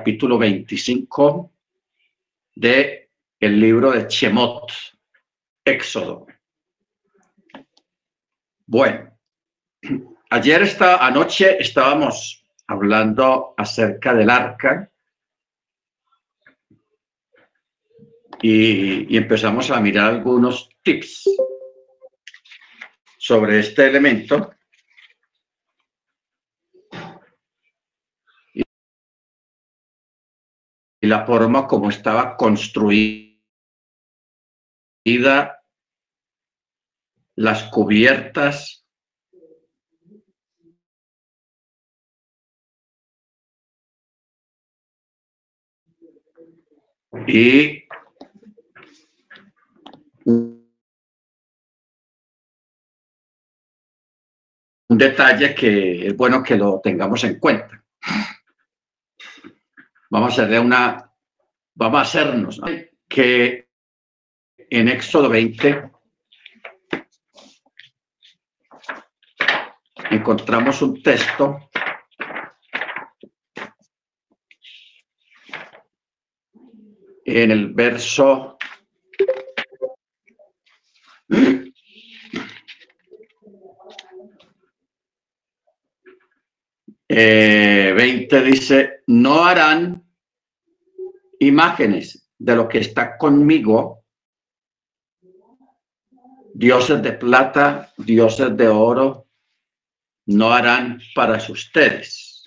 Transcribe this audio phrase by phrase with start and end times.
[0.00, 1.52] capítulo 25
[2.54, 4.72] de el libro de Chemot,
[5.62, 6.26] Éxodo.
[8.64, 9.18] Bueno,
[10.30, 14.90] ayer esta anoche estábamos hablando acerca del arca
[18.40, 21.28] y, y empezamos a mirar algunos tips
[23.18, 24.50] sobre este elemento
[31.00, 33.38] y la forma como estaba construida,
[37.36, 38.84] las cubiertas,
[47.26, 47.84] y
[50.24, 50.60] un
[54.88, 57.79] detalle que es bueno que lo tengamos en cuenta.
[60.10, 61.08] Vamos a hacerle una,
[61.74, 62.60] vamos a hacernos
[63.08, 63.68] que
[64.56, 65.90] en Éxodo 20
[70.10, 71.70] encontramos un texto
[77.24, 78.58] en el verso
[87.08, 90.09] eh, 20 dice, no harán
[91.40, 94.04] imágenes de lo que está conmigo,
[96.54, 99.26] dioses de plata, dioses de oro,
[100.26, 102.44] no harán para ustedes.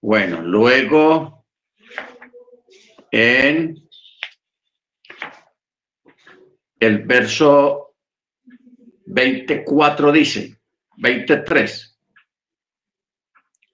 [0.00, 1.46] Bueno, luego
[3.10, 3.76] en
[6.80, 7.96] el verso
[9.06, 10.56] 24 dice,
[10.96, 11.87] 23,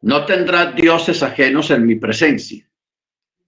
[0.04, 2.68] no tendrás dioses ajenos en mi presencia,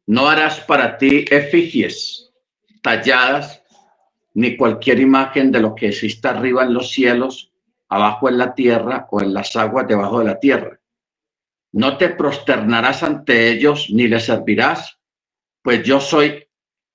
[0.07, 2.33] no harás para ti efigies
[2.83, 3.63] talladas,
[4.33, 7.53] ni cualquier imagen de lo que exista arriba en los cielos,
[7.91, 10.81] abajo en la tierra o en las aguas debajo de la tierra.
[11.73, 14.99] No te prosternarás ante ellos ni les servirás,
[15.61, 16.49] pues yo soy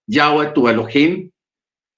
[0.07, 1.29] Yahweh tu Elohim,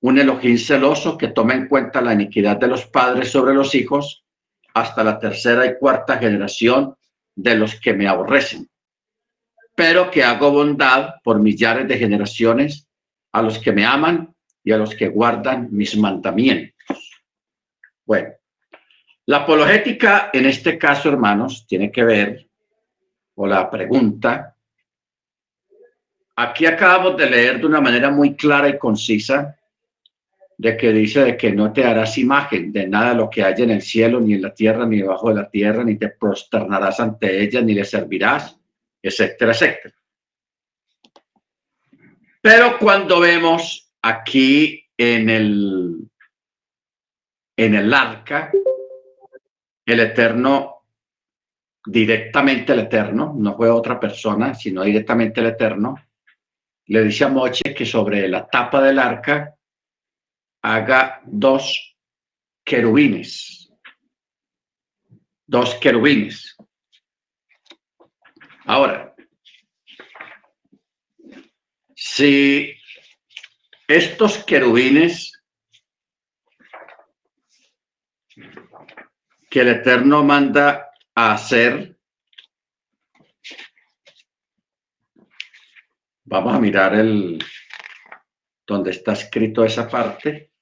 [0.02, 4.26] un Elohim celoso que toma en cuenta la iniquidad de los padres sobre los hijos
[4.74, 6.98] hasta la tercera y cuarta generación
[7.36, 8.70] de los que me aborrecen,
[9.76, 12.88] pero que hago bondad por millares de generaciones
[13.32, 14.34] a los que me aman
[14.64, 16.74] y a los que guardan mis mandamientos.
[18.06, 18.30] Bueno,
[19.26, 22.48] la apologética en este caso, hermanos, tiene que ver,
[23.36, 24.56] o la pregunta,
[26.36, 29.58] aquí acabamos de leer de una manera muy clara y concisa
[30.58, 33.72] de que dice de que no te harás imagen de nada lo que haya en
[33.72, 37.42] el cielo, ni en la tierra, ni debajo de la tierra, ni te prosternarás ante
[37.42, 38.58] ella, ni le servirás,
[39.02, 39.96] etcétera, etcétera.
[42.42, 46.10] Pero cuando vemos aquí en el,
[47.58, 48.52] en el arca,
[49.86, 50.86] el Eterno,
[51.86, 55.96] directamente el Eterno, no fue otra persona, sino directamente el Eterno,
[56.88, 59.56] le dice a Moche que sobre la tapa del arca
[60.64, 61.96] haga dos
[62.64, 63.70] querubines.
[65.46, 66.56] Dos querubines.
[68.66, 69.14] Ahora,
[71.94, 72.74] si
[73.88, 75.34] estos querubines
[79.50, 81.98] que el Eterno manda a hacer,
[86.24, 87.38] vamos a mirar el
[88.66, 90.53] donde está escrito esa parte.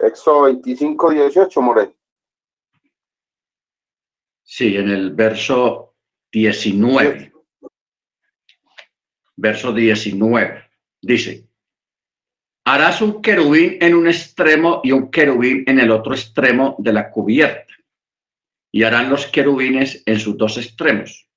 [0.00, 1.94] Éxodo 25, 18, More.
[4.42, 5.94] Sí, en el verso
[6.32, 7.32] 19.
[9.36, 10.64] Verso 19.
[11.00, 11.48] Dice,
[12.64, 17.10] harás un querubín en un extremo y un querubín en el otro extremo de la
[17.10, 17.74] cubierta.
[18.70, 21.28] Y harán los querubines en sus dos extremos.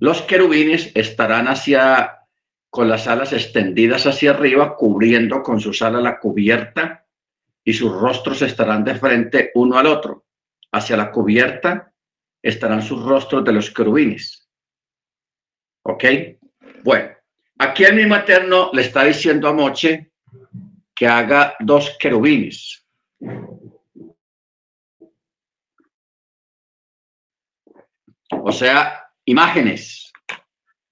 [0.00, 2.26] Los querubines estarán hacia,
[2.70, 7.07] con las alas extendidas hacia arriba, cubriendo con sus alas la cubierta
[7.68, 10.24] y sus rostros estarán de frente uno al otro.
[10.72, 11.92] Hacia la cubierta
[12.40, 14.48] estarán sus rostros de los querubines.
[15.82, 16.04] ¿Ok?
[16.82, 17.10] Bueno,
[17.58, 20.12] aquí el mismo Eterno le está diciendo a Moche
[20.94, 22.86] que haga dos querubines.
[28.30, 30.10] O sea, imágenes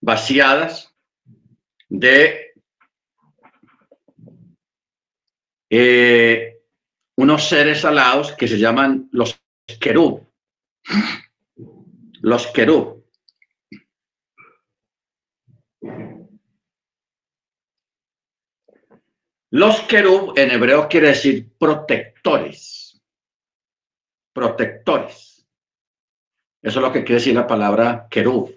[0.02, 0.94] vaciadas
[1.88, 2.52] de
[5.70, 6.55] eh,
[7.16, 9.40] unos seres alados que se llaman los
[9.80, 10.26] querub.
[12.20, 13.04] Los querub.
[19.50, 23.00] Los querub en hebreo quiere decir protectores.
[24.34, 25.46] Protectores.
[26.62, 28.52] Eso es lo que quiere decir la palabra querub,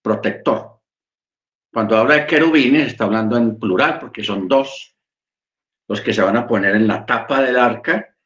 [0.00, 0.80] protector.
[1.72, 4.91] Cuando habla de querubines, está hablando en plural porque son dos
[5.88, 8.16] los que se van a poner en la tapa del arca,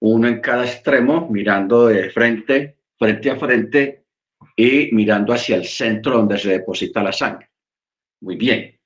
[0.00, 4.04] uno en cada extremo, mirando de frente, frente a frente
[4.56, 7.50] y mirando hacia el centro donde se deposita la sangre.
[8.20, 8.78] Muy bien.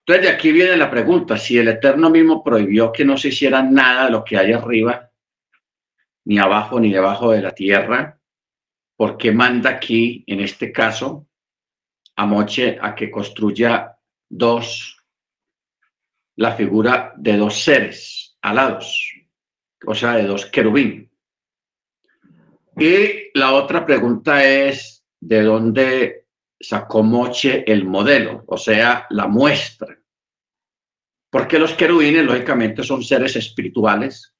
[0.00, 3.62] Entonces, de aquí viene la pregunta, si el Eterno mismo prohibió que no se hiciera
[3.62, 5.10] nada de lo que hay arriba,
[6.24, 8.18] ni abajo ni debajo de la tierra,
[8.96, 11.28] ¿por qué manda aquí, en este caso,
[12.16, 13.96] a Moche a que construya
[14.28, 14.99] dos,
[16.40, 19.12] la figura de dos seres alados,
[19.86, 21.10] o sea, de dos querubín?
[22.78, 26.24] Y la otra pregunta es, ¿de dónde
[26.58, 29.98] sacó Moche el modelo, o sea, la muestra?
[31.28, 34.34] Porque los querubines, lógicamente, son seres espirituales,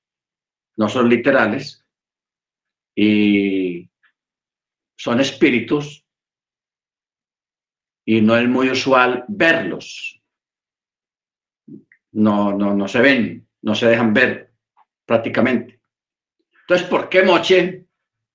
[0.79, 1.85] no son literales,
[2.97, 3.91] y
[4.97, 6.07] son espíritus,
[8.07, 10.20] y no es muy usual verlos.
[12.13, 14.53] No, no, no se ven, no se dejan ver
[15.05, 15.81] prácticamente.
[16.63, 17.87] Entonces, ¿por qué Moche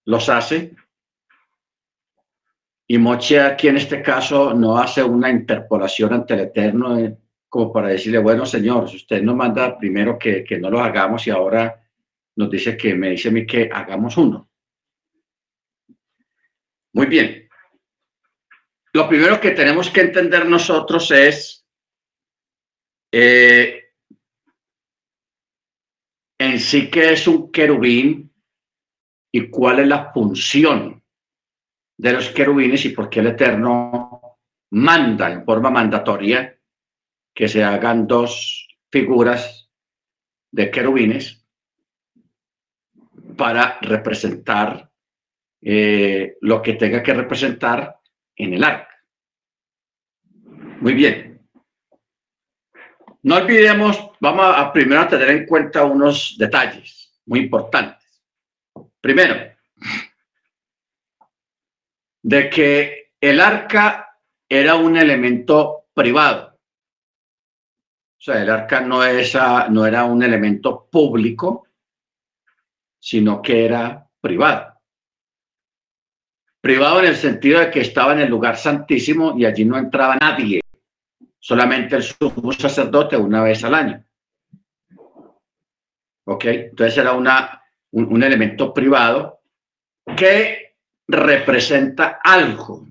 [0.05, 0.75] los hace?
[2.87, 7.17] Y Moche aquí en este caso no hace una interpolación ante el Eterno
[7.47, 11.25] como para decirle, bueno, señor, si usted nos manda primero que, que no lo hagamos
[11.25, 11.81] y ahora
[12.35, 14.49] nos dice que me dice a mí que hagamos uno.
[16.93, 17.49] Muy bien.
[18.93, 21.64] Lo primero que tenemos que entender nosotros es
[23.11, 23.85] eh,
[26.37, 28.31] en sí que es un querubín
[29.31, 31.03] y cuál es la función
[31.97, 34.37] de los querubines y por qué el Eterno
[34.71, 36.57] manda en forma mandatoria
[37.33, 39.69] que se hagan dos figuras
[40.51, 41.45] de querubines
[43.35, 44.89] para representar
[45.61, 47.99] eh, lo que tenga que representar
[48.35, 48.95] en el arca.
[50.79, 51.34] Muy bien.
[53.25, 58.21] No olvidemos, vamos a primero a tener en cuenta unos detalles muy importantes.
[59.01, 59.51] Primero,
[62.21, 64.15] de que el arca
[64.47, 66.55] era un elemento privado.
[68.15, 68.99] O sea, el arca no,
[69.69, 71.67] no era un elemento público,
[72.99, 74.71] sino que era privado.
[76.61, 80.15] Privado en el sentido de que estaba en el lugar santísimo y allí no entraba
[80.17, 80.61] nadie,
[81.45, 84.03] solamente el sumo sacerdote una vez al año.
[86.25, 86.45] ¿Ok?
[86.45, 87.61] Entonces era una,
[87.91, 89.41] un, un elemento privado
[90.17, 90.77] que
[91.07, 92.87] representa algo,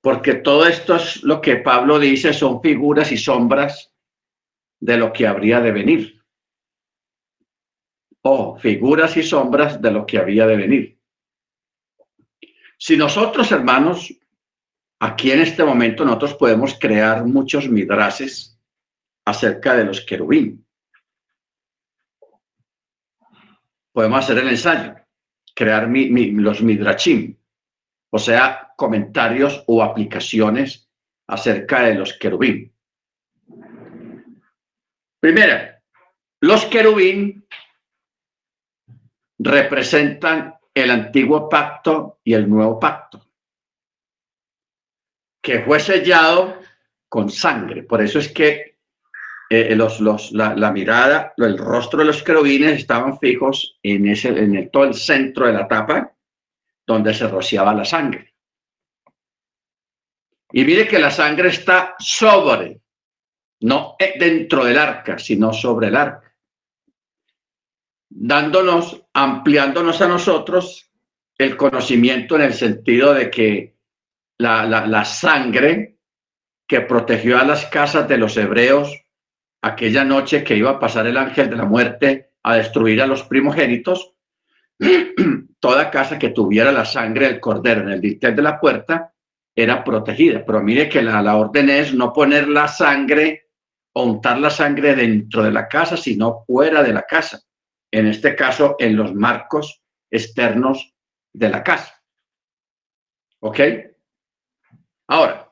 [0.00, 3.94] porque todo esto es lo que Pablo dice, son figuras y sombras
[4.80, 6.20] de lo que habría de venir.
[8.22, 10.98] O figuras y sombras de lo que había de venir.
[12.76, 14.12] Si nosotros, hermanos,
[15.00, 18.58] aquí en este momento nosotros podemos crear muchos midrases
[19.24, 20.64] acerca de los querubín.
[23.92, 24.94] Podemos hacer el ensayo,
[25.54, 27.36] crear los midrachim,
[28.10, 30.88] o sea, comentarios o aplicaciones
[31.26, 32.72] acerca de los querubín.
[35.18, 35.82] Primera,
[36.40, 37.46] los querubín
[39.38, 43.25] representan el antiguo pacto y el nuevo pacto,
[45.46, 46.60] que fue sellado
[47.08, 47.84] con sangre.
[47.84, 48.78] Por eso es que
[49.48, 54.56] eh, los, los, la, mirada, el rostro de los querubines estaban fijos en, ese, en
[54.56, 56.12] el, todo el centro de la tapa,
[56.84, 58.34] donde se rociaba la sangre.
[60.50, 62.80] Y mire que la sangre está sobre
[63.60, 66.34] no dentro del arca, sino sobre el arca,
[68.08, 70.90] dándonos, ampliándonos a nosotros
[71.38, 73.75] el conocimiento en el sentido de que
[74.38, 75.98] la, la, sangre
[76.66, 78.92] que protegió a las casas de los hebreos
[79.62, 83.22] aquella noche que iba a pasar el ángel de la muerte a destruir a los
[83.24, 84.14] primogénitos,
[85.60, 89.12] toda casa que tuviera la sangre del cordero en el dintel de la puerta
[89.54, 90.44] era protegida.
[90.44, 93.46] Pero mire que la, la orden es no poner la sangre
[94.02, 97.40] untar la sangre dentro de la casa, sino fuera de la casa.
[97.90, 100.94] En este caso, en los marcos externos
[101.32, 102.02] de la casa.
[103.40, 103.60] ¿Ok?
[105.08, 105.46] Ahora,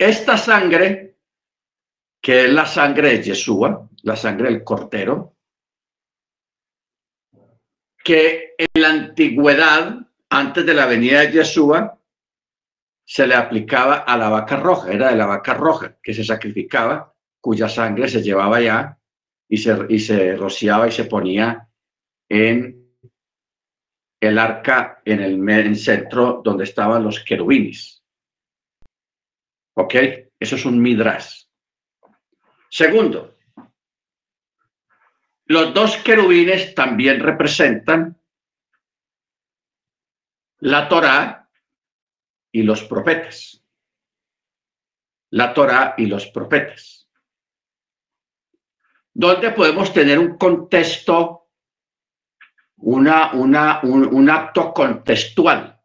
[0.00, 1.18] Esta sangre,
[2.22, 5.36] que es la sangre de Yeshua, la sangre del cordero,
[8.02, 9.98] que en la antigüedad,
[10.30, 12.00] antes de la venida de Yeshua,
[13.04, 17.14] se le aplicaba a la vaca roja, era de la vaca roja que se sacrificaba,
[17.38, 18.98] cuya sangre se llevaba allá
[19.50, 21.68] y se, y se rociaba y se ponía
[22.26, 22.79] en
[24.20, 28.04] el arca en el, centro donde estaban los querubines.
[29.74, 29.94] ¿Ok?
[30.38, 31.50] Eso es un midras.
[32.68, 33.34] Segundo,
[35.46, 38.20] los dos querubines también representan
[40.58, 41.48] la Torá
[42.52, 43.64] y los profetas.
[45.30, 47.08] La Torá y los profetas.
[49.12, 51.39] Donde podemos tener un contexto,
[52.80, 55.78] una, una, un, un acto contextual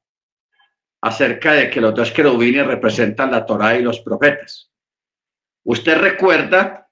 [1.01, 4.71] acerca de que los dos querubines representan la Torá y los profetas.
[5.63, 6.89] Usted recuerda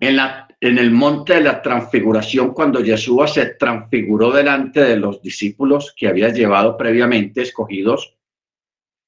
[0.00, 5.22] en la en el monte de la transfiguración, cuando Jesús se transfiguró delante de los
[5.22, 8.16] discípulos que había llevado previamente escogidos,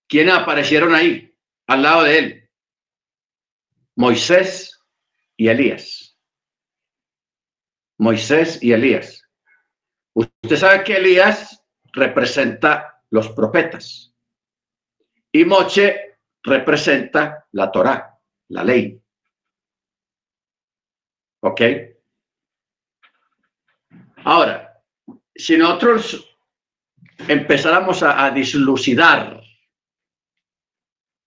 [0.06, 1.34] ¿quiénes aparecieron ahí,
[1.66, 2.50] al lado de él?
[3.96, 4.80] Moisés
[5.36, 6.16] y Elías.
[7.98, 9.19] Moisés y Elías.
[10.14, 11.62] Usted sabe que Elías
[11.92, 14.12] representa los profetas
[15.32, 19.00] y Moche representa la Torá, la ley.
[21.40, 21.60] ¿Ok?
[24.24, 24.82] Ahora,
[25.34, 26.36] si nosotros
[27.28, 29.40] empezáramos a, dislucidar,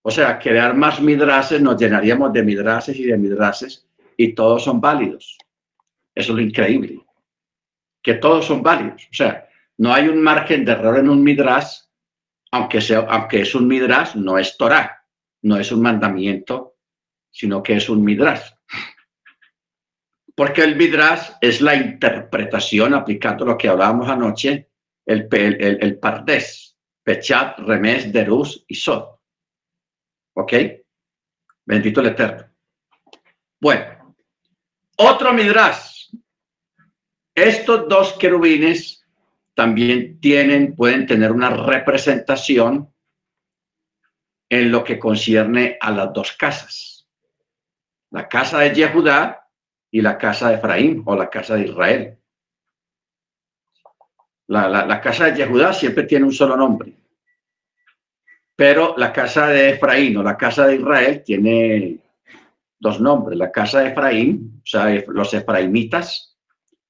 [0.02, 3.88] o sea, crear más midrases, nos llenaríamos de midrases y de midrases
[4.18, 5.38] y todos son válidos.
[6.13, 7.00] Eso es lo increíble,
[8.03, 9.07] que todos son válidos.
[9.10, 11.91] O sea, no hay un margen de error en un midras,
[12.51, 15.03] aunque, sea, aunque es un midras, no es Torah,
[15.41, 16.75] no es un mandamiento,
[17.31, 18.55] sino que es un midras.
[20.36, 24.69] Porque el Midrash es la interpretación, aplicando lo que hablábamos anoche,
[25.05, 29.19] el, el, el, Pardés, Pechat, Remes, Derus y Sod.
[30.36, 30.53] ¿Ok?
[31.65, 32.50] Bendito el Eterno.
[33.60, 34.15] Bueno,
[34.98, 35.92] otro Midrash.
[37.36, 39.04] Estos dos querubines
[39.56, 42.92] también tienen, pueden tener una representación
[44.50, 47.08] en lo que concierne a las dos casas.
[48.12, 49.48] La casa de Yehudá
[49.90, 52.18] y la casa de Efraín o la casa de Israel.
[54.48, 56.94] La, casa de Yehudá siempre tiene un solo nombre,
[58.56, 61.98] pero la casa de Efraín o la casa de Israel tiene
[62.78, 66.33] dos nombres, la casa de Efraín, o sea, los efraimitas,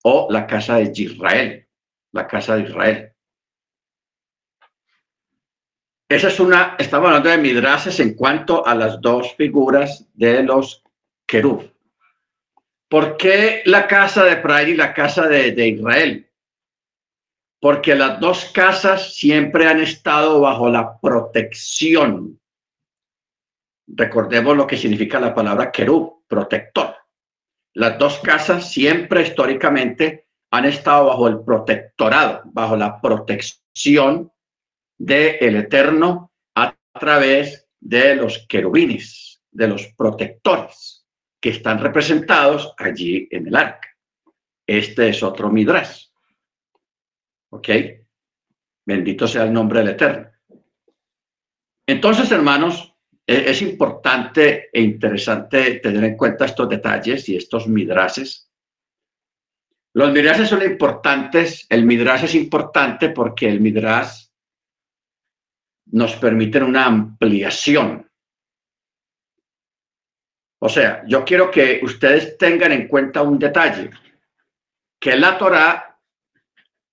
[0.04, 1.68] o la casa de Israel,
[2.12, 3.14] la casa de Israel.
[6.10, 10.84] Esa es una, estamos hablando de midrases en cuanto a las dos figuras de los
[11.26, 11.72] querub.
[12.88, 16.30] ¿Por qué la casa de Efraín y la casa de, Israel?
[17.60, 22.40] Porque las dos casas siempre han estado bajo la protección.
[23.88, 26.96] Recordemos lo que significa la palabra querub, protector.
[27.74, 34.32] Las dos casas siempre históricamente han estado bajo el protectorado, bajo la protección
[34.98, 41.08] del el Eterno a través de los querubines, de los protectores
[41.42, 43.90] que están representados allí en el arca.
[44.66, 46.06] Este es otro Midrash.
[47.50, 47.70] ¿Ok?
[48.86, 50.30] Bendito sea el nombre del Eterno.
[51.86, 52.93] Entonces, hermanos,
[53.26, 58.50] es importante e interesante tener en cuenta estos detalles y estos midrases.
[59.94, 61.66] Los midrases son importantes.
[61.70, 64.28] El midrash es importante porque el midrash
[65.86, 68.10] nos permite una ampliación
[70.66, 73.90] o sea, yo quiero que ustedes tengan en cuenta un detalle,
[74.98, 76.00] que la Torah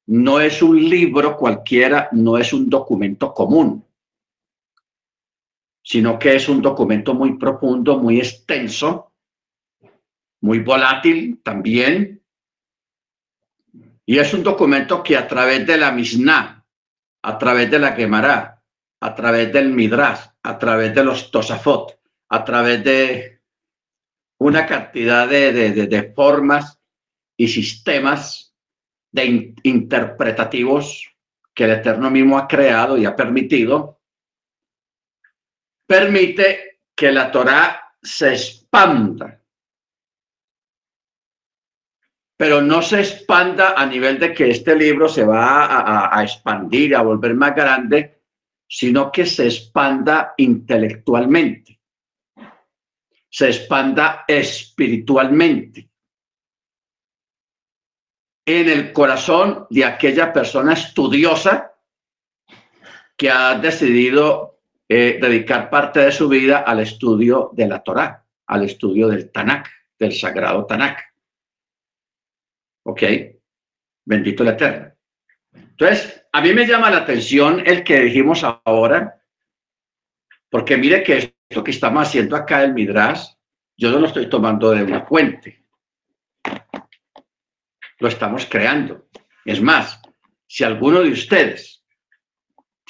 [0.09, 3.87] no es un libro cualquiera, no es un documento común,
[5.83, 9.13] sino que es un documento muy profundo, muy extenso,
[10.41, 12.23] muy volátil también.
[14.07, 16.65] Y es un documento que a través de la Mishnah,
[17.23, 18.63] a través de la Gemara,
[19.01, 23.41] a través del Midrash, a través de los Tosafot, a través de
[24.39, 26.81] una cantidad de, formas
[27.37, 28.55] y sistemas
[29.13, 31.15] de interpretativos
[31.55, 34.00] que el Eterno mismo ha creado y ha permitido,
[35.91, 39.43] permite que la Torah se expanda,
[42.37, 46.95] pero no se expanda a nivel de que este libro se va a, a expandir,
[46.95, 48.23] a volver más grande,
[48.69, 51.81] sino que se expanda intelectualmente,
[53.29, 55.91] se expanda espiritualmente.
[58.47, 61.75] En el corazón de aquella persona estudiosa
[63.17, 64.60] que ha decidido
[64.93, 69.69] eh, dedicar parte de su vida al estudio de la Torá, al estudio del Tanakh,
[69.97, 70.99] del sagrado Tanakh.
[72.83, 73.03] ¿Ok?
[74.05, 74.93] Bendito el Eterno.
[75.53, 79.23] Entonces, a mí me llama la atención el que dijimos ahora,
[80.49, 83.29] porque mire que esto que estamos haciendo acá el Midrash,
[83.77, 85.67] yo no lo estoy tomando de una fuente.
[88.01, 89.07] Lo estamos creando.
[89.45, 90.03] Es más,
[90.49, 91.80] si alguno de ustedes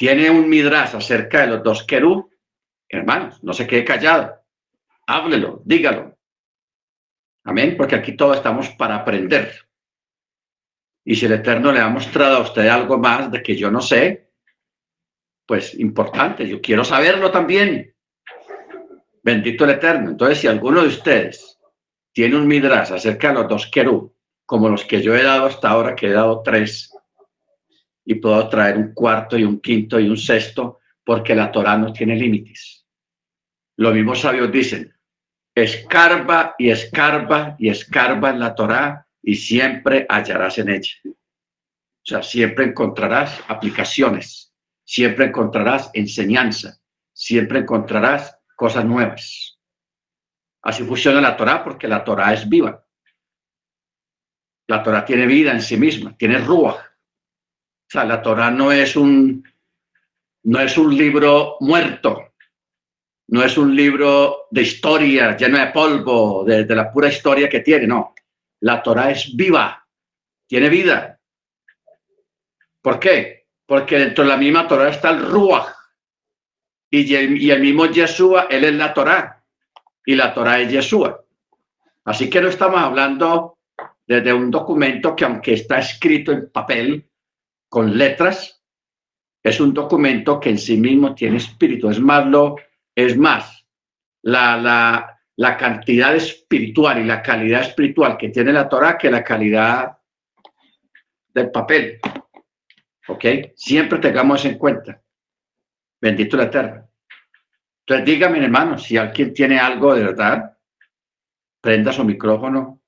[0.00, 2.30] tiene un Midrash acerca de los dos querú,
[2.88, 4.34] hermanos, no se quede callado.
[5.06, 6.16] Háblelo, dígalo.
[7.44, 9.68] Amén, porque aquí todos estamos para aprender.
[11.04, 13.82] Y si el Eterno le ha mostrado a usted algo más de que yo no
[13.82, 14.30] sé,
[15.44, 17.94] pues importante, yo quiero saberlo también.
[19.22, 20.12] Bendito el Eterno.
[20.12, 21.58] Entonces, si alguno de ustedes
[22.10, 24.16] tiene un midrash acerca de los dos querú,
[24.46, 26.89] como los que yo he dado hasta ahora, que he dado tres,
[28.04, 31.92] y puedo traer un cuarto y un quinto y un sexto, porque la Torah no
[31.92, 32.86] tiene límites.
[33.76, 34.94] Los mismos sabios dicen,
[35.54, 40.92] escarba y escarba y escarba en la Torah y siempre hallarás en ella.
[41.04, 44.52] O sea, siempre encontrarás aplicaciones,
[44.84, 46.80] siempre encontrarás enseñanza,
[47.12, 49.58] siempre encontrarás cosas nuevas.
[50.62, 52.84] Así funciona la Torah porque la Torah es viva.
[54.66, 56.89] La Torah tiene vida en sí misma, tiene ruach.
[57.90, 59.42] O sea, la Torah no es un
[60.44, 62.34] no es un libro muerto,
[63.28, 67.60] no es un libro de historia lleno de polvo, de, de la pura historia que
[67.60, 68.14] tiene, no.
[68.60, 69.84] La Torah es viva,
[70.46, 71.18] tiene vida.
[72.80, 73.48] ¿Por qué?
[73.66, 75.74] Porque dentro de la misma Torah está el Ruach.
[76.92, 79.44] Y el, y el mismo Yeshua, él es la Torah.
[80.06, 81.24] Y la Torah es Yeshua.
[82.04, 83.58] Así que no estamos hablando
[84.06, 87.09] desde un documento que aunque está escrito en papel,
[87.70, 88.62] con letras,
[89.42, 91.88] es un documento que en sí mismo tiene espíritu.
[91.88, 92.56] Es más, lo,
[92.94, 93.64] es más,
[94.22, 99.24] la, la, la cantidad espiritual y la calidad espiritual que tiene la Torah que la
[99.24, 99.96] calidad
[101.32, 102.00] del papel.
[103.08, 103.24] ¿Ok?
[103.54, 105.00] Siempre tengamos en cuenta.
[106.00, 106.90] Bendito el Eterno.
[107.86, 110.58] Entonces, dígame, hermano, si alguien tiene algo de verdad,
[111.60, 112.82] prenda su micrófono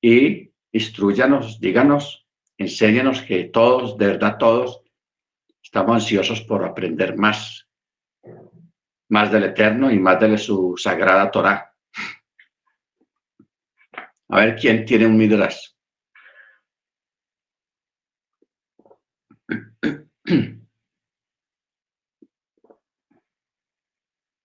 [0.00, 2.26] y instruyanos, díganos,
[2.60, 4.82] enséñanos que todos, de verdad todos,
[5.62, 7.66] estamos ansiosos por aprender más
[9.08, 11.74] más del Eterno y más de su sagrada Torah.
[14.28, 15.70] A ver quién tiene un Midrash.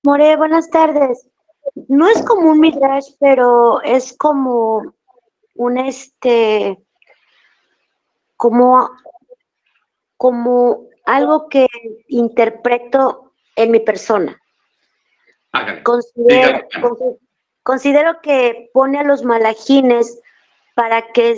[0.03, 1.29] More, buenas tardes.
[1.87, 4.95] No es como un Midrash, pero es como
[5.55, 6.84] un este,
[8.37, 8.89] como,
[10.17, 11.67] como algo que
[12.07, 14.41] interpreto en mi persona.
[17.63, 20.19] Considero, que pone a los malajines
[20.75, 21.37] para que,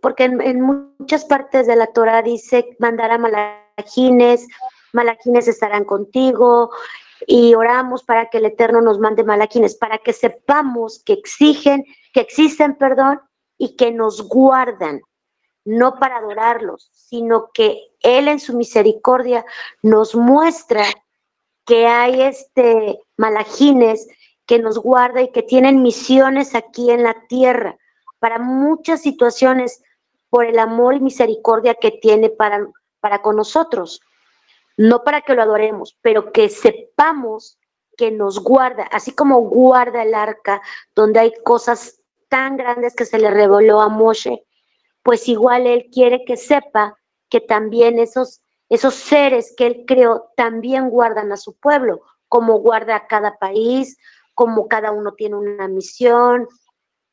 [0.00, 4.48] porque en, muchas partes de la Torah dice mandará malajines,
[4.92, 6.70] malajines estarán contigo
[7.26, 12.20] y oramos para que el Eterno nos mande malajines, para que sepamos que exigen, que
[12.20, 13.20] existen, perdón,
[13.58, 15.02] y que nos guardan,
[15.64, 19.44] no para adorarlos, sino que Él en su misericordia
[19.82, 20.84] nos muestra
[21.64, 24.08] que hay este malajines
[24.46, 27.76] que nos guarda y que tienen misiones aquí en la tierra
[28.18, 29.82] para muchas situaciones
[30.30, 32.66] por el amor y misericordia que tiene para,
[33.00, 34.00] para con nosotros.
[34.76, 37.58] No para que lo adoremos, pero que sepamos
[37.96, 40.62] que nos guarda, así como guarda el arca,
[40.94, 44.44] donde hay cosas tan grandes que se le reveló a Moshe,
[45.02, 46.96] pues igual él quiere que sepa
[47.28, 52.96] que también esos esos seres que Él creó también guardan a su pueblo, como guarda
[52.96, 53.98] a cada país,
[54.32, 56.48] como cada uno tiene una misión,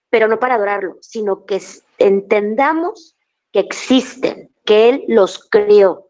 [0.09, 1.61] pero no para adorarlo, sino que
[1.97, 3.17] entendamos
[3.51, 6.07] que existen, que Él los creó.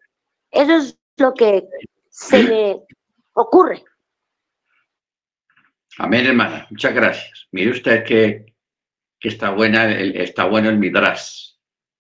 [0.51, 1.67] Eso es lo que
[2.11, 2.83] se me
[3.33, 3.83] ocurre.
[5.97, 6.67] Amén, hermana.
[6.69, 7.47] Muchas gracias.
[7.51, 8.53] Mire usted que,
[9.19, 11.48] está, buena está bueno el Midrash.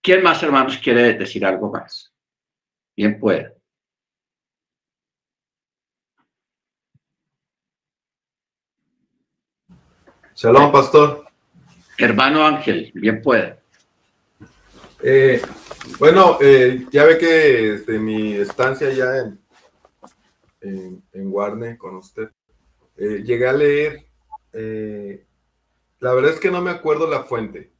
[0.01, 2.13] ¿Quién más, hermanos, quiere decir algo más?
[2.95, 3.53] Bien puede.
[10.35, 11.25] Shalom, pastor.
[11.97, 13.59] Hermano Ángel, bien puede.
[15.01, 15.41] Eh,
[15.99, 19.39] bueno, eh, ya ve que desde mi estancia ya en,
[20.61, 22.29] en, en Warner con usted,
[22.95, 24.05] eh, llegué a leer,
[24.53, 25.25] eh,
[25.99, 27.71] la verdad es que no me acuerdo la fuente,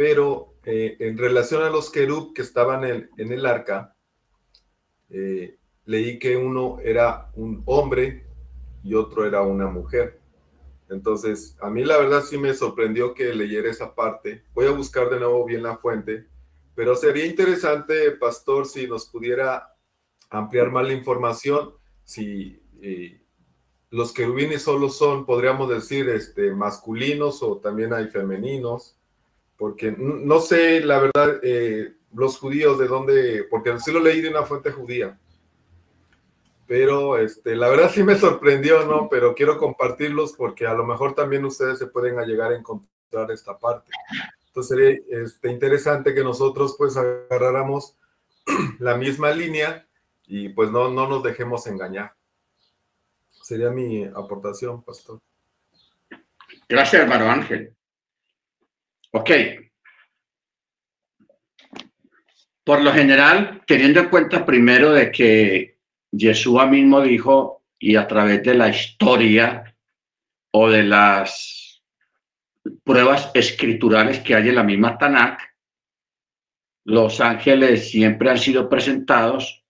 [0.00, 3.94] pero eh, en relación a los querub que estaban en, el arca,
[5.84, 8.24] leí que uno era un hombre
[8.82, 10.18] y otro era una mujer.
[10.88, 14.42] Entonces, a mí la verdad sí me sorprendió que leyera esa parte.
[14.54, 16.28] Voy a buscar de nuevo bien la fuente,
[16.74, 19.76] pero sería interesante, pastor, si nos pudiera
[20.30, 23.20] ampliar más la información, si eh,
[23.90, 28.96] los querubines solo son, podríamos decir, este, masculinos o también hay femeninos,
[29.60, 34.30] porque no sé, la verdad, eh, los judíos de dónde, porque sí lo leí de
[34.30, 35.20] una fuente judía,
[36.66, 39.10] pero este, la verdad sí me sorprendió, ¿no?
[39.10, 43.58] Pero quiero compartirlos porque a lo mejor también ustedes se pueden llegar a encontrar esta
[43.58, 43.90] parte.
[44.46, 47.98] Entonces sería este, interesante que nosotros pues agarráramos
[48.78, 49.86] la misma línea
[50.26, 52.14] y pues no, no nos dejemos engañar.
[53.42, 55.20] Sería mi aportación, pastor.
[56.66, 57.74] Gracias, hermano Ángel.
[59.12, 59.30] Ok.
[62.64, 65.78] Por lo general, teniendo en cuenta primero de que
[66.12, 69.74] Yeshua mismo dijo, y a través de la historia
[70.52, 71.82] o de las
[72.84, 75.40] pruebas escriturales que hay en la misma Tanakh,
[76.84, 79.64] los ángeles siempre han sido presentados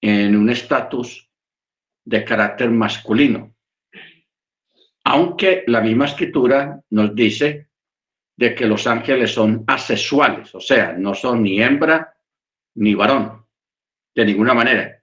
[0.00, 1.28] en un estatus
[2.04, 3.54] de carácter masculino.
[5.04, 7.67] Aunque la misma escritura nos dice
[8.38, 12.16] de que los ángeles son asexuales, o sea, no son ni hembra
[12.76, 13.44] ni varón,
[14.14, 15.02] de ninguna manera.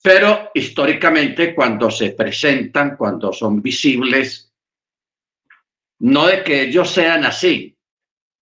[0.00, 4.54] Pero históricamente cuando se presentan, cuando son visibles,
[5.98, 7.76] no de que ellos sean así,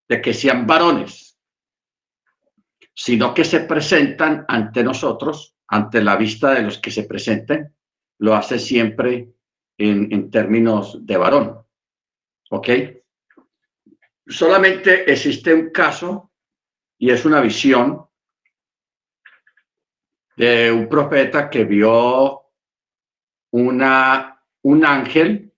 [0.06, 1.38] de que sean varones,
[2.94, 7.74] sino que se presentan ante nosotros, ante la vista de los que se presenten,
[8.18, 9.30] lo hace siempre
[9.78, 11.64] en, términos de varón.
[12.50, 12.68] ¿Ok?
[14.26, 16.32] Solamente existe un caso
[16.98, 18.08] y es una visión
[20.36, 22.42] de un profeta que vio
[23.52, 25.52] una, un ángel,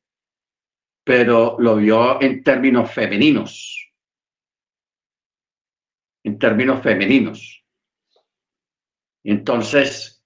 [1.05, 3.93] pero lo vio en términos femeninos.
[6.25, 7.65] En términos femeninos.
[9.23, 10.25] Entonces,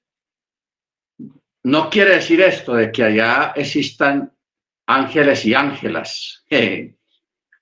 [1.63, 4.35] no quiere decir esto de que allá existan
[4.87, 6.45] ángeles y ángelas,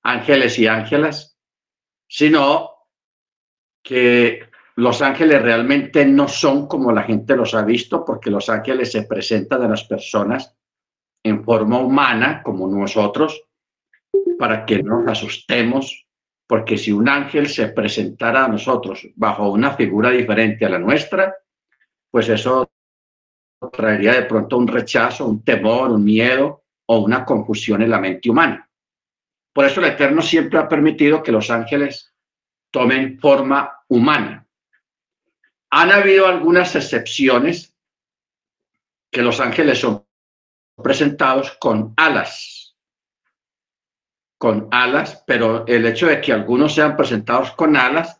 [0.02, 1.38] ángeles y ángelas,
[2.08, 2.70] sino
[3.82, 8.92] que los ángeles realmente no son como la gente los ha visto, porque los ángeles
[8.92, 10.56] se presentan a las personas
[11.24, 13.42] en forma humana, como nosotros,
[14.38, 16.06] para que no nos asustemos,
[16.46, 21.34] porque si un ángel se presentara a nosotros bajo una figura diferente a la nuestra,
[22.10, 22.70] pues eso
[23.72, 28.30] traería de pronto un rechazo, un temor, un miedo o una confusión en la mente
[28.30, 28.67] humana.
[29.52, 32.14] Por eso el Eterno siempre ha permitido que los ángeles
[32.70, 34.46] tomen forma humana,
[35.70, 37.74] han habido algunas excepciones
[39.10, 40.06] que los ángeles son
[40.82, 42.76] presentados con alas,
[44.38, 48.17] con alas, pero el hecho de que algunos sean presentados con alas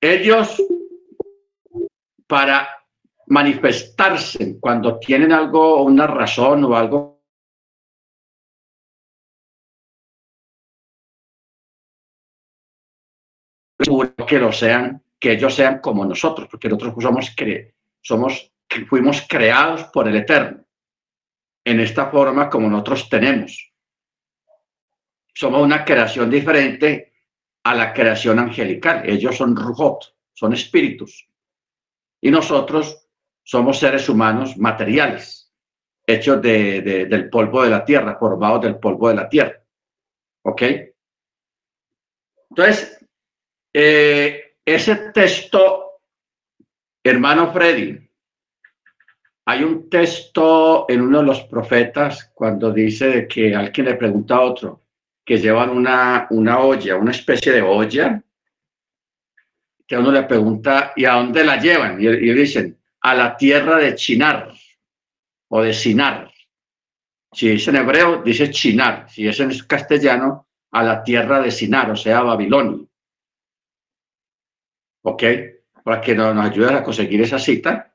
[0.00, 0.62] ellos
[2.26, 2.68] para
[3.26, 7.18] manifestarse cuando tienen algo, una razón o algo
[14.26, 18.52] que lo sean, que ellos sean como nosotros, porque nosotros somos, cre somos
[18.88, 20.64] fuimos creados por el Eterno
[21.64, 23.72] en esta forma como nosotros tenemos.
[25.34, 27.07] Somos una creación diferente
[27.68, 29.02] a la creación angelical.
[29.06, 31.28] Ellos son rujot, son espíritus.
[32.18, 33.06] Y nosotros
[33.44, 35.52] somos seres humanos materiales,
[36.06, 39.62] hechos de, del polvo de la tierra, formados del polvo de la tierra.
[40.46, 40.62] ¿Ok?
[42.48, 43.06] Entonces,
[43.74, 46.00] eh, ese texto,
[47.04, 47.98] hermano Freddy,
[49.44, 54.40] hay un texto en uno de los profetas cuando dice que alguien le pregunta a
[54.40, 54.87] otro
[55.28, 58.22] que llevan una, una olla, una especie de olla,
[59.86, 62.00] que uno le pregunta, ¿y a dónde la llevan?
[62.00, 64.54] Y, y dicen, a la tierra de Chinar
[65.48, 66.32] o de Sinar.
[67.30, 69.06] Si es en hebreo, dice Chinar.
[69.10, 72.86] Si es en castellano, a la tierra de Sinar, o sea, Babilonia.
[75.02, 75.22] ¿Ok?
[75.84, 77.94] Para que nos, nos ayuden a conseguir esa cita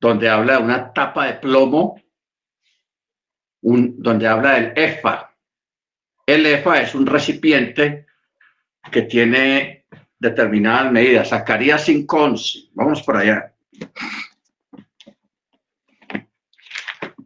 [0.00, 2.01] donde habla de una tapa de plomo,
[3.62, 5.34] donde habla del EFA.
[6.26, 8.06] El EFA es un recipiente
[8.90, 9.86] que tiene
[10.18, 11.28] determinadas medidas.
[11.28, 12.70] Zacarías 5.11.
[12.74, 13.54] Vamos por allá.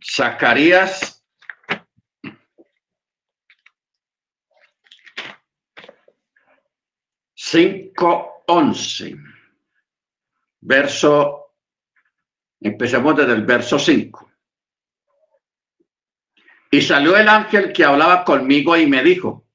[0.03, 1.25] Zacarías
[7.35, 9.15] cinco once
[10.61, 11.47] verso
[12.61, 14.26] Empecemos desde el verso 5.
[16.77, 19.47] Y salió el ángel que hablaba conmigo y me dijo,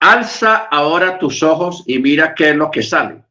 [0.00, 3.22] alza ahora tus ojos y mira qué es lo que sale.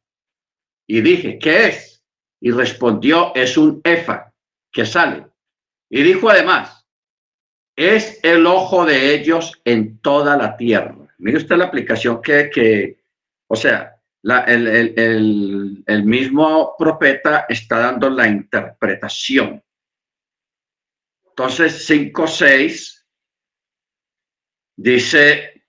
[0.87, 2.01] Y dije, ¿qué es?
[2.39, 4.33] Y respondió, es un efa
[4.71, 5.27] que sale.
[5.89, 6.87] Y dijo además,
[7.75, 10.95] es el ojo de ellos en toda la tierra.
[11.17, 13.03] Mire usted la aplicación que, que
[13.47, 19.61] o sea, el, mismo profeta está dando la interpretación.
[21.25, 22.96] Entonces, 5.6
[24.77, 25.65] dice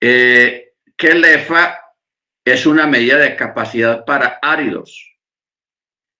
[0.00, 1.80] eh, que el EFA
[2.44, 5.16] es una medida de capacidad para áridos.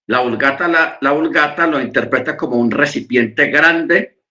[0.06, 4.22] La vulgata, la, la vulgata lo interpreta como un recipiente grande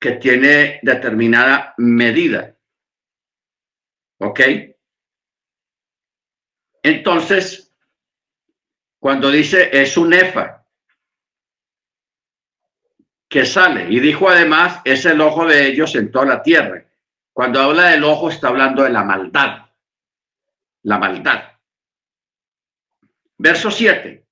[0.00, 2.56] que tiene determinada medida.
[4.18, 4.40] ¿Ok?
[6.82, 7.72] Entonces,
[8.98, 10.61] cuando dice es un efa
[13.32, 16.84] que sale, y dijo además, es el ojo de ellos en toda la tierra.
[17.32, 19.70] Cuando habla del ojo está hablando de la maldad,
[20.82, 21.44] la maldad.
[23.38, 24.22] Verso 7.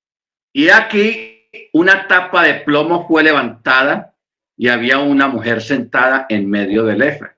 [0.53, 4.15] Y aquí una tapa de plomo fue levantada
[4.55, 7.35] y había una mujer sentada en medio del efa.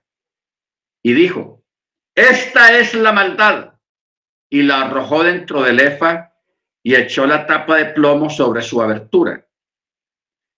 [1.02, 1.63] Y dijo,
[2.13, 3.76] esta es la maldad
[4.49, 6.34] y la arrojó dentro del efa
[6.84, 9.47] y echó la tapa de plomo sobre su abertura.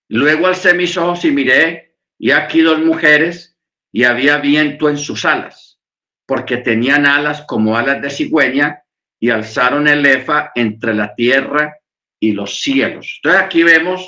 [0.07, 3.57] Luego alcé mis ojos y miré, y aquí dos mujeres,
[3.91, 5.79] y había viento en sus alas,
[6.25, 8.83] porque tenían alas como alas de cigüeña,
[9.19, 11.77] y alzaron el efa entre la tierra
[12.19, 13.19] y los cielos.
[13.23, 14.07] Entonces aquí vemos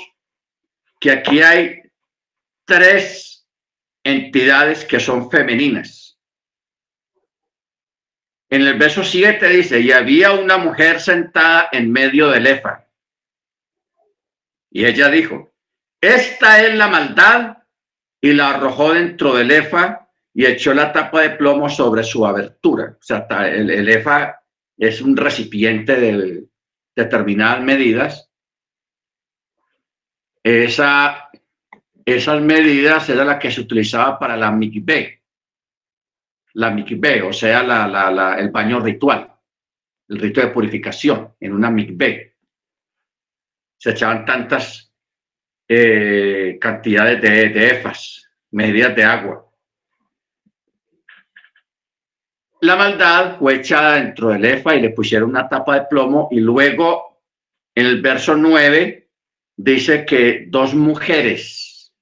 [1.00, 1.82] que aquí hay
[2.64, 3.48] tres
[4.04, 6.18] entidades que son femeninas.
[8.50, 12.86] En el verso 7 dice, y había una mujer sentada en medio del efa.
[14.70, 15.52] Y ella dijo,
[16.00, 17.58] esta es la maldad,
[18.20, 22.96] y la arrojó dentro del efa y echó la tapa de plomo sobre su abertura.
[22.98, 24.40] O sea, el, efa
[24.76, 26.44] es un recipiente de
[26.94, 28.28] determinadas medidas.
[30.42, 31.30] Esa,
[32.04, 35.18] esas medidas eran las que se utilizaba para la mikveh
[36.54, 37.60] la mikveh, o sea,
[38.38, 39.32] el baño ritual,
[40.08, 42.34] el rito de purificación en una mikveh.
[43.76, 44.87] Se echaban tantas
[45.68, 49.44] eh, cantidades de, efas, medidas de agua.
[52.62, 56.40] La maldad fue echada dentro del efa y le pusieron una tapa de plomo y
[56.40, 57.22] luego
[57.74, 59.10] en el verso 9
[59.56, 61.94] dice que dos mujeres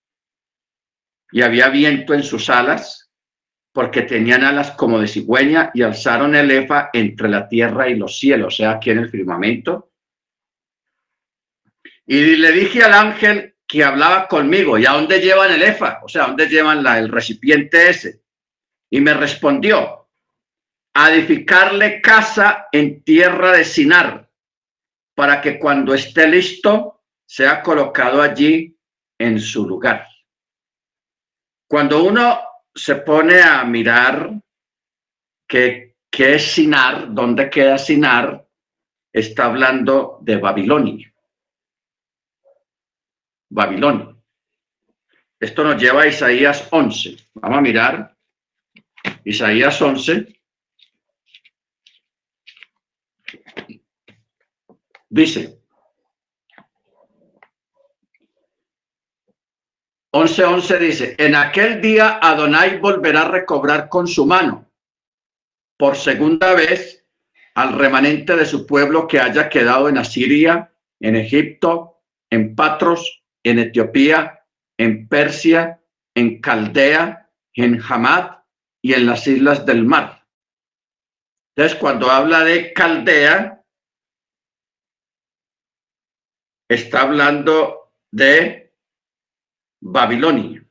[1.33, 3.11] y había viento en sus alas
[3.72, 8.18] porque tenían alas como de cigüeña y alzaron el efa entre la tierra y los
[8.18, 9.90] cielos, o sea, aquí en el firmamento.
[12.07, 16.00] Y le dije al ángel que hablaba conmigo, ¿y a dónde llevan el efa?
[16.02, 18.22] O sea, ¿a dónde llevan la, el recipiente ese?
[18.90, 20.09] Y me respondió,
[20.94, 24.31] a edificarle casa en tierra de Sinar,
[25.14, 28.79] para que cuando esté listo sea colocado allí
[29.18, 30.07] en su lugar.
[31.68, 32.40] Cuando uno
[32.74, 34.31] se pone a mirar
[35.46, 38.46] qué, qué es Sinar, dónde queda Sinar,
[39.12, 41.12] está hablando de Babilonia.
[43.48, 44.16] Babilonia.
[45.38, 47.16] Esto nos lleva a Isaías 11.
[47.35, 48.16] Vamos a mirar.
[49.24, 50.35] Isaías 11.
[55.09, 55.59] Dice,
[60.16, 64.70] 11.11 dice, en aquel día Adonai volverá a recobrar con su mano
[65.76, 67.06] por segunda vez
[67.54, 73.61] al remanente de su pueblo que haya quedado en Asiria, en Egipto, en Patros, en
[73.61, 74.44] Etiopía,
[74.76, 75.80] en Persia,
[76.14, 78.38] en Caldea, en Hamad
[78.82, 80.26] y en las islas del mar.
[81.54, 83.64] Entonces, cuando habla de Caldea,
[86.68, 88.74] está hablando de
[89.80, 90.66] Babilonia,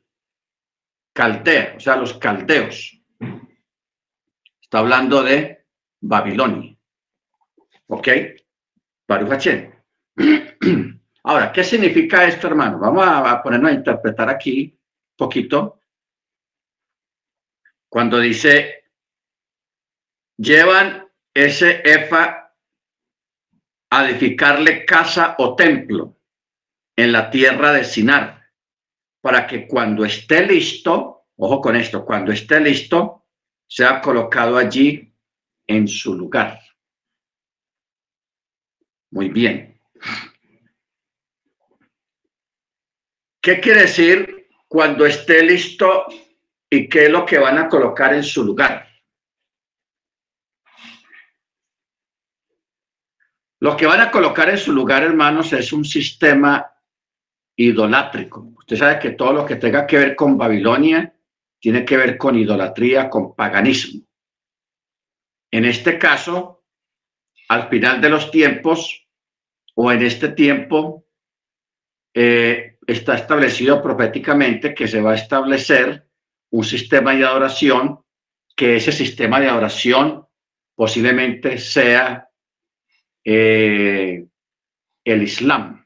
[1.13, 3.01] Caldea, o sea, los caldeos.
[4.61, 5.65] Está hablando de
[6.01, 6.77] Babilonia.
[7.88, 8.07] ¿Ok?
[9.07, 9.47] Baruch
[11.27, 12.77] Ahora, ¿qué significa esto, hermano?
[12.77, 15.81] Vamos a, ponernos a interpretar aquí un poquito.
[17.89, 18.91] Cuando dice,
[20.38, 22.53] llevan ese efa
[23.89, 26.15] a edificarle casa o templo
[26.95, 28.47] en la tierra de Sinar,
[29.19, 33.25] para que cuando esté listo, ojo con esto, cuando esté listo,
[33.67, 35.11] sea colocado allí
[35.65, 36.59] en su lugar.
[39.09, 39.81] Muy bien.
[43.45, 46.08] ¿Qué quiere decir cuando esté listo
[46.67, 48.88] y qué es lo que van a colocar en su lugar?
[53.60, 56.73] Lo que van a colocar en su lugar, hermanos, es un sistema
[57.55, 58.51] idolátrico.
[58.58, 61.15] Usted sabe que todo lo que tenga que ver con Babilonia
[61.60, 64.08] tiene que ver con idolatría, con paganismo.
[65.51, 66.65] En este caso,
[67.49, 69.08] al final de los tiempos
[69.75, 71.05] o en este tiempo,
[72.12, 76.08] eh, está establecido proféticamente que se va a establecer
[76.52, 78.00] un sistema de adoración,
[78.56, 80.26] que ese sistema de adoración
[80.76, 82.30] posiblemente sea
[83.24, 84.26] eh,
[85.04, 85.86] el Islam,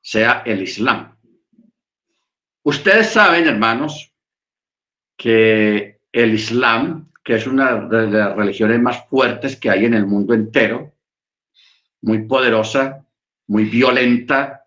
[0.00, 1.16] sea el Islam.
[2.62, 4.12] Ustedes saben, hermanos,
[5.16, 10.06] que el Islam, que es una de las religiones más fuertes que hay en el
[10.06, 10.94] mundo entero,
[12.02, 13.04] muy poderosa,
[13.48, 14.65] muy violenta,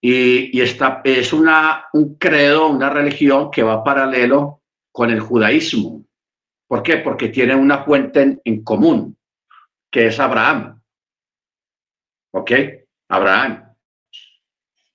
[0.00, 6.06] y, esta es una, un credo, una religión que va paralelo con el judaísmo.
[6.66, 6.98] ¿Por qué?
[6.98, 9.16] Porque tiene una fuente en, común,
[9.90, 10.80] que es Abraham.
[12.32, 12.52] ¿Ok?
[13.08, 13.74] Abraham.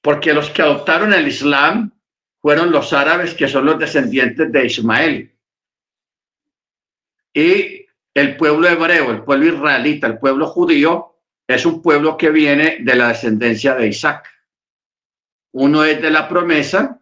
[0.02, 1.92] Porque los que adoptaron el Islam
[2.42, 5.36] fueron los árabes, que son los descendientes de Ismael.
[7.34, 11.16] Y el pueblo hebreo, el pueblo israelita, el pueblo judío,
[11.48, 14.35] es un pueblo que viene de la descendencia de Isaac.
[15.58, 17.02] Uno es de la promesa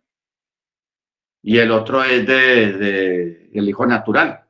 [1.42, 4.46] y el otro es de, el hijo natural,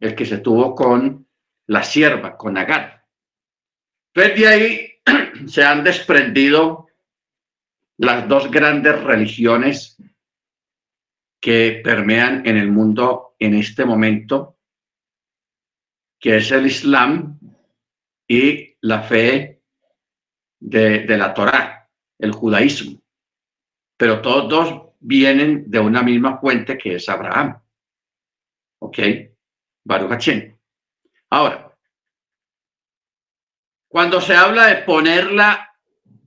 [0.00, 1.28] el que se tuvo con
[1.66, 3.06] la sierva, con Agar.
[4.14, 4.90] Entonces de ahí
[5.48, 6.86] se han desprendido
[7.98, 10.02] las dos grandes religiones
[11.42, 14.56] que permean en el mundo en este momento,
[16.18, 17.38] que es el Islam
[18.26, 19.62] y la fe
[20.58, 21.81] de, de la Torá
[22.22, 23.02] el judaísmo.
[23.98, 27.60] Pero todos dos vienen de una misma fuente que es Abraham.
[28.78, 28.98] ¿Ok?
[29.84, 30.28] Baruch
[31.28, 31.76] Ahora,
[33.88, 35.76] cuando se habla de ponerla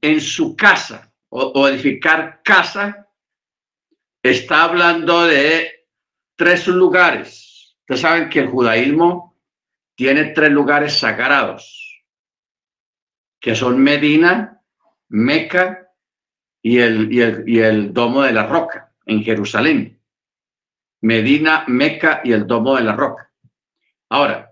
[0.01, 3.09] en su casa o, edificar casa,
[4.21, 5.87] está hablando de
[6.35, 7.75] tres lugares.
[7.79, 9.37] Ustedes saben que el judaísmo
[9.95, 12.03] tiene tres lugares sagrados,
[13.39, 14.61] que son Medina,
[15.07, 15.84] Meca
[16.65, 17.13] y el,
[17.47, 20.01] y el, domo de la roca en Jerusalén.
[21.01, 23.31] Medina, Meca y el domo de la roca.
[24.09, 24.51] Ahora,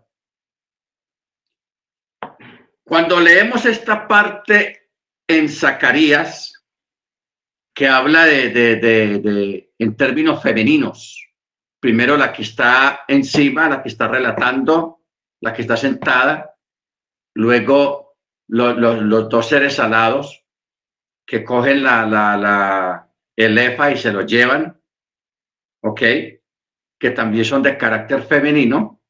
[2.84, 4.92] cuando leemos esta parte
[5.28, 6.64] en Zacarías,
[7.74, 11.34] que habla de, de, de, en términos femeninos,
[11.80, 15.02] primero la que está encima, la que está relatando,
[15.42, 16.58] la que está sentada,
[17.34, 20.43] luego los dos seres alados,
[21.26, 24.80] que cogen la, la, el EFA y se lo llevan,
[25.82, 26.02] ¿ok?
[27.00, 29.02] Que también son de carácter femenino.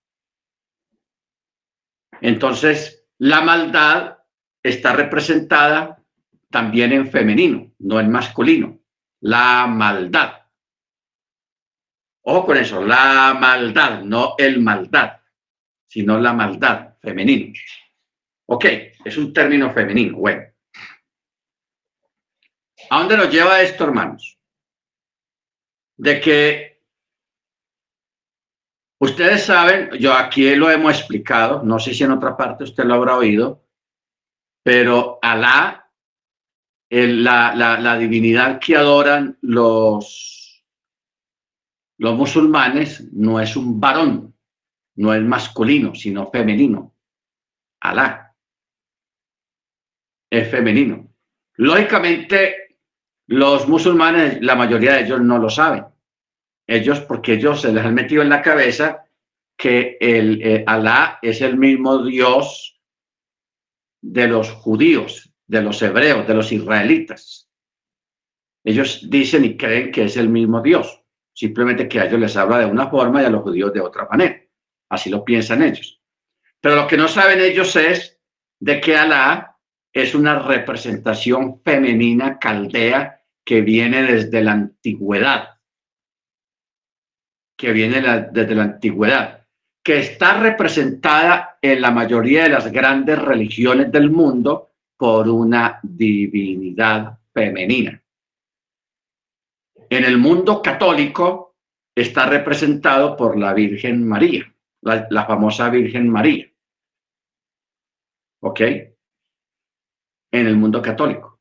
[2.22, 4.18] Entonces, la maldad
[4.61, 6.01] está representada
[6.49, 8.80] también en femenino, no en masculino.
[9.22, 10.43] La maldad.
[12.26, 15.20] Ojo con eso, la maldad, no el maldad,
[15.88, 17.53] sino la maldad femenino.
[18.45, 18.66] Ok,
[19.03, 20.18] es un término femenino.
[20.18, 20.53] Bueno.
[22.89, 24.38] ¿A dónde nos lleva esto, hermanos?
[25.97, 26.81] De que
[28.99, 32.95] ustedes saben, yo aquí lo hemos explicado, no sé si en otra parte usted lo
[32.95, 33.63] habrá oído,
[34.63, 35.84] pero Alá
[36.89, 40.63] la, divinidad que adoran los
[41.97, 44.36] musulmanes no es un varón,
[44.95, 46.93] no es masculino, sino femenino.
[47.81, 48.36] Alá
[50.29, 51.09] es femenino.
[51.55, 52.62] Lógicamente,
[53.28, 55.86] los musulmanes, la mayoría de ellos no lo saben.
[56.67, 59.05] Ellos, porque ellos se les han metido en la cabeza
[59.57, 62.80] que el, eh, Alá es el mismo Dios
[64.01, 67.49] de los judíos, de los hebreos, de los israelitas.
[68.63, 71.01] Ellos dicen y creen que es el mismo Dios,
[71.34, 74.07] simplemente que a ellos les habla de una forma y a los judíos de otra
[74.09, 74.41] manera.
[74.89, 76.01] Así lo piensan ellos.
[76.61, 78.19] Pero lo que no saben ellos es
[78.59, 79.53] de que Alá
[79.93, 85.59] es una representación femenina caldea que viene desde la antigüedad,
[87.55, 89.47] que viene desde la antigüedad,
[89.83, 97.19] que está representada en la mayoría de las grandes religiones del mundo por una divinidad
[97.33, 98.01] femenina.
[99.89, 101.57] En el mundo católico
[101.95, 106.49] está representado por la Virgen María, la, famosa Virgen María.
[108.41, 108.61] ¿Ok?
[110.34, 111.39] En el mundo católico.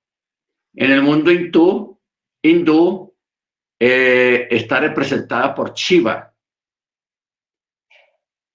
[0.74, 1.98] En el mundo hindú,
[2.42, 3.14] hindú
[3.80, 6.32] eh, está representada por Shiva.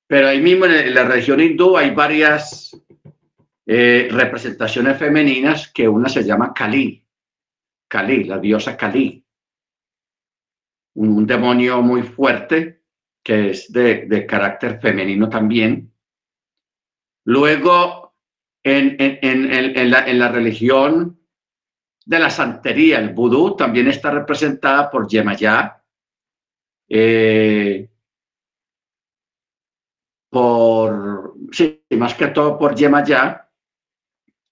[0.08, 2.72] Pero ahí mismo en la religión hindú hay varias
[3.66, 7.06] eh, representaciones femeninas que una se llama Kali,
[7.90, 9.26] Kali, la diosa Kali,
[10.96, 12.84] un, demonio muy fuerte
[13.22, 15.92] que es de, carácter femenino también.
[17.26, 18.07] Luego,
[18.68, 21.20] en, en, la, religión
[22.06, 25.84] de la santería, el vudú, también está representada por Yemayá,
[26.90, 27.90] eh,
[30.30, 33.50] por, sí, más que todo por Yemayá,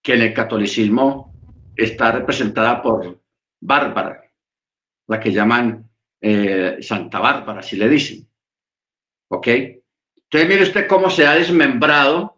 [0.02, 1.34] que en el catolicismo
[1.76, 3.22] está representada por
[3.62, 4.32] Bárbara,
[5.08, 5.90] la que llaman
[6.22, 8.28] eh, Santa Bárbara, si le dicen.
[9.30, 9.48] ¿Ok?
[9.48, 12.35] Entonces mire usted cómo se ha desmembrado,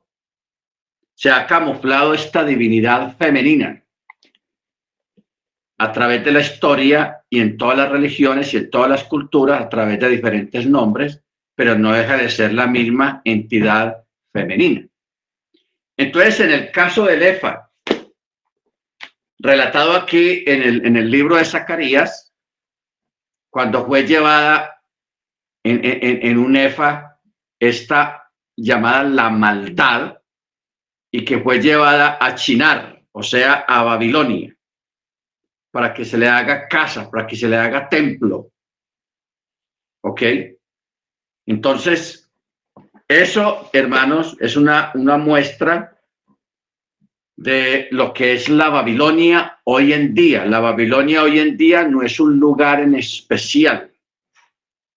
[1.17, 3.83] se ha camuflado esta divinidad femenina
[5.79, 9.59] a través de la historia y en todas las religiones y en todas las culturas
[9.59, 11.23] a través de diferentes nombres,
[11.55, 14.87] pero no deja de ser la misma entidad femenina.
[15.97, 17.71] Entonces, en el caso del EFA,
[19.39, 22.31] relatado aquí en el, en el libro de Zacarías,
[23.49, 24.83] cuando fue llevada
[25.63, 27.19] en, en, un EFA,
[27.59, 30.16] esta llamada la maldad,
[31.11, 34.55] y que fue llevada a Chinar, o sea, a Babilonia,
[35.71, 38.51] para que se le haga casa, para que se le haga templo.
[40.01, 40.21] ¿Ok?
[41.45, 42.29] Entonces,
[43.07, 45.97] eso, hermanos, es una, una muestra
[47.37, 50.45] de lo que es la Babilonia hoy en día.
[50.45, 53.93] La Babilonia hoy en día no es un lugar en especial,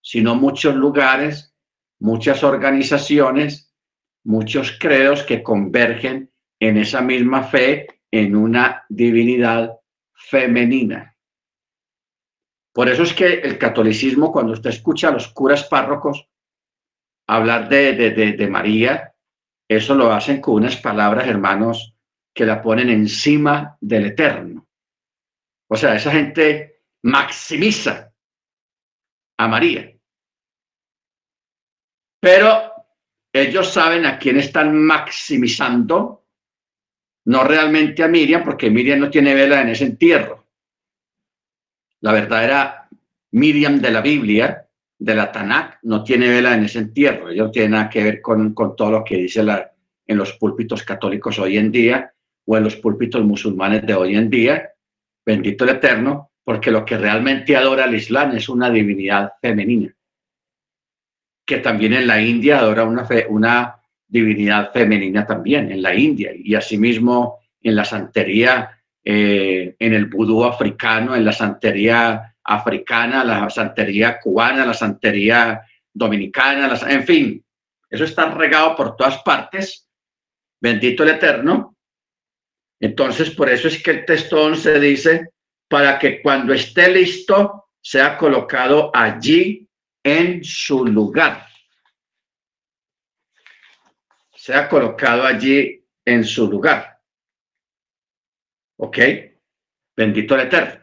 [0.01, 1.53] sino muchos lugares,
[1.99, 3.70] muchas organizaciones,
[4.23, 9.77] muchos credos que convergen en esa misma fe, en una divinidad
[10.13, 11.15] femenina.
[12.73, 16.27] Por eso es que el catolicismo, cuando usted escucha a los curas párrocos,
[17.27, 19.13] hablar de, de, María,
[19.67, 21.95] eso lo hacen con unas palabras, hermanos,
[22.33, 24.67] que la ponen encima del eterno.
[25.69, 28.13] O sea, esa gente maximiza
[29.37, 29.93] a María.
[32.21, 32.70] Pero
[33.33, 36.25] ellos saben a quién están maximizando,
[37.25, 40.45] no realmente a Miriam, porque Miriam no tiene vela en ese entierro.
[42.01, 42.89] La verdadera
[43.31, 44.67] Miriam de la Biblia
[44.97, 47.29] de la Tanakh no tiene vela en ese entierro.
[47.29, 49.71] Ello tiene nada que ver con, todo lo que dice la,
[50.05, 52.13] en los púlpitos católicos hoy en día
[52.45, 54.69] o en los púlpitos musulmanes de hoy en día.
[55.25, 59.93] Bendito el Eterno, porque lo que realmente adora el Islam es una divinidad femenina,
[61.51, 63.75] que también en la India adora una,
[64.07, 70.45] divinidad femenina también, en la India, y asimismo en la santería, eh, en el vudú
[70.45, 75.61] africano, en la santería africana, la santería cubana, la santería
[75.93, 77.43] dominicana, en fin,
[77.89, 79.85] eso está regado por todas partes.
[80.61, 81.75] Bendito el Eterno.
[82.79, 85.29] Entonces, por eso es que el texto 11 dice,
[85.67, 89.67] para que cuando esté listo, sea colocado allí
[90.03, 91.47] en su lugar.
[94.35, 96.99] Sea colocado allí en su lugar.
[98.77, 98.97] ¿Ok?
[99.95, 100.81] Bendito el Eterno.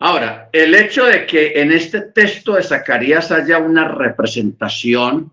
[0.00, 5.32] Ahora, el hecho de que en este texto de Zacarías haya una representación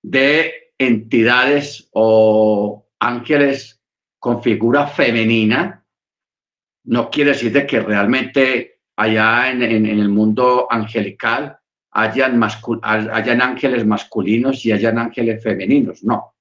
[0.00, 3.82] de entidades o ángeles
[4.20, 5.84] con figura femenina,
[6.84, 11.56] no quiere decir de que realmente allá en, el mundo angelical
[11.92, 12.38] hayan,
[12.82, 16.34] hayan ángeles masculinos y hayan ángeles femeninos, no.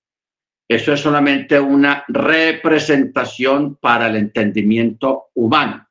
[0.67, 5.87] Eso es solamente una representación para el entendimiento humano,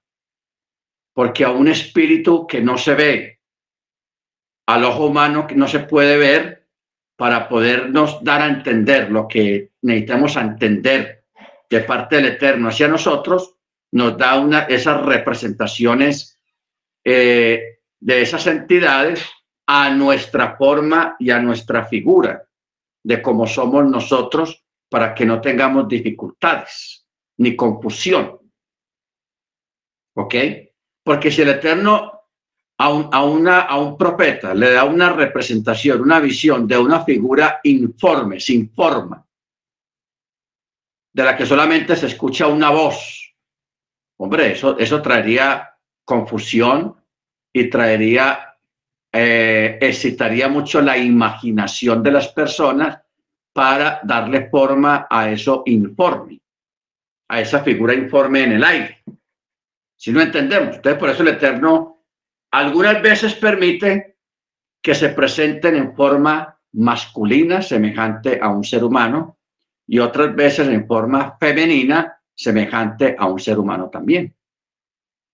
[1.15, 3.41] porque a un espíritu que no se ve,
[4.67, 6.69] al ojo humano que no se puede ver,
[7.17, 11.25] para podernos dar a entender lo que necesitamos entender
[11.71, 13.57] de parte del Eterno hacia nosotros,
[13.91, 16.38] nos da una, esas representaciones
[17.11, 19.27] eh, de esas entidades
[19.67, 22.47] a nuestra forma y a nuestra figura
[23.03, 27.07] de cómo somos nosotros para que no tengamos dificultades
[27.39, 28.39] ni confusión.
[30.17, 30.35] ¿Ok?
[31.03, 32.13] Porque si el Eterno
[32.77, 37.61] a un, una, a un profeta le da una representación, una visión de una figura
[37.63, 39.27] informe, sin forma,
[41.15, 43.35] de la que solamente se escucha una voz,
[44.19, 46.98] hombre, eso, eso traería confusión
[47.61, 48.57] y traería,
[49.13, 53.01] eh, excitaría mucho la imaginación de las personas
[53.53, 56.41] para darle forma a eso informe,
[57.29, 59.03] a esa figura informe en el aire.
[59.97, 62.05] Si no entendemos, entonces por eso el Eterno
[62.53, 64.17] algunas veces permite
[64.81, 69.39] que se presenten en forma masculina, semejante a un ser humano,
[69.87, 74.35] y otras veces en forma femenina, semejante a un ser humano también.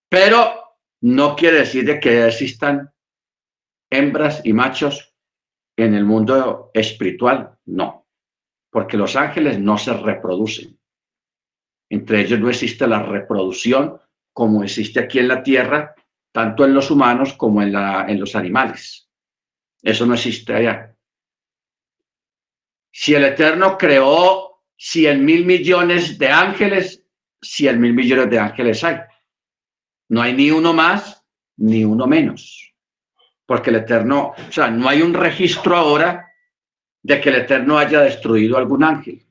[0.09, 0.64] Pero
[1.05, 2.91] no quiere decir de que existan
[3.91, 5.15] hembras y machos
[5.77, 8.07] en el mundo espiritual, no,
[8.71, 10.81] porque los ángeles no se reproducen.
[11.91, 14.01] Entre ellos no existe la reproducción
[14.33, 15.95] como existe aquí en la tierra,
[16.33, 19.07] tanto en los humanos como en, la, en los animales.
[19.83, 20.97] Eso no existe allá.
[22.91, 27.05] Si el Eterno creó cien mil millones de ángeles,
[27.43, 29.01] cien mil millones de ángeles hay.
[30.09, 31.25] No hay ni uno más
[31.57, 32.75] ni uno menos.
[33.47, 36.33] Porque el Eterno, o sea, no hay un registro ahora
[37.03, 39.25] de que el Eterno haya destruido algún ángel.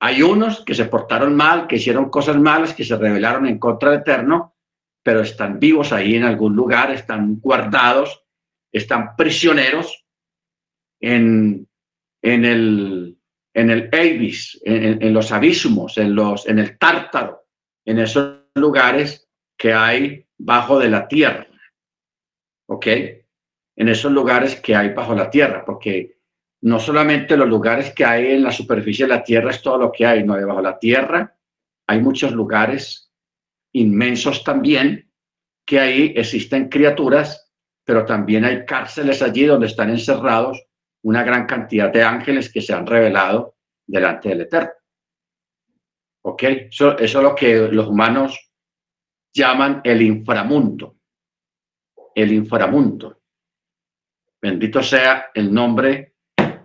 [0.00, 3.90] Hay unos que se portaron mal, que hicieron cosas malas, que se rebelaron en contra
[3.90, 4.56] del Eterno,
[5.02, 8.24] pero están vivos ahí en algún lugar, están guardados,
[8.72, 10.04] están prisioneros
[11.00, 11.68] en,
[12.22, 13.18] en el,
[13.54, 17.44] en el en, los abismos, en, los, en el Tártaro,
[17.84, 19.21] en esos lugares
[19.62, 21.46] que hay bajo de la tierra.
[22.66, 22.86] ¿Ok?
[23.76, 26.18] En esos lugares que hay bajo la tierra, porque
[26.62, 29.92] no solamente los lugares que hay en la superficie de la tierra es todo lo
[29.92, 31.36] que hay, no, debajo de la tierra
[31.86, 33.12] hay muchos lugares
[33.72, 35.08] inmensos también,
[35.64, 37.52] que ahí existen criaturas,
[37.84, 40.60] pero también hay cárceles allí donde están encerrados
[41.02, 43.54] una gran cantidad de ángeles que se han revelado
[43.86, 44.72] delante del Eterno.
[46.24, 46.42] ¿Ok?
[46.42, 48.51] Eso, eso es lo que los humanos
[49.32, 50.96] llaman el inframundo.
[52.14, 53.20] El inframundo.
[54.40, 56.14] Bendito sea el nombre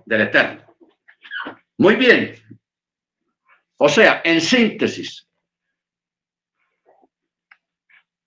[0.05, 0.63] del Eterno.
[1.77, 2.35] Muy bien.
[3.77, 5.27] O sea, en síntesis,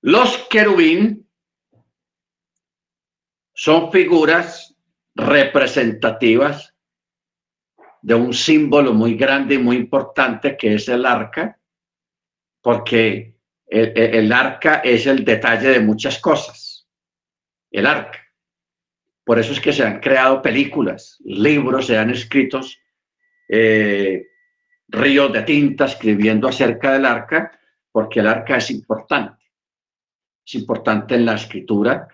[0.03, 1.29] los querubín
[3.53, 4.75] son figuras
[5.15, 6.75] representativas
[8.01, 11.61] de un símbolo muy grande y muy importante que es el arca,
[12.63, 13.35] porque
[13.71, 16.89] el, arca es el detalle de muchas cosas.
[17.71, 18.19] El arca.
[19.25, 22.61] Por eso es que se han creado películas, libros, se han escrito
[23.49, 24.27] eh,
[24.89, 27.53] ríos de tinta escribiendo acerca del arca,
[27.93, 29.41] porque el arca es importante
[30.51, 32.09] es importante en la escritura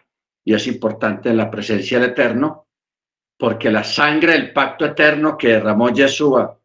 [0.44, 2.68] y es importante en la presencia del Eterno,
[3.38, 6.58] porque la sangre del pacto eterno que derramó Yeshua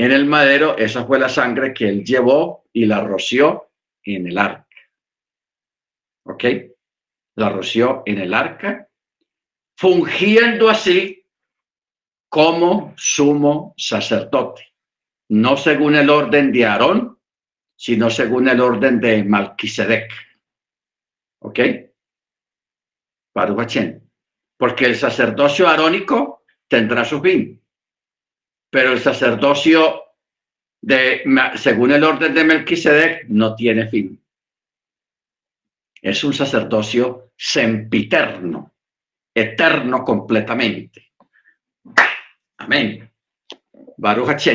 [0.00, 3.72] en el madero, esa fue la sangre que él llevó y la roció
[4.04, 4.66] en el arca.
[6.24, 6.44] ¿Ok?
[7.34, 8.88] La roció en el arca,
[9.76, 11.26] fungiendo así
[12.28, 14.72] como sumo sacerdote,
[15.30, 17.18] no según el orden de Aarón,
[17.76, 20.12] sino según el orden de Malquisedec.
[21.40, 21.58] ¿Ok?
[23.34, 23.78] Baruch
[24.56, 27.60] Porque el sacerdocio arónico tendrá su fin,
[28.70, 30.02] pero el sacerdocio
[30.80, 31.24] de,
[31.56, 34.22] según el orden de Melquisedec no tiene fin.
[36.00, 38.74] Es un sacerdocio sempiterno,
[39.34, 41.12] eterno completamente.
[42.58, 43.10] Amén.
[43.96, 44.46] Baruch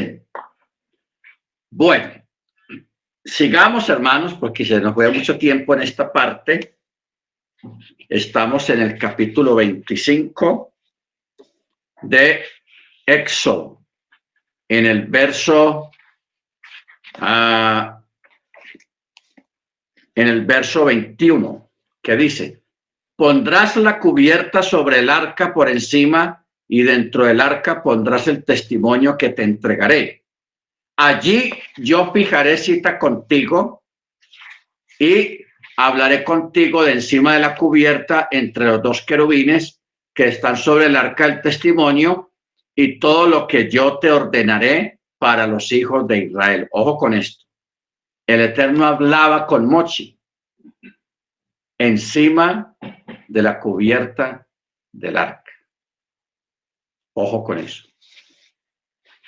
[1.69, 2.23] Bueno,
[3.25, 6.79] Sigamos, hermanos, porque se nos fue mucho tiempo en esta parte.
[8.09, 10.73] Estamos en el capítulo 25
[12.01, 12.43] de
[13.05, 13.82] Éxodo,
[14.77, 15.91] en el verso
[20.15, 21.69] en el verso 21,
[22.01, 22.63] que dice,
[23.15, 29.17] pondrás la cubierta sobre el arca por encima y dentro del arca pondrás el testimonio
[29.17, 30.23] que te entregaré.
[30.97, 33.83] Allí yo fijaré cita contigo
[34.99, 35.39] y
[35.77, 39.79] hablaré contigo de encima de la cubierta entre los dos querubines
[40.13, 42.32] que están sobre el arca del testimonio
[42.75, 46.67] y todo lo que yo te ordenaré para los hijos de Israel.
[46.71, 47.45] Ojo con esto.
[48.25, 50.19] El Eterno hablaba con Mochi
[51.77, 52.75] encima
[53.27, 54.47] de la cubierta
[54.91, 55.51] del arca.
[57.15, 57.87] Ojo con eso.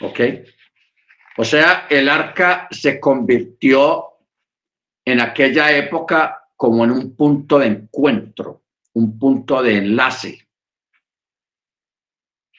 [0.02, 0.20] ¿Ok?
[1.38, 4.06] O sea, el arca se convirtió
[5.04, 10.45] en aquella época como en un punto de encuentro, un punto de enlace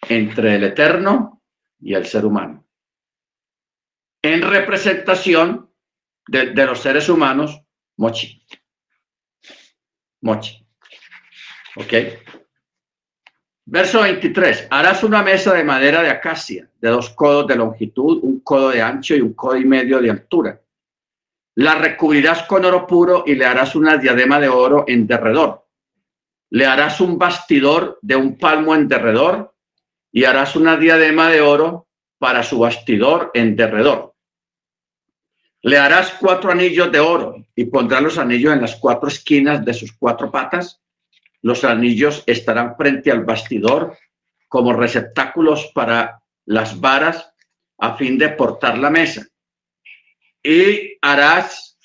[0.09, 1.43] entre el eterno
[1.81, 2.65] y el ser humano.
[4.23, 5.71] En representación
[6.27, 7.61] de, los seres humanos,
[7.97, 8.43] mochi.
[10.23, 10.67] Mochi.
[11.77, 11.93] ¿Ok?
[13.67, 14.69] Verso 23.
[14.71, 18.83] Harás una mesa de madera de acacia, de dos codos de longitud, un codo de
[18.83, 20.61] ancho y un codo y medio de altura.
[21.57, 25.67] La recubrirás con oro puro y le harás una diadema de oro en derredor.
[26.51, 29.56] Le harás un bastidor de un palmo en derredor
[30.13, 31.87] y harás una diadema de oro
[32.19, 34.15] para su bastidor en derredor.
[35.63, 39.75] Le harás cuatro anillos de oro y pondrás los anillos en las cuatro esquinas de
[39.75, 40.81] sus cuatro patas.
[41.43, 43.97] Los anillos estarán frente al bastidor
[44.49, 47.33] como receptáculos para las varas
[47.79, 49.27] a fin de portar la mesa.
[50.43, 51.79] Y harás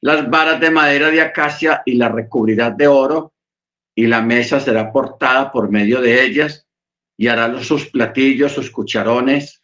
[0.00, 3.34] las varas de madera de acacia y la recubrirás de oro
[3.94, 6.65] y la mesa será portada por medio de ellas
[7.16, 9.60] y harás sus platillos, sus cucharones,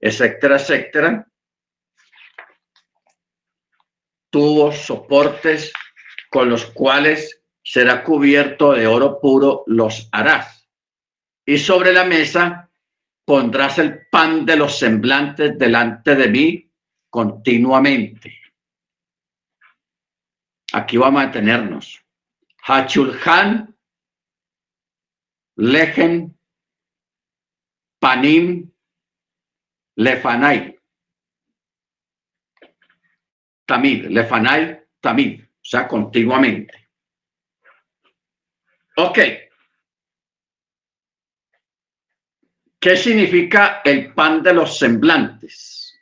[0.00, 1.26] etcétera, etcétera
[4.34, 5.72] tubos, soportes
[6.28, 10.68] con los cuales será cubierto de oro puro los harás.
[11.46, 12.68] Y sobre la mesa
[13.24, 16.68] pondrás el pan de los semblantes delante de mí
[17.08, 18.40] continuamente.
[20.72, 22.04] Aquí vamos a tenernos.
[22.66, 23.73] Hachulhan,
[25.56, 26.36] Lejen,
[28.00, 28.70] Panim,
[29.96, 30.74] Lefanai.
[33.66, 36.88] tamid, lefanai, tamid, o sea, continuamente.
[38.96, 39.18] Ok.
[42.78, 45.98] ¿Qué significa el pan de los semblantes?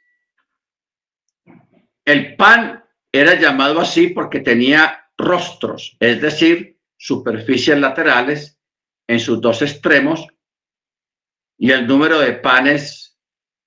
[2.04, 8.58] El pan era llamado así porque tenía rostros, es decir, superficies laterales
[9.06, 10.26] en sus dos extremos
[11.58, 13.18] y el número de panes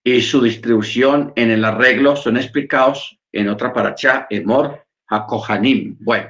[0.04, 5.98] y su distribución en el arreglo son explicados en otra paracha, Emor HaKohanim.
[6.00, 6.30] Bueno,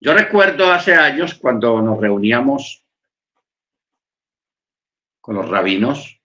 [0.00, 2.84] yo recuerdo hace años cuando nos reuníamos
[5.20, 6.22] con los rabinos,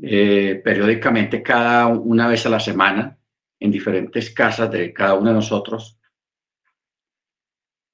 [0.00, 3.18] eh, periódicamente cada una vez a la semana,
[3.58, 5.97] en diferentes casas de cada uno de nosotros,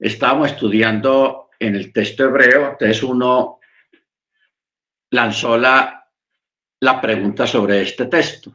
[0.07, 3.59] estábamos estudiando en el texto hebreo, entonces uno
[5.11, 6.11] lanzó la,
[6.81, 8.55] la pregunta sobre este texto.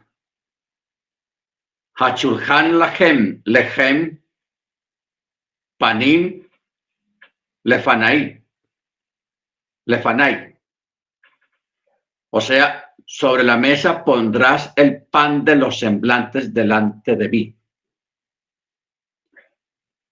[1.95, 4.21] Hachulhan Lahem, Lehem,
[5.77, 6.47] Panim,
[7.63, 8.43] Lefanai,
[9.85, 10.55] Lefanai.
[12.29, 17.58] O sea, sobre la mesa pondrás el pan de los semblantes delante de mí.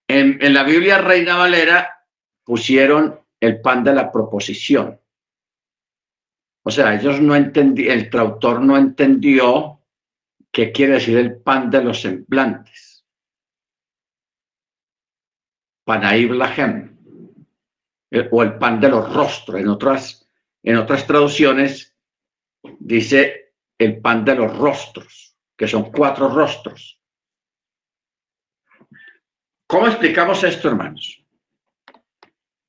[0.08, 2.06] En, la Biblia Reina Valera
[2.44, 5.00] pusieron el pan de la proposición.
[6.64, 9.78] O sea, ellos no entendían, el traductor no entendió
[10.58, 13.06] ¿Qué quiere decir el pan de los semblantes?
[15.86, 16.98] Panaib Lahem,
[18.32, 19.62] o el pan de los rostros.
[19.62, 20.28] En otras,
[20.64, 21.96] en otras traducciones
[22.80, 26.97] dice el pan de los rostros, que son cuatro rostros.
[29.68, 31.22] ¿Cómo explicamos esto, hermanos?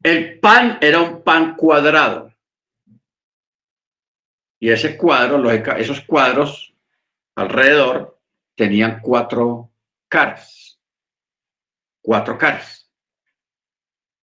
[0.02, 2.34] El pan era un pan cuadrado.
[4.58, 6.74] Y ese cuadro, esos cuadros
[7.36, 8.20] alrededor
[8.56, 9.70] tenían cuatro
[10.08, 10.80] caras,
[12.02, 12.90] cuatro caras.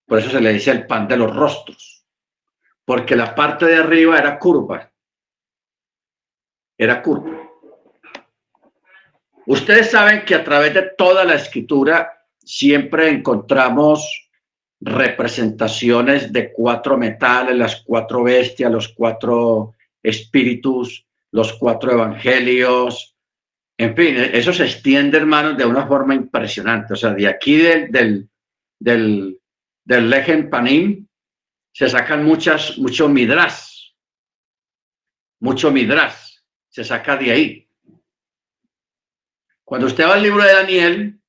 [0.06, 2.06] Por eso se le dice el pan de los rostros,
[2.84, 4.92] porque la parte de arriba era curva,
[6.78, 7.50] era curva.
[9.48, 12.15] Ustedes saben que a través de toda la escritura
[12.46, 14.30] siempre encontramos
[14.80, 19.74] representaciones de cuatro metales, las cuatro bestias, los cuatro
[20.04, 23.12] espíritus, los cuatro evangelios,
[23.78, 26.94] En fin, eso se extiende, hermanos, de una forma impresionante.
[26.94, 28.30] O sea, de aquí del, del,
[28.80, 31.06] del, Lejen Panim
[31.74, 33.94] se sacan muchas, mucho midras,
[35.42, 37.70] mucho midras, se saca de ahí.
[39.66, 41.20] Cuando usted va al libro de Daniel,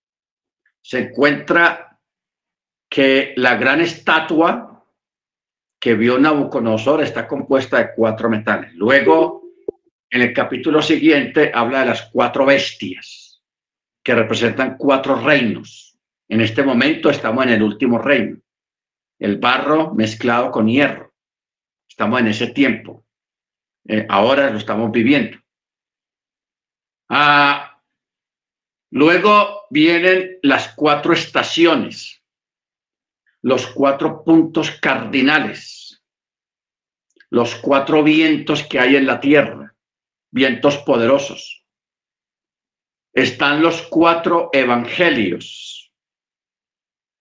[0.87, 1.99] se encuentra
[2.89, 4.87] que la gran estatua
[5.81, 8.73] que vio Nabucodonosor está compuesta de cuatro metales.
[8.75, 9.43] Luego,
[10.09, 13.43] en el capítulo siguiente, habla de las cuatro bestias
[14.01, 15.99] que representan cuatro reinos.
[16.29, 18.39] En este momento estamos en el último reino,
[19.19, 21.13] el barro mezclado con hierro.
[21.89, 23.05] Estamos en ese tiempo.
[23.89, 25.37] Eh, ahora lo estamos viviendo.
[27.09, 27.76] Ah,
[28.91, 32.23] Luego vienen las cuatro estaciones,
[33.43, 36.03] los cuatro puntos cardinales,
[37.31, 39.75] los cuatro vientos que hay en la tierra,
[40.31, 41.65] vientos poderosos.
[43.13, 45.93] Están los cuatro evangelios.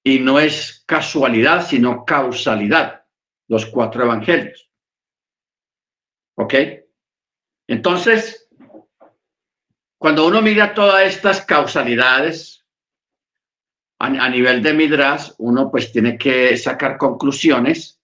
[0.04, 3.06] Y no es casualidad, sino causalidad,
[3.48, 4.70] los cuatro evangelios.
[6.38, 6.54] ¿Ok?
[7.68, 8.45] Entonces,
[10.06, 12.64] cuando uno mira todas estas causalidades
[14.00, 18.00] a, nivel de Midras, uno pues tiene que sacar conclusiones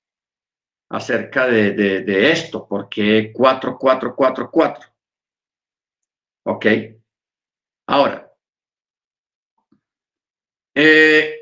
[0.90, 4.90] acerca de, esto, porque 4, 4, 4, 4.
[6.48, 6.66] ¿Ok?
[7.86, 8.34] Ahora,
[10.74, 11.36] eh,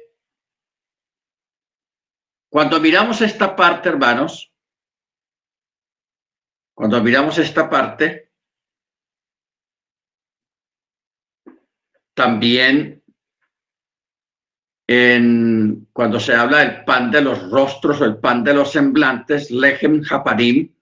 [2.50, 4.54] cuando miramos esta parte, hermanos,
[6.76, 8.29] cuando miramos esta parte,
[12.14, 13.04] También
[14.88, 19.52] en, cuando se habla del pan de los rostros o el pan de los semblantes,
[19.52, 20.74] Lehem Haparim,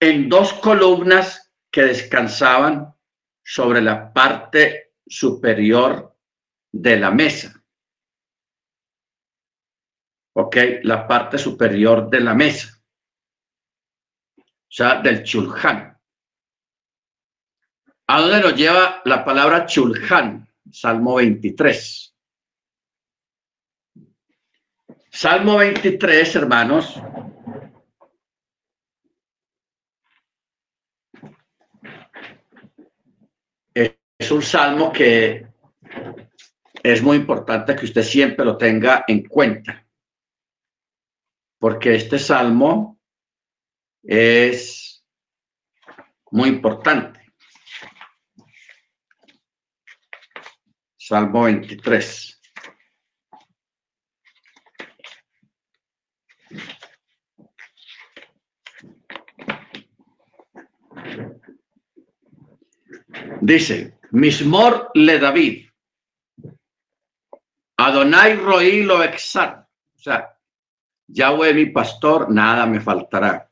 [0.00, 2.94] en dos columnas que descansaban
[3.44, 6.16] sobre la parte superior
[6.70, 7.60] de la mesa.
[10.34, 10.56] ¿Ok?
[10.82, 12.80] La parte superior de la mesa.
[14.38, 15.95] O sea, del chulhan.
[18.08, 20.48] ¿A dónde nos lleva la palabra chulhan?
[20.70, 22.14] Salmo 23.
[25.10, 27.02] Salmo 23, hermanos.
[33.74, 35.48] Es un salmo que
[36.82, 39.84] es muy importante que usted siempre lo tenga en cuenta.
[41.58, 43.00] Porque este salmo
[44.04, 45.04] es
[46.30, 47.15] muy importante.
[51.08, 52.42] Salmo 23.
[63.40, 65.68] Dice, Mismor le David,
[67.76, 69.64] Adonai Roí lo exar.
[69.94, 70.36] O sea,
[71.06, 73.48] Yahweh mi pastor, nada me faltará.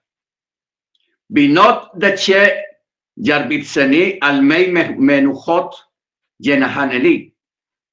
[1.29, 2.65] Binot de Che
[3.15, 5.73] Yarbitzeni Almei Menujot
[6.41, 7.34] Yenahaneli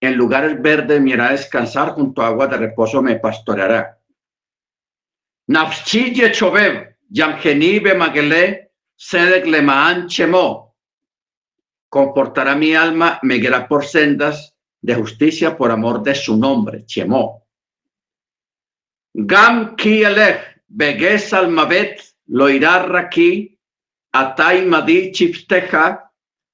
[0.02, 4.00] en lugares verdes me irá descansar, junto a aguas de reposo me pastoreará.
[5.48, 10.76] Nafshi Yechobev, Yamgenibe Magele, Sedek Lemaan Chemo.
[11.88, 17.46] Comportará mi alma, me guiará por sendas de justicia por amor de su nombre, Chemo.
[19.14, 23.56] Gam Kielech, Beges Almavet, lo irá Raki,
[24.14, 26.12] Atai Madi Chifteja,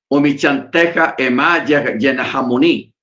[0.09, 2.93] Umichanteja, Ema Yenahamuni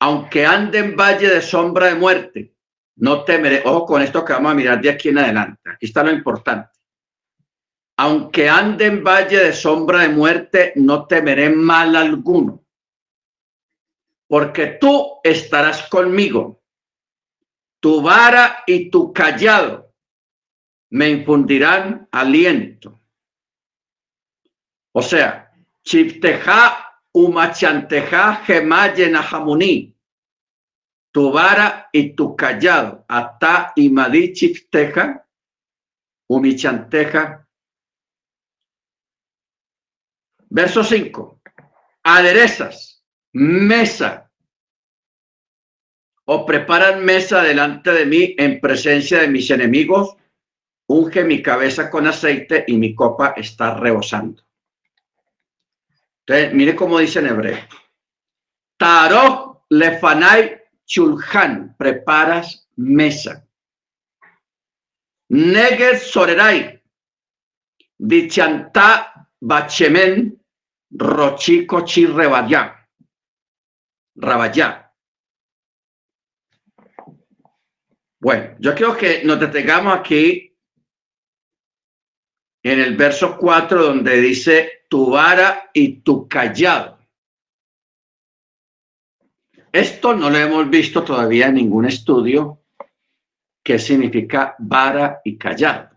[0.00, 2.54] aunque ande en valle de sombra de muerte,
[2.96, 3.62] no temeré.
[3.66, 5.70] Ojo con esto que vamos a mirar de aquí en adelante.
[5.70, 6.70] Aquí está lo importante.
[7.98, 12.64] Aunque ande en valle de sombra de muerte, no temeré mal alguno,
[14.26, 16.62] porque tú estarás conmigo.
[17.78, 19.92] Tu vara y tu callado
[20.90, 23.00] me infundirán aliento.
[24.92, 29.89] O sea, chifteja umachanteja gemayenahamuni tu
[31.14, 35.26] vara y tu callado, ata y madichifteja,
[36.28, 37.46] umichanteja.
[40.48, 41.40] Verso 5.
[42.02, 44.30] Aderezas, mesa,
[46.24, 50.16] o preparan mesa delante de mí en presencia de mis enemigos,
[50.86, 54.42] unge mi cabeza con aceite y mi copa está rebosando.
[56.20, 57.58] Entonces, mire cómo dice en hebreo.
[58.76, 60.59] Tarok lefanai
[60.90, 63.46] chulhan, preparas mesa.
[65.28, 66.82] Neger sorerai,
[67.96, 70.36] dichanta bachemen,
[70.90, 72.88] Rochico Chirrebayá.
[74.16, 74.92] Rabayá.
[78.18, 80.58] Bueno, yo creo que nos detengamos aquí
[82.64, 86.99] en el verso 4 donde dice tu vara y tu callado.
[89.72, 92.64] Esto no lo hemos visto todavía en ningún estudio
[93.62, 95.90] que significa vara y callado.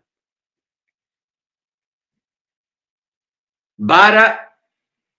[3.78, 4.55] Vara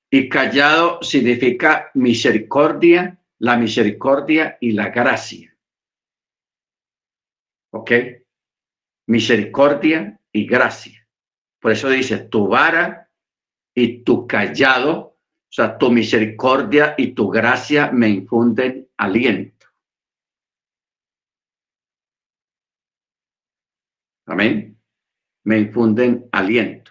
[0.08, 5.56] y callado significa misericordia, la misericordia y la gracia.
[7.72, 7.90] ¿Ok?
[9.08, 11.04] Misericordia y gracia.
[11.60, 13.10] Por eso dice, tu vara
[13.74, 15.13] y tu callado,
[15.54, 19.68] sea, tu misericordia y tu gracia me infunden aliento.
[24.26, 24.76] Amén.
[25.44, 26.90] Me infunden aliento.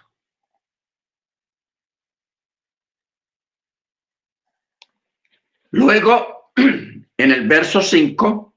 [5.72, 8.54] Luego, en el verso 5,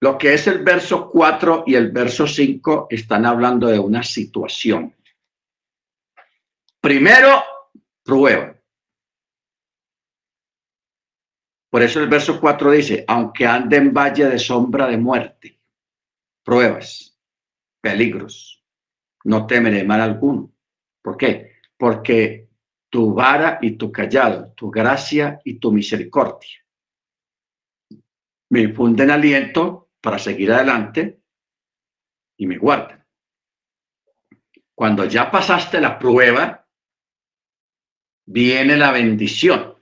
[0.00, 4.92] lo que es el verso 4 y el verso 5 están hablando de una situación.
[6.84, 7.42] Primero,
[8.02, 8.54] prueba.
[11.70, 15.62] Por eso el verso 4 dice, aunque ande en valle de sombra de muerte,
[16.44, 17.18] pruebas,
[17.80, 18.62] peligros,
[19.24, 20.52] no temeré mal alguno.
[21.00, 21.52] ¿Por qué?
[21.74, 22.50] Porque
[22.90, 26.66] tu vara y tu callado, tu gracia y tu misericordia.
[28.50, 31.22] Me infunden aliento para seguir adelante
[32.36, 33.02] y me guardan.
[34.74, 36.63] Cuando ya pasaste la prueba,
[38.26, 39.74] viene la bendición.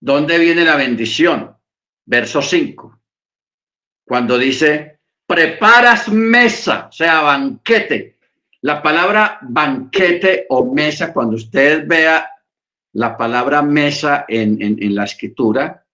[0.00, 1.56] ¿Dónde viene la bendición?
[2.04, 3.00] Verso 5.
[4.04, 8.18] Cuando dice, preparas mesa, o sea, banquete
[8.62, 12.28] la palabra banquete o mesa, cuando usted vea
[12.94, 15.84] la palabra mesa en, en, la escritura,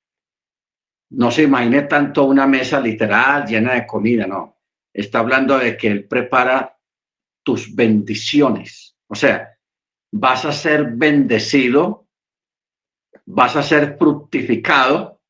[1.11, 4.57] no se imagine tanto una mesa literal llena de comida, no.
[4.93, 6.78] Está hablando de que Él prepara
[7.43, 8.97] tus bendiciones.
[9.09, 9.53] O sea,
[10.16, 12.06] vas a ser bendecido,
[13.26, 15.20] vas a ser fructificado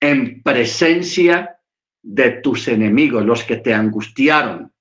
[0.00, 1.60] en presencia
[2.02, 4.72] de tus enemigos, los que te angustiaron,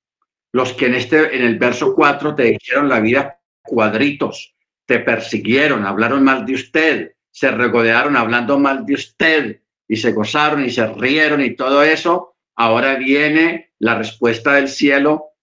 [0.51, 5.85] los que en este en el verso 4 te dijeron la vida cuadritos, te persiguieron,
[5.85, 10.87] hablaron mal de usted, se regodearon hablando mal de usted y se gozaron y se
[10.87, 15.34] rieron y todo eso, ahora viene la respuesta del cielo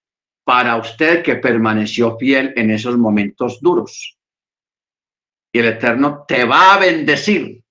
[0.44, 4.18] para usted que permaneció fiel en esos momentos duros.
[5.52, 7.62] Y el Eterno te va a bendecir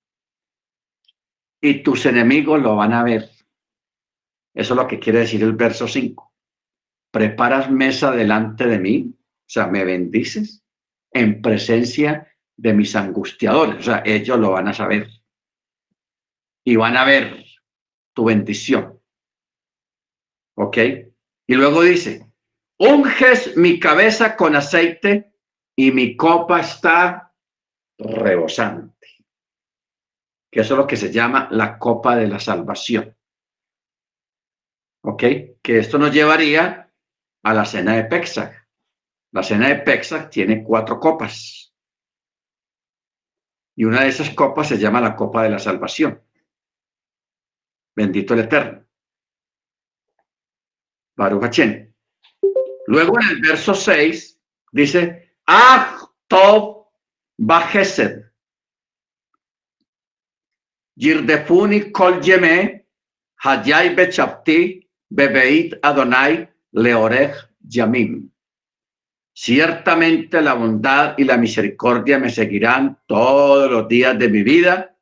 [1.60, 3.30] y tus enemigos lo van a ver.
[4.54, 6.32] Eso es lo que quiere decir el verso 5
[7.12, 10.64] preparas mesa delante de mí, o sea, me bendices
[11.12, 15.08] en presencia de mis angustiadores, o sea, ellos lo van a saber
[16.64, 17.44] y van a ver
[18.14, 18.98] tu bendición.
[20.56, 20.78] ¿Ok?
[21.46, 22.31] Y luego dice,
[22.82, 25.32] unges mi cabeza con aceite
[25.76, 27.32] y mi copa está
[27.96, 29.06] rebosante.
[30.50, 33.16] Que eso es lo que se llama la copa de la salvación.
[35.04, 35.22] ¿Ok?
[35.62, 36.92] Que esto nos llevaría
[37.44, 38.52] a la cena de Pesach.
[39.32, 41.72] La cena de Pesach tiene cuatro copas.
[43.76, 46.20] Y una de esas copas se llama la copa de la salvación.
[47.94, 48.84] Bendito el Eterno.
[51.16, 51.91] Baruch Hachem.
[52.92, 54.38] Luego en el verso 6
[54.70, 56.88] dice, Ah, Tov
[57.38, 58.22] Bachesed.
[60.96, 62.84] Yirdefuni kol yeme,
[63.44, 67.32] hayay bechapti, bebeit Adonai, Leorej
[67.66, 68.30] Yamim.
[69.32, 74.94] Ciertamente la bondad y la misericordia me seguirán todos los días de mi vida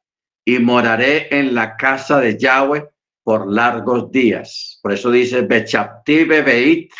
[0.45, 2.89] y moraré en la casa de Yahweh
[3.25, 4.79] por largos días.
[4.81, 6.93] Por eso dice, Bechapti Bebeit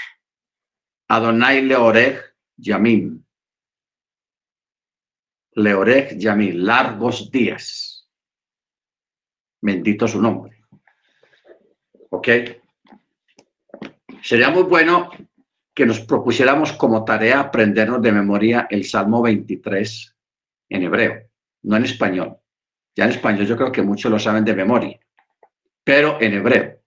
[1.11, 2.23] Adonai Leorej
[2.57, 3.21] Yamim.
[5.57, 8.09] Leorej Yamim, largos días.
[9.61, 10.63] Bendito su nombre.
[12.11, 12.29] ¿Ok?
[14.23, 15.11] Sería muy bueno
[15.75, 20.17] que nos propusiéramos como tarea aprendernos de memoria el Salmo 23
[20.69, 21.29] en hebreo,
[21.63, 22.37] no en español.
[22.95, 25.01] Ya en español yo creo que muchos lo saben de memoria,
[25.83, 26.80] pero en hebreo.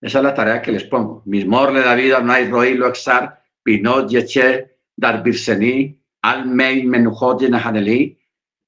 [0.00, 1.22] Esa es la tarea que les pongo.
[1.26, 8.16] Mismor le David, Arnay, Roy, Loexar, Pinot, Yeche, Darbirseni, Almei, Menujot, Yenahaneli,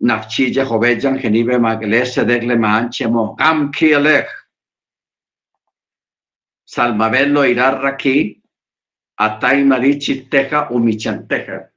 [0.01, 4.29] Nafchi, Jehovejan, Genibe, Magles, Sedegle, Maan, Chemo, Gam, Kielech,
[6.71, 8.41] Salmabel lo irá aquí,
[9.19, 11.73] Atai Marichi Teja Umichanteja.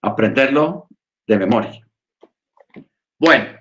[0.00, 0.88] Aprenderlo
[1.26, 1.86] de memoria.
[3.18, 3.60] Bueno,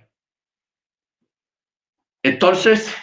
[2.24, 2.96] entonces,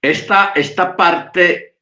[0.00, 1.76] esta, esta parte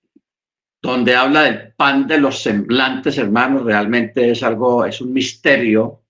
[0.83, 6.03] donde habla del pan de los semblantes, hermanos, realmente es algo, es un misterio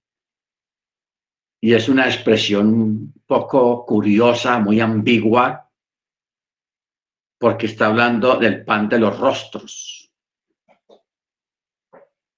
[1.61, 5.71] y es una expresión un poco curiosa, muy ambigua,
[7.39, 10.11] porque está hablando del pan de los rostros.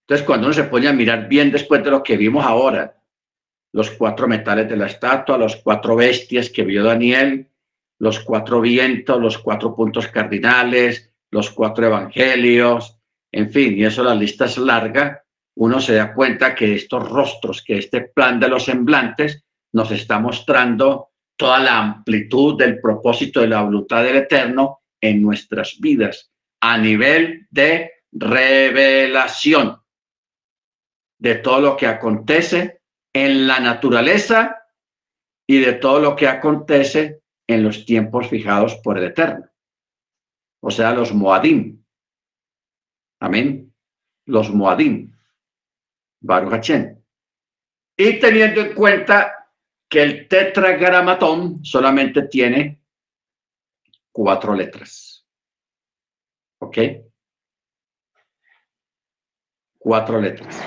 [0.03, 3.03] Entonces, cuando uno se pone a mirar bien después de lo que vimos ahora,
[3.73, 7.51] los cuatro metales de la estatua, los cuatro bestias que vio Daniel,
[7.99, 12.99] los cuatro vientos, los cuatro puntos cardinales, los cuatro evangelios,
[13.33, 15.23] en fin, y eso la lista es larga,
[15.57, 20.19] uno se da cuenta que estos rostros, que este plan de los semblantes nos está
[20.19, 26.31] mostrando toda la amplitud del propósito de la voluntad del Eterno en nuestras vidas
[26.61, 29.79] a nivel de revelación
[31.19, 32.81] de todo lo que acontece
[33.13, 34.63] en la naturaleza
[35.47, 39.49] y de todo lo que acontece en los tiempos fijados por el Eterno.
[40.61, 41.83] O sea, los Moadim.
[43.21, 43.73] Amén.
[44.25, 45.13] Los Moadim.
[46.21, 46.71] Baruch
[47.97, 49.53] Y teniendo en cuenta
[49.89, 52.83] que el tetragramatón solamente tiene
[54.11, 55.25] cuatro letras.
[56.59, 56.79] ¿Ok?
[59.79, 60.61] Cuatro letras.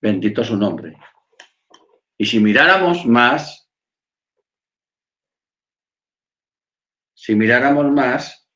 [0.00, 0.96] Bendito su nombre.
[2.18, 3.65] Y si miráramos más,
[7.26, 8.48] si miráramos más,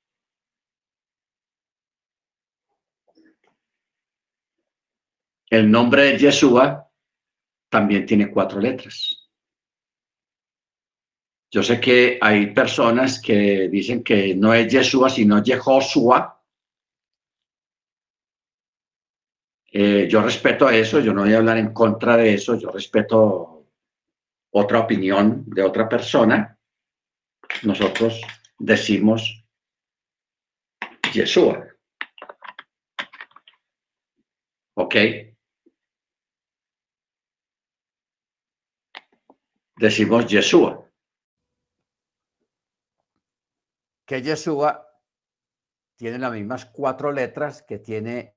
[5.49, 6.89] el nombre de Yeshua
[7.69, 9.29] también tiene cuatro letras.
[11.51, 16.37] Yo sé que hay personas que dicen que no es Yeshua, sino Jehoshua,
[19.73, 23.69] Eh, yo respeto eso, yo no voy a hablar en contra de eso, yo respeto
[24.51, 26.59] otra opinión de otra persona.
[27.63, 28.21] Nosotros
[28.61, 29.43] decimos
[31.13, 31.67] Yeshua.
[34.75, 34.95] ¿Ok?
[39.77, 40.87] Decimos Yeshua.
[44.07, 44.87] Que Yeshua
[45.97, 48.37] tiene las mismas cuatro letras que tiene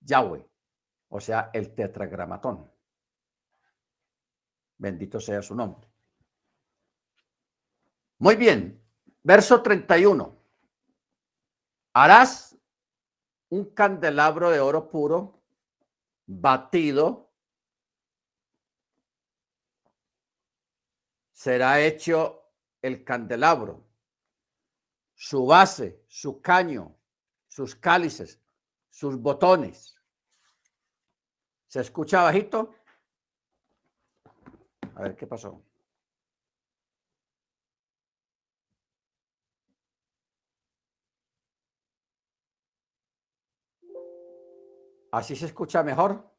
[0.00, 0.46] Yahweh,
[1.08, 2.70] o sea, el tetragramatón.
[4.78, 5.95] Bendito sea su nombre.
[8.18, 8.82] Muy bien,
[9.22, 10.36] verso 31.
[11.92, 12.56] Harás
[13.48, 15.42] un candelabro de oro puro,
[16.26, 17.30] batido.
[21.32, 22.50] Será hecho
[22.82, 23.86] el candelabro,
[25.14, 26.96] su base, su caño,
[27.46, 28.40] sus cálices,
[28.90, 29.96] sus botones
[31.76, 32.74] ¿Se escucha bajito?
[34.94, 35.62] A ver qué pasó.
[45.10, 46.30] ¿Así se escucha mejor?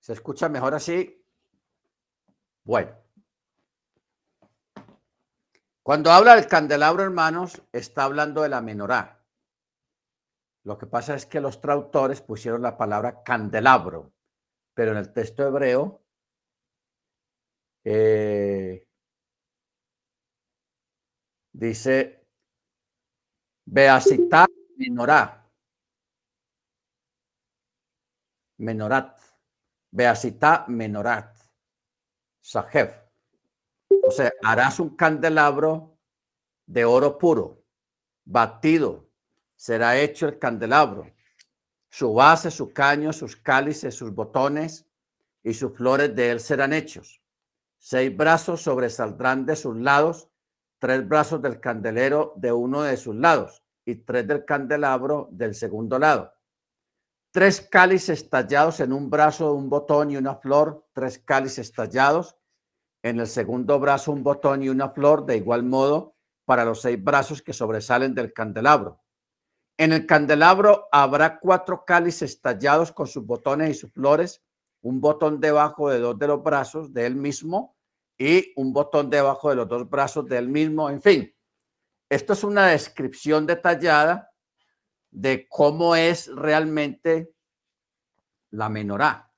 [0.00, 1.24] ¿Se escucha mejor así?
[2.62, 2.94] Bueno,
[5.82, 9.22] cuando habla del candelabro, hermanos, está hablando de la menorá.
[10.62, 14.12] Lo que pasa es que los traductores pusieron la palabra candelabro,
[14.72, 16.03] pero en el texto hebreo
[17.84, 18.86] eh,
[21.52, 22.24] dice
[23.66, 25.50] Beasitá menorá.
[28.58, 29.18] Menorat.
[29.90, 31.36] Beasitá menorat.
[32.40, 33.00] Sajef.
[34.06, 35.98] O sea, harás un candelabro
[36.66, 37.64] de oro puro,
[38.24, 39.08] batido.
[39.56, 41.10] Será hecho el candelabro.
[41.88, 44.86] Su base, su caño, sus cálices, sus botones
[45.42, 47.23] y sus flores de él serán hechos.
[47.86, 50.30] Seis brazos sobresaldrán de sus lados,
[50.78, 55.98] tres brazos del candelero de uno de sus lados y tres del candelabro del segundo
[55.98, 56.32] lado
[57.34, 62.36] tres cálices tallados en un brazo, un botón y una flor, tres cálices tallados,
[63.02, 66.14] en el segundo brazo un botón y una flor, de igual modo
[66.44, 69.02] para los seis brazos que sobresalen del candelabro.
[69.76, 74.40] En el candelabro habrá cuatro cálices tallados con sus botones y sus flores,
[74.80, 77.73] un botón debajo de dos de los brazos de él mismo
[78.18, 81.34] y un botón debajo de los dos brazos de él mismo, en fin.
[82.08, 84.30] Esto es una descripción detallada
[85.10, 87.34] de cómo es realmente
[88.50, 89.32] la menorá.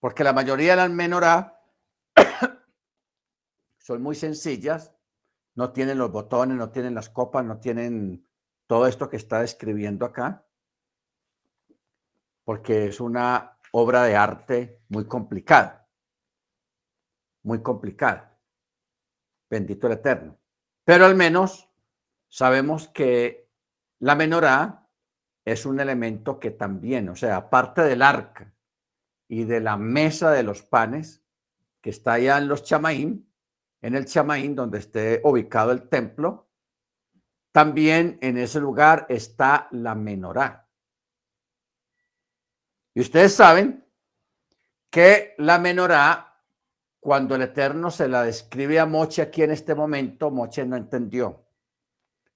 [0.00, 1.60] Porque la mayoría de las menorá
[3.78, 4.92] son muy sencillas,
[5.54, 8.26] no tienen los botones, no tienen las copas, no tienen
[8.66, 10.46] todo esto que está describiendo acá,
[12.44, 15.81] porque es una obra de arte muy complicada,
[17.42, 18.38] muy complicada.
[19.50, 20.38] Bendito el Eterno.
[20.84, 21.68] Pero al menos
[22.28, 23.50] sabemos que
[23.98, 24.88] la menorá
[25.44, 28.52] es un elemento que también, o sea, aparte del arca
[29.28, 31.22] y de la mesa de los panes
[31.80, 33.28] que está allá en los chamaín,
[33.80, 36.48] en el chamaín donde esté ubicado el templo,
[37.50, 40.68] también en ese lugar está la menorá.
[42.94, 43.84] Y ustedes saben
[44.90, 46.31] que la menorá,
[47.02, 51.48] cuando el Eterno se la describe a Moche aquí en este momento, Moche no entendió.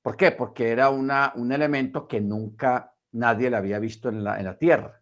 [0.02, 0.32] ¿Por qué?
[0.32, 4.58] Porque era una, un elemento que nunca nadie le había visto en la, en la
[4.58, 5.00] tierra.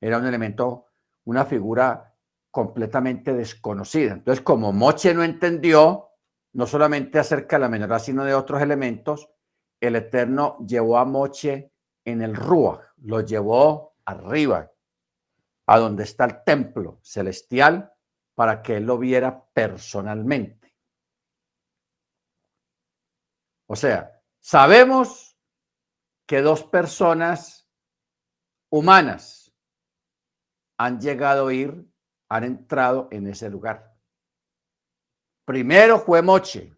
[0.00, 0.86] Era un elemento,
[1.24, 2.16] una figura
[2.50, 4.14] completamente desconocida.
[4.14, 6.12] Entonces, como Moche no entendió,
[6.54, 9.28] no solamente acerca de la menorá, sino de otros elementos,
[9.78, 11.70] el Eterno llevó a Moche
[12.02, 14.72] en el Ruach, lo llevó arriba,
[15.66, 17.93] a donde está el templo celestial,
[18.34, 20.74] para que él lo viera personalmente.
[23.66, 25.38] O sea, sabemos
[26.26, 27.68] que dos personas
[28.70, 29.52] humanas
[30.78, 31.88] han llegado a ir,
[32.28, 33.96] han entrado en ese lugar.
[35.44, 36.74] Primero fue Moche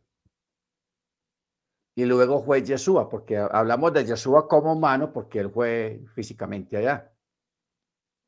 [1.94, 7.12] y luego fue Yeshua, porque hablamos de Yeshua como humano porque él fue físicamente allá.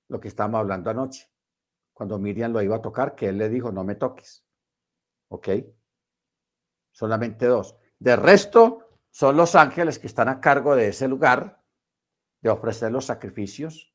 [0.09, 1.31] Lo que estábamos hablando anoche,
[1.99, 4.46] cuando Miriam lo iba a tocar, que él le dijo, no me toques.
[5.30, 5.49] ¿Ok?
[6.92, 7.76] Solamente dos.
[7.99, 11.61] De resto, son los ángeles que están a cargo de ese lugar,
[12.40, 13.92] de ofrecer los sacrificios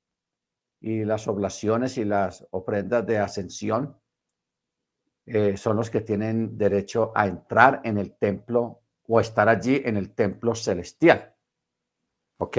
[0.81, 3.97] y las oblaciones y las ofrendas de ascensión.
[5.25, 9.95] Eh, son los que tienen derecho a entrar en el templo o estar allí en
[9.95, 11.33] el templo celestial.
[12.35, 12.57] ¿Ok?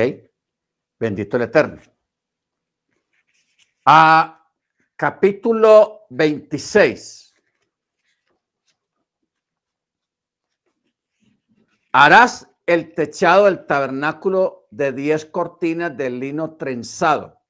[0.98, 1.82] Bendito el Eterno.
[3.84, 4.43] A
[4.96, 7.34] capítulo 26.
[11.92, 17.40] Harás el techado del tabernáculo de 10 cortinas de lino trenzado,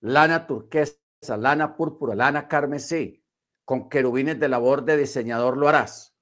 [0.00, 0.96] lana turquesa,
[1.38, 3.24] lana púrpura, lana carmesí,
[3.64, 6.16] con querubines de labor de diseñador lo harás.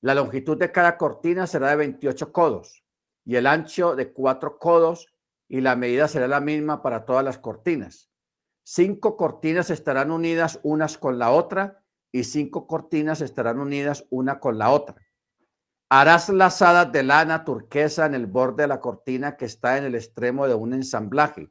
[0.00, 2.84] La longitud de cada cortina será de 28 codos
[3.24, 5.06] y el ancho de 4 codos
[5.46, 8.09] y la medida será la misma para todas las cortinas.
[8.72, 14.58] Cinco cortinas estarán unidas unas con la otra y cinco cortinas estarán unidas una con
[14.58, 14.94] la otra.
[15.88, 19.96] Harás lazadas de lana turquesa en el borde de la cortina que está en el
[19.96, 21.50] extremo de un ensamblaje.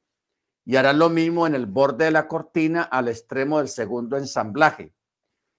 [0.63, 4.95] Y harás lo mismo en el borde de la cortina al extremo del segundo ensamblaje.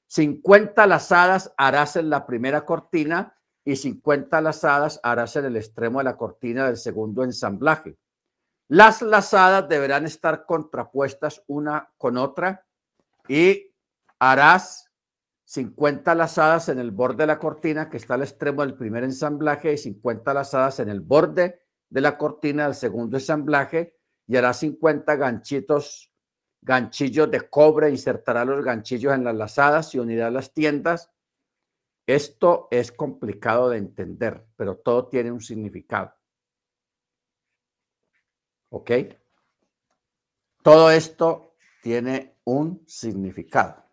[0.06, 3.36] 50 lazadas harás en la primera cortina
[3.66, 7.98] y 50 lazadas harás en el extremo de la cortina del segundo ensamblaje.
[8.70, 12.68] Las lazadas deberán estar contrapuestas una con otra
[13.26, 13.74] y
[14.20, 14.92] harás
[15.46, 19.72] 50 lazadas en el borde de la cortina que está al extremo del primer ensamblaje
[19.72, 23.96] y 50 lazadas en el borde de la cortina del segundo ensamblaje
[24.28, 26.12] y hará 50 ganchitos,
[26.62, 31.10] ganchillos de cobre, insertará los ganchillos en las lazadas y unirá las tiendas.
[32.06, 36.19] Esto es complicado de entender, pero todo tiene un significado.
[38.70, 38.90] ¿Ok?
[40.62, 43.84] Todo esto tiene un significado.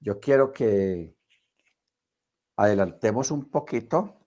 [0.00, 1.14] Yo quiero que
[2.56, 4.20] adelantemos un poquito.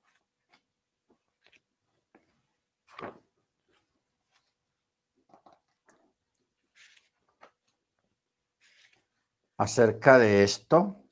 [9.57, 11.02] acerca de esto.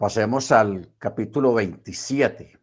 [0.00, 2.58] Pasemos al capítulo 27.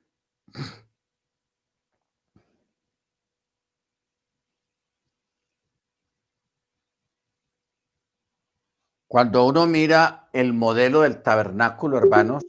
[9.07, 12.43] Cuando uno mira el modelo del tabernáculo, hermanos,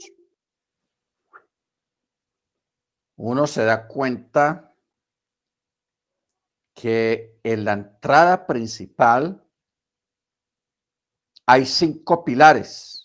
[3.17, 4.75] uno se da cuenta
[6.73, 9.47] que en la entrada principal
[11.45, 12.98] hay cinco pilares.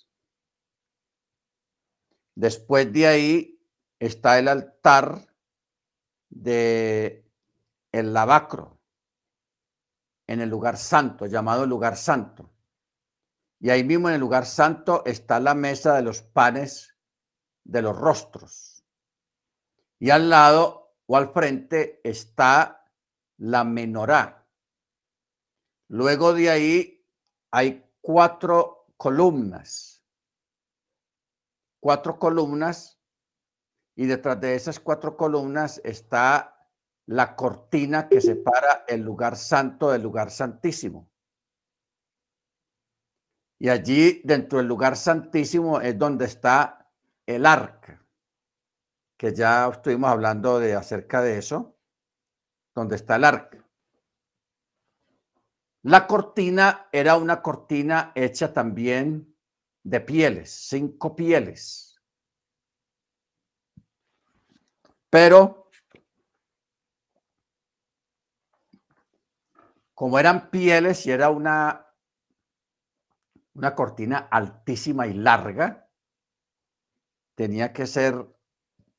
[2.35, 3.67] Después de ahí
[3.99, 5.27] está el altar
[6.29, 7.23] de
[7.91, 8.79] el lavacro
[10.27, 12.51] en el lugar santo, llamado lugar santo.
[13.59, 16.97] Y ahí mismo en el lugar santo está la mesa de los panes
[17.63, 18.83] de los rostros.
[19.99, 22.91] Y al lado o al frente está
[23.37, 24.47] la menorá.
[25.87, 27.05] Luego de ahí
[27.51, 29.92] hay cuatro columnas.
[31.83, 32.97] Cuatro columnas.
[33.93, 36.65] Y detrás de esas cuatro columnas está
[37.07, 41.11] la cortina que separa el lugar santo del lugar santísimo.
[43.59, 46.89] Y allí, dentro del lugar santísimo, es donde está
[47.25, 48.01] el arca,
[49.17, 51.75] que ya estuvimos hablando de acerca de eso,
[52.73, 53.67] donde está el arca.
[55.81, 59.32] La cortina era una cortina hecha también
[59.83, 62.01] de pieles, cinco pieles.
[65.09, 65.69] Pero
[69.93, 71.83] como eran pieles y era una
[73.55, 75.89] una cortina altísima y larga.
[77.35, 78.27] Tenía que ser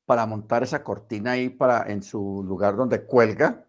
[0.04, 3.68] para montar esa cortina ahí para en su lugar donde cuelga.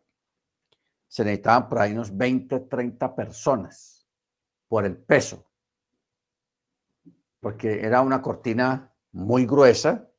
[1.07, 4.07] Se necesitaban por ahí unos 20, 30 personas
[4.67, 5.44] por el peso.
[7.45, 10.09] Porque era una cortina muy gruesa,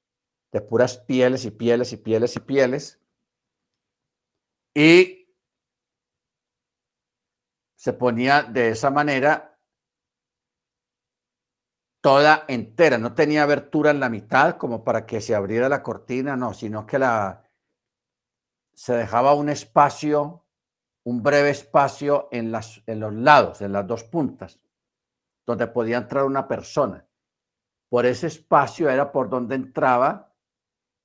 [0.53, 3.01] de puras pieles y pieles y pieles y pieles.
[4.73, 5.35] Y
[7.75, 9.59] se ponía de esa manera
[12.01, 16.37] toda entera, no tenía abertura en la mitad como para que se abriera la cortina,
[16.37, 17.43] no, sino que la
[18.73, 20.45] se dejaba un espacio,
[21.03, 22.55] un breve espacio en,
[22.87, 24.61] en los lados, en las dos puntas,
[25.45, 27.03] donde podía entrar una persona.
[27.97, 30.31] Por ese espacio era por donde entraba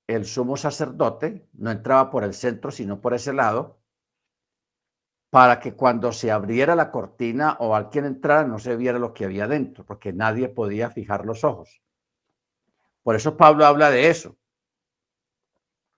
[0.08, 3.80] el sumo sacerdote, no entraba por el centro, sino por ese lado,
[5.30, 9.24] para que cuando se abriera la cortina o alguien entrara no se viera lo que
[9.24, 11.82] había dentro, porque nadie podía fijar los ojos.
[13.04, 14.38] Por eso Pablo habla de eso.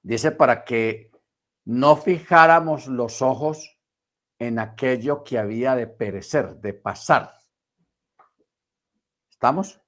[0.04, 1.10] Dice para que
[1.66, 3.80] no fijáramos los ojos
[4.38, 7.34] en aquello que había de perecer, de pasar.
[9.32, 9.83] ¿Estamos?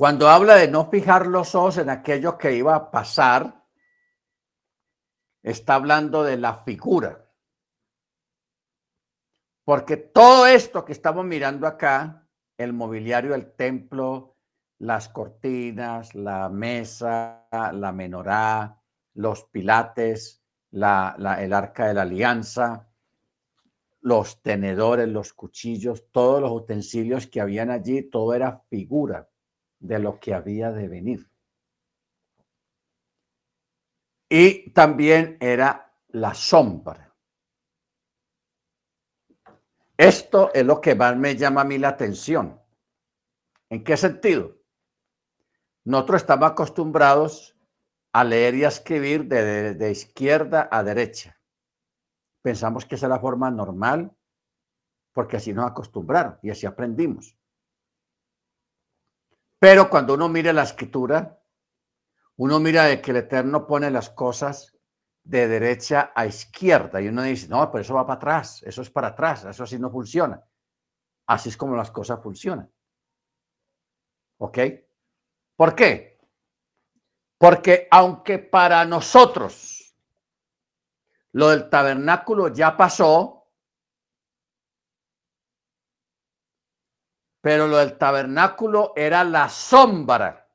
[0.00, 3.66] Cuando habla de no fijar los ojos en aquello que iba a pasar,
[5.42, 7.28] está hablando de la figura.
[9.62, 14.38] Porque todo esto que estamos mirando acá, el mobiliario del templo,
[14.78, 18.82] las cortinas, la mesa, la menorá,
[19.12, 22.88] los pilates, la, el arca de la alianza,
[24.00, 29.29] los tenedores, los cuchillos, todos los utensilios que habían allí, todo era figura
[29.80, 31.30] de lo que había de venir.
[34.28, 37.12] Y también era la sombra.
[39.96, 42.60] Esto es lo que más me llama a mí la atención.
[43.68, 44.56] ¿En qué sentido?
[45.84, 47.56] Nosotros estamos acostumbrados
[48.12, 51.38] a leer y a escribir de, de, izquierda a derecha.
[52.42, 54.14] Pensamos que esa es la forma normal
[55.12, 57.36] porque así nos acostumbraron y así aprendimos.
[59.60, 61.38] Pero cuando uno mira la escritura,
[62.36, 64.74] uno mira de que el Eterno pone las cosas
[65.22, 68.88] de derecha a izquierda y uno dice, no, pero eso va para atrás, eso es
[68.88, 70.42] para atrás, eso así no funciona.
[71.26, 72.72] Así es como las cosas funcionan.
[74.38, 74.58] ¿Ok?
[75.56, 76.18] ¿Por qué?
[77.36, 79.94] Porque aunque para nosotros
[81.32, 83.39] lo del tabernáculo ya pasó,
[87.40, 90.48] pero lo del tabernáculo era la sombra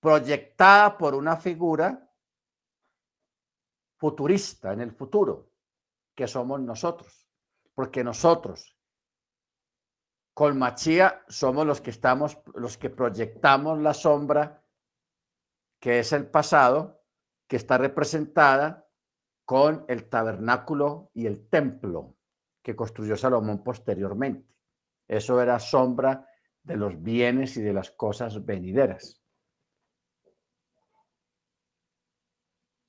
[0.00, 2.10] proyectada por una figura
[3.96, 5.50] futurista en el futuro,
[6.14, 7.26] que somos nosotros.
[7.74, 8.76] Porque nosotros,
[10.32, 14.62] con Machía, somos los que estamos, los que proyectamos la sombra,
[15.80, 17.02] que es el pasado,
[17.46, 18.88] que está representada
[19.44, 22.16] con el tabernáculo y el templo
[22.62, 24.53] que construyó Salomón posteriormente.
[25.06, 26.26] Eso era sombra
[26.62, 29.20] de los bienes y de las cosas venideras.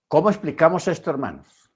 [0.07, 1.69] ¿Cómo explicamos esto, hermanos?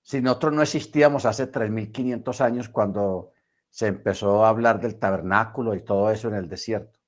[0.00, 3.32] Si nosotros no existíamos hace 3.500 años cuando
[3.68, 6.98] se empezó a hablar del tabernáculo y todo eso en el desierto,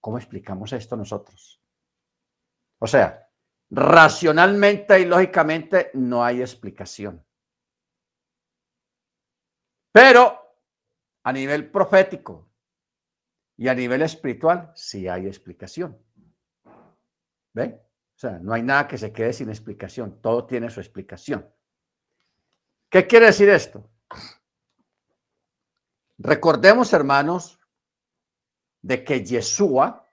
[0.00, 1.60] ¿cómo explicamos esto nosotros?
[2.78, 3.28] O sea,
[3.70, 7.24] racionalmente y lógicamente no hay explicación.
[9.90, 10.41] Pero
[11.24, 12.50] a nivel profético
[13.56, 15.98] y a nivel espiritual sí hay explicación.
[17.52, 17.80] ¿Ven?
[18.14, 21.48] O sea, no hay nada que se quede sin explicación, todo tiene su explicación.
[22.88, 23.90] ¿Qué quiere decir esto?
[26.18, 27.58] Recordemos, hermanos,
[28.82, 30.08] de que Yeshua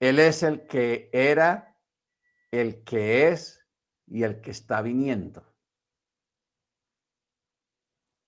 [0.00, 1.78] Él es el que era,
[2.50, 3.64] el que es
[4.06, 5.53] y el que está viniendo.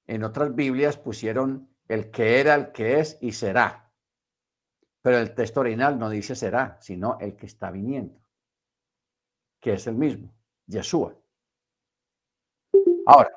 [0.07, 3.93] En otras Biblias pusieron el que era, el que es y será.
[5.03, 8.21] Pero el texto original no dice será, sino el que está viniendo,
[9.61, 10.35] que es el mismo,
[10.67, 11.15] Yeshua.
[13.07, 13.37] Ahora,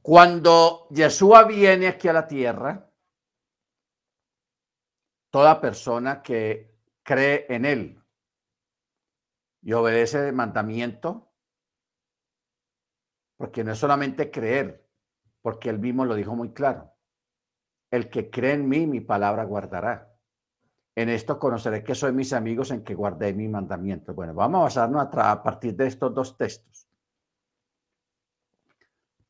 [0.00, 2.90] cuando Yeshua viene aquí a la tierra,
[5.30, 8.02] toda persona que cree en Él
[9.62, 11.31] y obedece el mandamiento,
[13.42, 14.88] porque no es solamente creer,
[15.40, 16.92] porque Él mismo lo dijo muy claro.
[17.90, 20.14] El que cree en mí, mi palabra guardará.
[20.94, 24.14] En esto conoceré que soy mis amigos en que guardé mi mandamiento.
[24.14, 26.86] Bueno, vamos a basarnos a, partir de estos dos textos.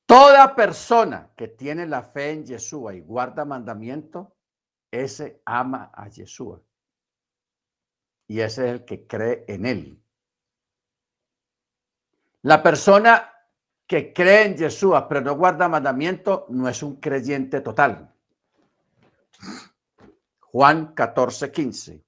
[0.05, 4.37] Toda persona que tiene la fe en Yeshua y guarda mandamiento,
[4.91, 6.61] ese ama a Yeshua.
[8.29, 10.05] Y ese es el que cree en él.
[12.43, 13.32] La persona
[13.87, 18.13] que cree en Yeshua pero no guarda mandamiento no es un creyente total.
[20.41, 22.05] Juan 14, 15.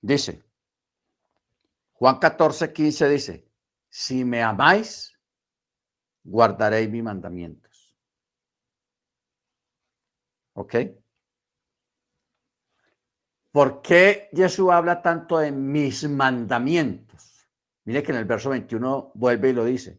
[0.00, 0.44] Dice,
[1.94, 3.48] Juan 14, 15 dice,
[3.88, 5.18] si me amáis,
[6.22, 7.96] guardaréis mis mandamientos.
[10.52, 10.74] ¿Ok?
[13.56, 17.48] ¿Por qué Jesús habla tanto de mis mandamientos?
[17.86, 19.98] Mire que en el verso 21 vuelve y lo dice.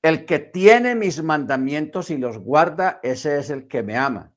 [0.00, 4.32] El que tiene mis mandamientos y los guarda, ese es el que me ama.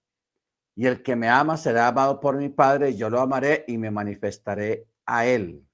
[0.75, 3.77] Y el que me ama será amado por mi Padre, y yo lo amaré y
[3.77, 5.65] me manifestaré a él.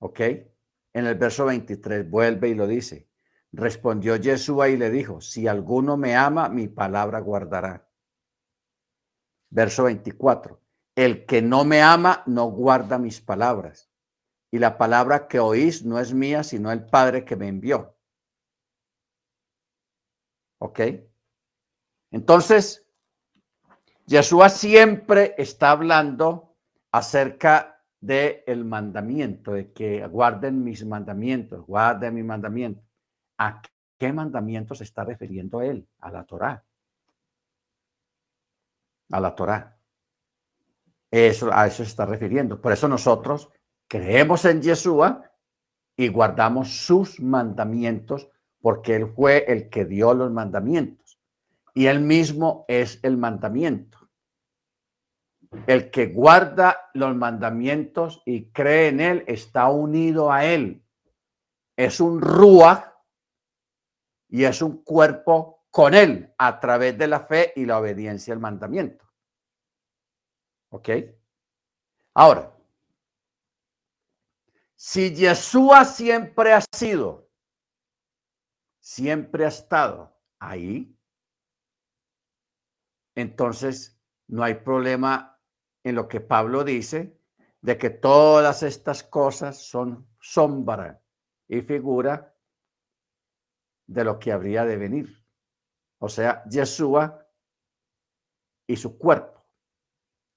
[0.00, 0.20] ¿Ok?
[0.20, 3.08] En el verso 23 vuelve y lo dice.
[3.52, 7.87] Respondió Yeshua y le dijo, si alguno me ama, mi palabra guardará.
[9.50, 10.60] Verso 24.
[10.94, 13.88] El que no me ama, no guarda mis palabras
[14.50, 17.94] y la palabra que oís no es mía, sino el Padre que me envió.
[20.58, 20.80] ¿Ok?
[22.10, 22.86] Entonces,
[24.06, 26.56] Yeshua siempre está hablando
[26.90, 32.82] acerca del el mandamiento, de que guarden mis mandamientos, guarden mi mandamiento.
[33.36, 33.60] ¿A
[33.98, 35.86] qué mandamiento se está refiriendo él?
[36.00, 36.64] A la Torá.
[39.10, 39.78] A la Torá.
[41.10, 42.60] Eso, a eso se está refiriendo.
[42.60, 43.50] Por eso nosotros
[43.88, 45.30] creemos en Yeshua
[45.96, 48.28] y guardamos sus mandamientos
[48.60, 51.18] porque Él fue el que dio los mandamientos
[51.74, 53.98] y Él mismo es el mandamiento.
[55.66, 60.84] El que guarda los mandamientos y cree en Él está unido a Él.
[61.76, 63.00] Es un rúa
[64.28, 68.40] y es un cuerpo con Él a través de la fe y la obediencia al
[68.40, 69.04] mandamiento.
[70.70, 70.88] ¿Ok?
[72.14, 72.52] Ahora,
[74.74, 77.28] si Yeshua siempre ha sido,
[78.80, 80.96] siempre ha estado ahí,
[83.14, 85.40] entonces no hay problema
[85.82, 87.18] en lo que Pablo dice
[87.60, 91.02] de que todas estas cosas son sombra
[91.48, 92.36] y figura
[93.86, 95.17] de lo que habría de venir.
[95.98, 97.26] O sea, Yeshua
[98.66, 99.44] y su cuerpo.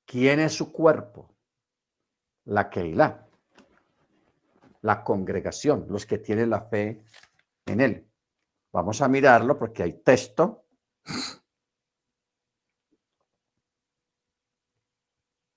[0.06, 1.36] ¿Quién es su cuerpo?
[2.46, 3.28] La Keilah
[4.82, 7.04] la congregación, los que tienen la fe
[7.66, 8.08] en él.
[8.72, 10.66] Vamos a mirarlo porque hay texto.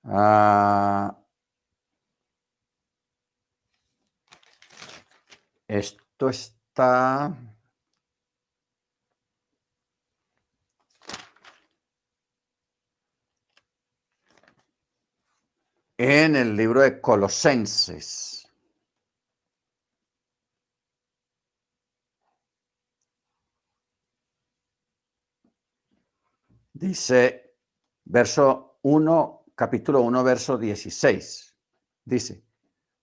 [0.05, 1.16] Ah,
[5.66, 7.53] esto está...
[16.06, 18.47] En el libro de Colosenses.
[26.74, 27.56] Dice,
[28.05, 31.56] verso 1, capítulo 1, verso 16.
[32.05, 32.44] Dice,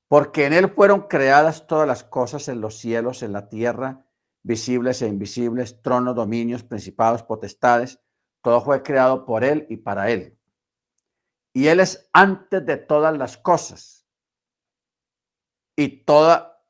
[0.08, 4.06] porque en él fueron creadas todas las cosas en los cielos, en la tierra,
[4.44, 8.00] visibles e invisibles, tronos, dominios, principados, potestades.
[8.44, 10.38] Todo fue creado por él y para él.
[11.54, 14.08] Y él es antes de todas las cosas.
[15.76, 16.66] Y toda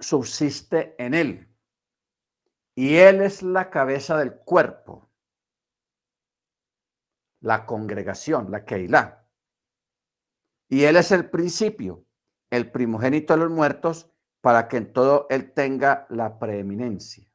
[0.00, 1.56] subsiste en él.
[2.74, 5.04] Y él es la cabeza del cuerpo
[7.44, 9.22] la congregación, la Keilah.
[10.70, 12.06] Y él es el principio,
[12.50, 14.10] el primogénito de los muertos,
[14.40, 17.30] para que en todo Él tenga la preeminencia.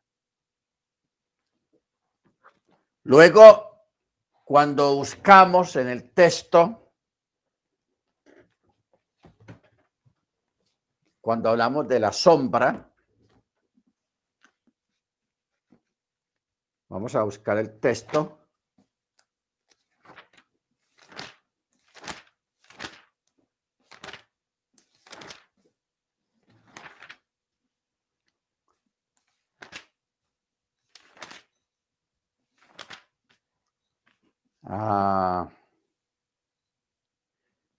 [3.04, 3.69] Luego,
[4.50, 6.92] cuando buscamos en el texto,
[11.22, 12.92] cuando hablamos de la sombra,
[16.88, 18.39] vamos a buscar el texto.
[34.72, 35.50] Ah,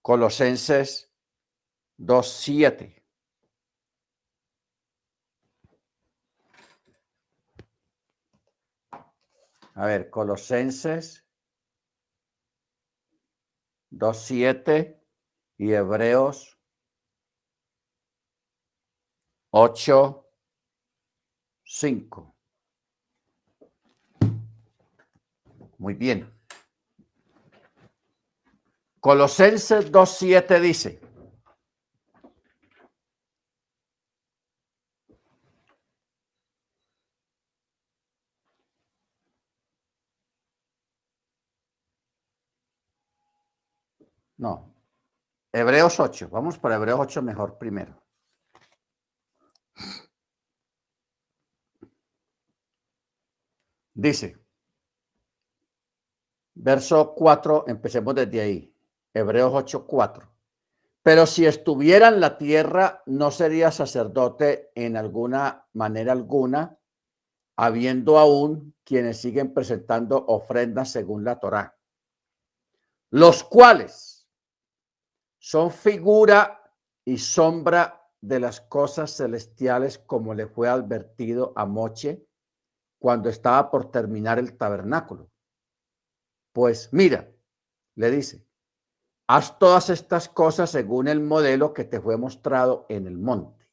[0.02, 1.08] Colosenses
[1.98, 3.00] 2.7.
[9.74, 11.24] A ver, Colosenses
[13.92, 15.00] 2.7
[15.58, 16.58] y Hebreos
[19.52, 22.34] 8.5.
[25.78, 26.39] Muy bien.
[29.00, 31.00] Colosenses 2.7 dice,
[44.36, 44.74] no,
[45.50, 48.02] Hebreos 8, vamos para Hebreos 8 mejor primero.
[53.94, 54.38] Dice,
[56.54, 58.79] verso 4, empecemos desde ahí.
[59.14, 60.28] Hebreos 8:4.
[61.02, 66.78] Pero si estuviera en la tierra, no sería sacerdote en alguna manera alguna,
[67.56, 71.78] habiendo aún quienes siguen presentando ofrendas según la Torá,
[73.10, 74.28] los cuales
[75.38, 76.72] son figura
[77.04, 82.26] y sombra de las cosas celestiales, como le fue advertido a Moche
[82.98, 85.30] cuando estaba por terminar el tabernáculo.
[86.52, 87.32] Pues mira,
[87.94, 88.46] le dice,
[89.32, 93.64] Haz todas estas cosas según el modelo que te fue mostrado en el monte.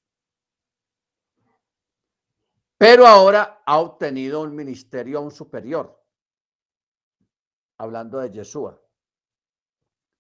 [2.77, 5.99] Pero ahora ha obtenido un ministerio aún superior,
[7.79, 8.79] hablando de Yeshua,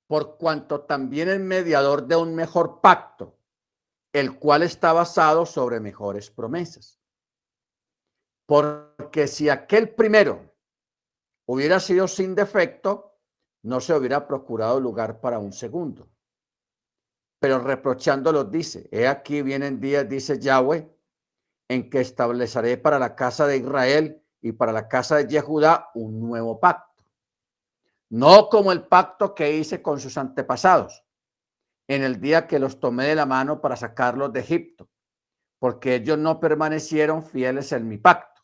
[0.07, 3.37] por cuanto también es mediador de un mejor pacto,
[4.13, 6.99] el cual está basado sobre mejores promesas.
[8.47, 10.51] Porque si aquel primero
[11.45, 13.16] hubiera sido sin defecto,
[13.63, 16.09] no se hubiera procurado lugar para un segundo.
[17.39, 20.89] Pero reprochándolo dice, he aquí vienen días, dice Yahweh,
[21.69, 26.19] en que estableceré para la casa de Israel y para la casa de Yehudá un
[26.19, 27.03] nuevo pacto.
[28.09, 31.03] No como el pacto que hice con sus antepasados
[31.89, 34.89] en el día que los tomé de la mano para sacarlos de Egipto,
[35.59, 38.41] porque ellos no permanecieron fieles en mi pacto.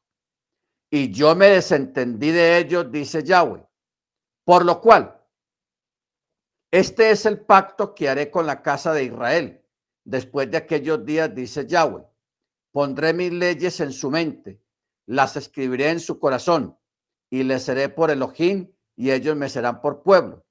[0.89, 3.65] Y yo me desentendí de ellos, dice Yahweh
[4.43, 5.19] por lo cual,
[6.71, 9.63] este es el pacto que haré con la casa de Israel.
[10.03, 12.03] Después de aquellos días, dice Yahweh,
[12.71, 14.61] pondré mis leyes en su mente,
[15.05, 16.77] las escribiré en su corazón
[17.29, 20.45] y les seré por Elohim y ellos me serán por pueblo.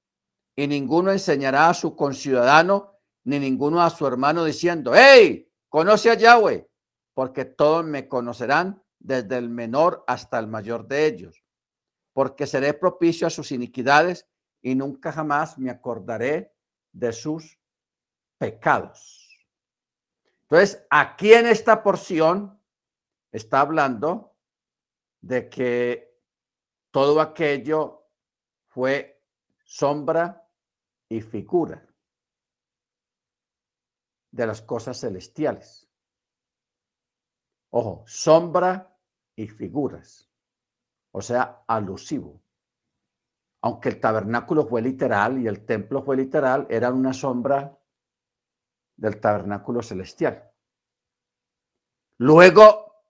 [0.56, 2.94] Y ninguno enseñará a su conciudadano
[3.24, 6.68] ni ninguno a su hermano diciendo, hey, conoce a Yahweh,
[7.14, 11.41] porque todos me conocerán desde el menor hasta el mayor de ellos
[12.12, 14.28] porque seré propicio a sus iniquidades
[14.60, 16.54] y nunca jamás me acordaré
[16.92, 17.58] de sus
[18.38, 19.46] pecados.
[20.42, 22.60] Entonces, aquí en esta porción
[23.30, 24.36] está hablando
[25.20, 26.18] de que
[26.90, 28.06] todo aquello
[28.66, 29.22] fue
[29.64, 30.46] sombra
[31.08, 31.86] y figura
[34.30, 35.88] de las cosas celestiales.
[37.70, 38.94] Ojo, sombra
[39.34, 40.31] y figuras
[41.12, 42.42] o sea, alusivo.
[43.62, 47.78] Aunque el tabernáculo fue literal y el templo fue literal, era una sombra
[48.96, 50.50] del tabernáculo celestial.
[52.18, 53.04] Luego,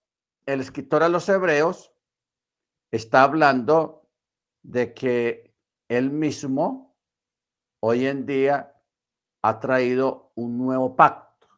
[0.45, 1.93] el escritor a los hebreos
[2.91, 4.09] está hablando
[4.63, 5.55] de que
[5.89, 6.97] él mismo
[7.81, 8.75] hoy en día
[9.43, 11.49] ha traído un nuevo pacto.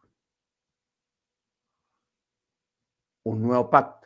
[3.25, 4.04] Un nuevo pacto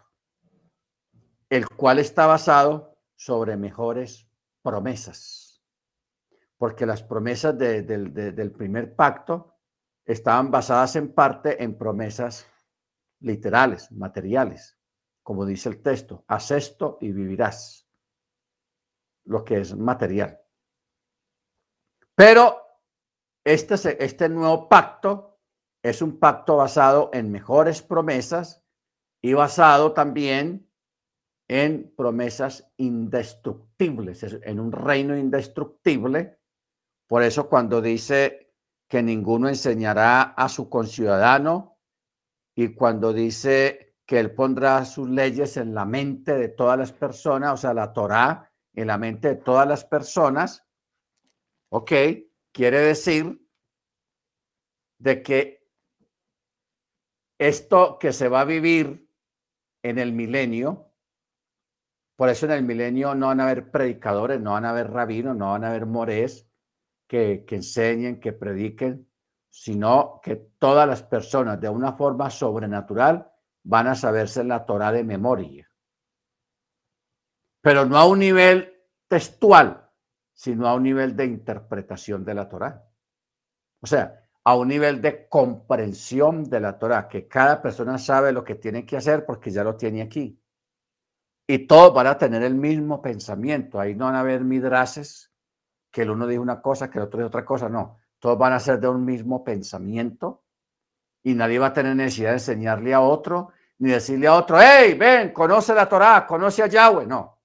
[1.48, 4.28] el cual está basado sobre mejores
[4.62, 5.62] promesas.
[6.56, 9.56] Porque las promesas del primer pacto
[10.04, 12.46] estaban basadas en parte en promesas
[13.20, 14.78] literales, materiales,
[15.22, 17.88] como dice el texto, haz esto y vivirás,
[19.24, 20.40] lo que es material.
[22.14, 22.60] Pero
[23.44, 25.38] este, este nuevo pacto
[25.82, 28.64] es un pacto basado en mejores promesas
[29.20, 30.67] y basado también
[31.48, 36.38] en promesas indestructibles, en un reino indestructible.
[37.06, 38.52] Por eso cuando dice
[38.86, 41.78] que ninguno enseñará a su conciudadano
[42.54, 47.54] y cuando dice que él pondrá sus leyes en la mente de todas las personas,
[47.54, 50.64] o sea, la Torá en la mente de todas las personas,
[51.70, 51.92] ok,
[52.52, 53.40] quiere decir
[54.98, 55.68] de que
[57.38, 59.08] esto que se va a vivir
[59.82, 60.87] en el milenio,
[62.18, 65.36] por eso en el milenio no van a haber predicadores, no van a haber rabinos,
[65.36, 66.50] no van a haber morés
[67.06, 69.08] que, enseñen, que prediquen,
[69.48, 73.30] sino que todas las personas de una forma sobrenatural
[73.62, 75.70] van a saberse la Torah de memoria.
[77.60, 78.74] Pero no a un nivel
[79.06, 79.88] textual,
[80.34, 82.84] sino a un nivel de interpretación de la Torah.
[83.80, 88.42] O sea, a un nivel de comprensión de la Torah, que cada persona sabe lo
[88.42, 90.37] que tiene que hacer porque ya lo tiene aquí.
[91.48, 93.80] Y todos van a tener el mismo pensamiento.
[93.80, 95.32] Ahí no van a haber midrases,
[95.90, 97.68] que el uno dice una cosa, que el otro dice otra cosa.
[97.68, 100.44] No, todos van a ser de un mismo pensamiento
[101.22, 104.94] y nadie va a tener necesidad de enseñarle a otro, ni decirle a otro, hey,
[104.94, 107.06] ven, conoce la Torah, conoce a Yahweh.
[107.06, 107.40] No,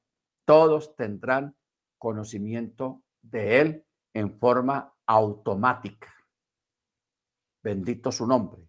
[0.45, 1.55] todos tendrán
[1.97, 6.13] conocimiento de él en forma automática
[7.63, 8.61] bendito su nombre,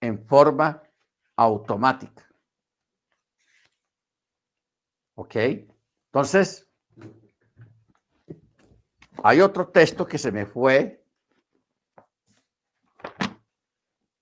[0.00, 0.82] en forma
[1.36, 2.25] automática.
[5.16, 5.34] ¿Ok?
[5.36, 6.68] Entonces,
[9.22, 11.02] hay otro texto que se me fue.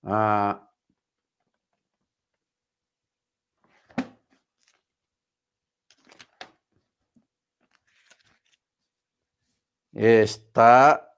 [0.03, 0.55] Uh,
[9.91, 11.14] está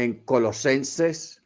[0.00, 1.44] en Colosenses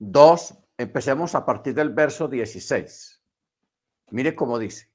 [0.00, 3.22] 2, empecemos a partir del verso 16.
[4.10, 4.92] Mire cómo dice.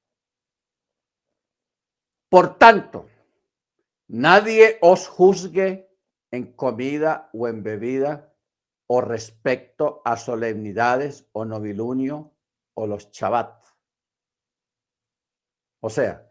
[2.30, 3.08] Por tanto,
[4.10, 5.90] nadie os juzgue
[6.32, 8.36] en comida o en bebida
[8.88, 12.36] o respecto a solemnidades o novilunio
[12.74, 13.64] o los chabat.
[15.80, 16.30] O sea,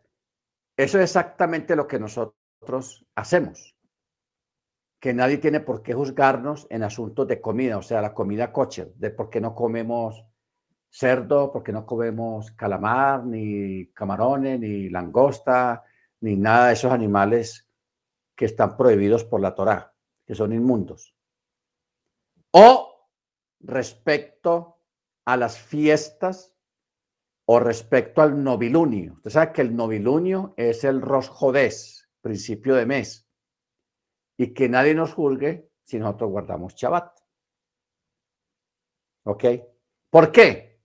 [0.77, 3.76] eso es exactamente lo que nosotros hacemos
[4.99, 8.93] que nadie tiene por qué juzgarnos en asuntos de comida, o sea, la comida coche,
[8.97, 10.25] de por qué no comemos
[10.91, 15.85] cerdo, por qué no comemos calamar, ni camarones, ni langosta,
[16.21, 17.69] ni nada de esos animales
[18.35, 19.93] que están prohibidos por la Torá,
[20.27, 21.15] que son inmundos.
[22.53, 23.11] O
[23.61, 24.79] respecto
[25.27, 26.55] a las fiestas
[27.45, 29.15] o respecto al novilunio.
[29.15, 33.26] Usted sabe que el novilunio es el rosjodés, principio de mes
[34.37, 37.19] y que nadie nos juzgue si nosotros guardamos Shabbat.
[39.25, 39.45] ¿Ok?
[40.11, 40.83] ¿Por qué?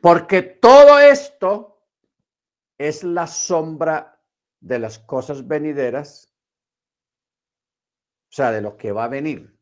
[0.00, 1.86] Porque todo esto
[2.76, 4.22] es la sombra
[4.60, 6.34] de las cosas venideras,
[8.30, 9.58] o sea, de lo que va a venir.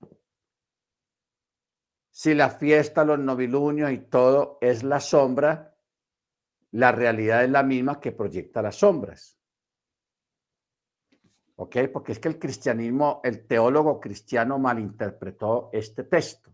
[2.11, 5.77] Si la fiesta, los novilunios y todo es la sombra,
[6.73, 9.36] la realidad es la misma que proyecta las sombras.
[11.57, 11.77] ¿Ok?
[11.93, 16.51] Porque es que el cristianismo, el teólogo cristiano malinterpretó este texto.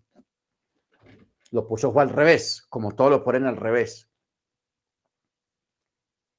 [1.51, 4.09] Lo puso al revés, como todo lo ponen al revés.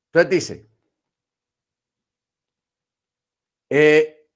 [0.07, 0.69] Entonces dice,
[3.69, 4.29] eh,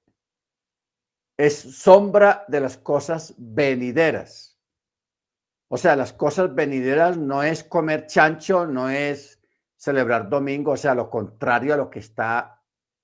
[1.36, 4.58] es sombra de las cosas venideras.
[5.68, 9.40] O sea, las cosas venideras no es comer chancho, no es
[9.76, 12.57] celebrar domingo, o sea, lo contrario a lo que está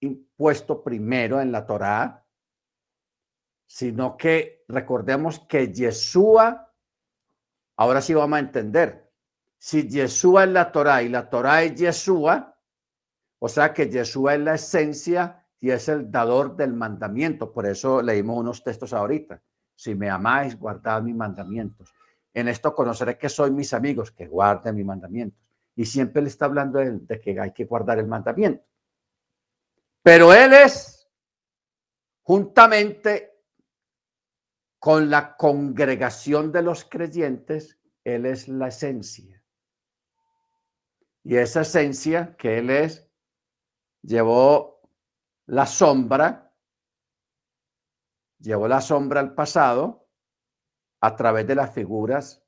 [0.05, 2.27] impuesto primero en la Torá,
[3.67, 6.73] sino que recordemos que Yeshua,
[7.77, 9.11] ahora sí vamos a entender,
[9.59, 12.55] si Yeshua es la Torá y la Torá es Yeshua,
[13.39, 17.53] o sea que Yeshua es la esencia y es el dador del mandamiento.
[17.53, 19.43] Por eso leímos unos textos ahorita.
[19.75, 21.93] Si me amáis, guardad mis mandamientos.
[22.33, 25.41] En esto conoceré que soy mis amigos, que guarden mis mandamientos.
[25.75, 28.65] Y siempre le está hablando de que hay que guardar el mandamiento.
[30.05, 31.09] Pero Él es,
[32.25, 33.43] juntamente
[34.79, 39.43] con la congregación de los creyentes, Él es la esencia.
[41.23, 43.11] Y esa esencia que Él es,
[44.03, 44.83] llevó
[45.47, 46.55] la sombra,
[48.41, 50.07] llevó la sombra al pasado
[51.01, 52.45] a través de las figuras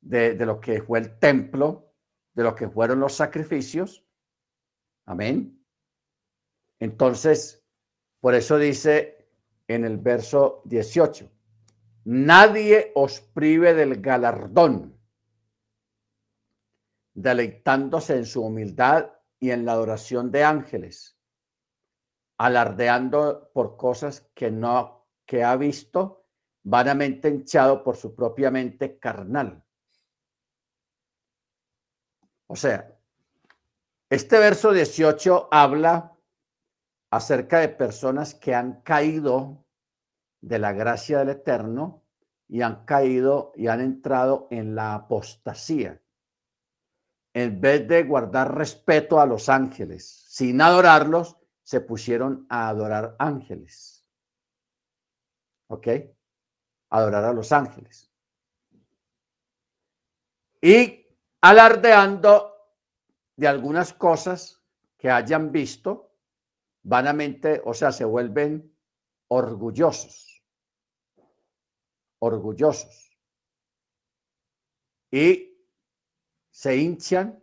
[0.00, 1.94] de, de lo que fue el templo,
[2.34, 4.04] de lo que fueron los sacrificios.
[5.04, 5.55] Amén.
[6.78, 7.64] Entonces,
[8.20, 9.28] por eso dice
[9.68, 11.30] en el verso 18,
[12.04, 14.98] nadie os prive del galardón,
[17.14, 21.18] deleitándose en su humildad y en la adoración de ángeles,
[22.38, 26.26] alardeando por cosas que no que ha visto,
[26.62, 29.64] vanamente hinchado por su propia mente carnal.
[32.48, 32.96] O sea,
[34.08, 36.15] este verso 18 habla
[37.16, 39.64] acerca de personas que han caído
[40.40, 42.04] de la gracia del Eterno
[42.48, 46.00] y han caído y han entrado en la apostasía.
[47.34, 54.06] En vez de guardar respeto a los ángeles, sin adorarlos, se pusieron a adorar ángeles.
[55.68, 55.88] ¿Ok?
[56.90, 58.10] Adorar a los ángeles.
[60.62, 61.06] Y
[61.40, 62.52] alardeando
[63.36, 64.62] de algunas cosas
[64.96, 66.05] que hayan visto,
[66.86, 68.72] vanamente, o sea, se vuelven
[69.28, 70.44] orgullosos,
[72.20, 73.10] orgullosos.
[75.10, 75.58] Y
[76.50, 77.42] se hinchan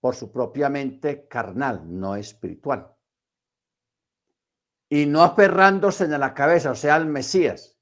[0.00, 2.96] por su propia mente carnal, no espiritual.
[4.88, 7.78] Y no aferrándose en la cabeza, o sea, al Mesías,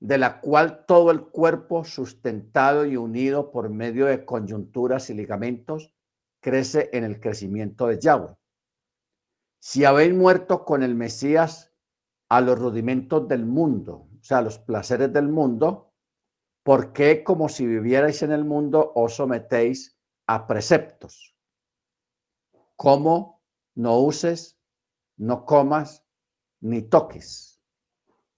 [0.00, 5.92] de la cual todo el cuerpo sustentado y unido por medio de coyunturas y ligamentos
[6.40, 8.37] crece en el crecimiento de Yahweh.
[9.60, 11.72] Si habéis muerto con el Mesías
[12.28, 15.92] a los rudimentos del mundo, o sea, a los placeres del mundo,
[16.62, 21.34] ¿por qué como si vivierais en el mundo os sometéis a preceptos?
[22.76, 23.42] Como
[23.74, 24.60] no uses,
[25.16, 26.04] no comas,
[26.60, 27.60] ni toques,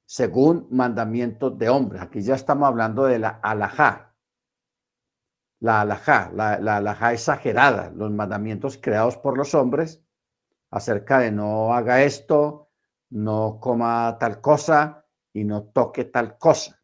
[0.07, 2.03] según mandamientos de hombres.
[2.03, 4.17] Aquí ya estamos hablando de la alajá,
[5.61, 10.03] la alajá, la, la alajá exagerada, los mandamientos creados por los hombres
[10.71, 12.71] acerca de no haga esto,
[13.11, 16.81] no coma tal cosa y no toque tal cosa.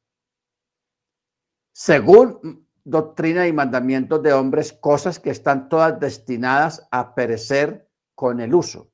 [1.72, 8.54] Según doctrina y mandamientos de hombres, cosas que están todas destinadas a perecer con el
[8.54, 8.92] uso.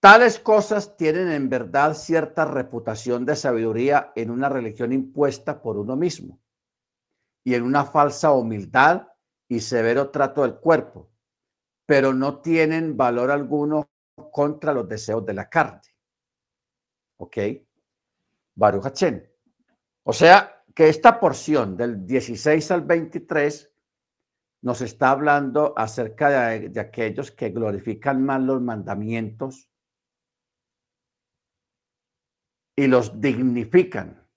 [0.00, 5.96] Tales cosas tienen en verdad cierta reputación de sabiduría en una religión impuesta por uno
[5.96, 6.40] mismo
[7.42, 9.08] y en una falsa humildad
[9.48, 11.10] y severo trato del cuerpo,
[11.88, 13.88] pero no tienen valor alguno
[14.30, 15.80] contra los deseos de la carne.
[17.16, 17.38] ¿Ok?
[18.54, 19.26] Baruch Hachén.
[20.02, 23.72] O sea, que esta porción del 16 al 23
[24.60, 29.70] nos está hablando acerca de, de aquellos que glorifican más los mandamientos
[32.76, 34.28] y los dignifican.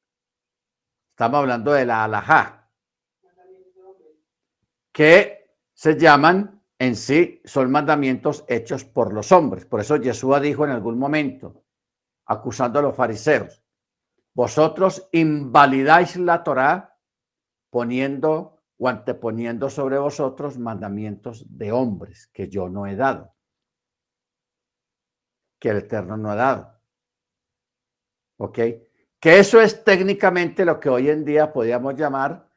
[1.09, 2.71] Estamos hablando de la alajá,
[4.93, 9.65] que se llaman en sí, son mandamientos hechos por los hombres.
[9.65, 11.63] Por eso Yeshua dijo en algún momento,
[12.25, 13.63] acusando a los fariseos,
[14.33, 16.97] vosotros invalidáis la Torá
[17.69, 23.35] poniendo o anteponiendo sobre vosotros mandamientos de hombres que yo no he dado,
[25.59, 26.81] que el Eterno no ha dado.
[28.37, 28.57] ¿Ok?
[29.19, 32.50] Que eso es técnicamente lo que hoy en día podríamos llamar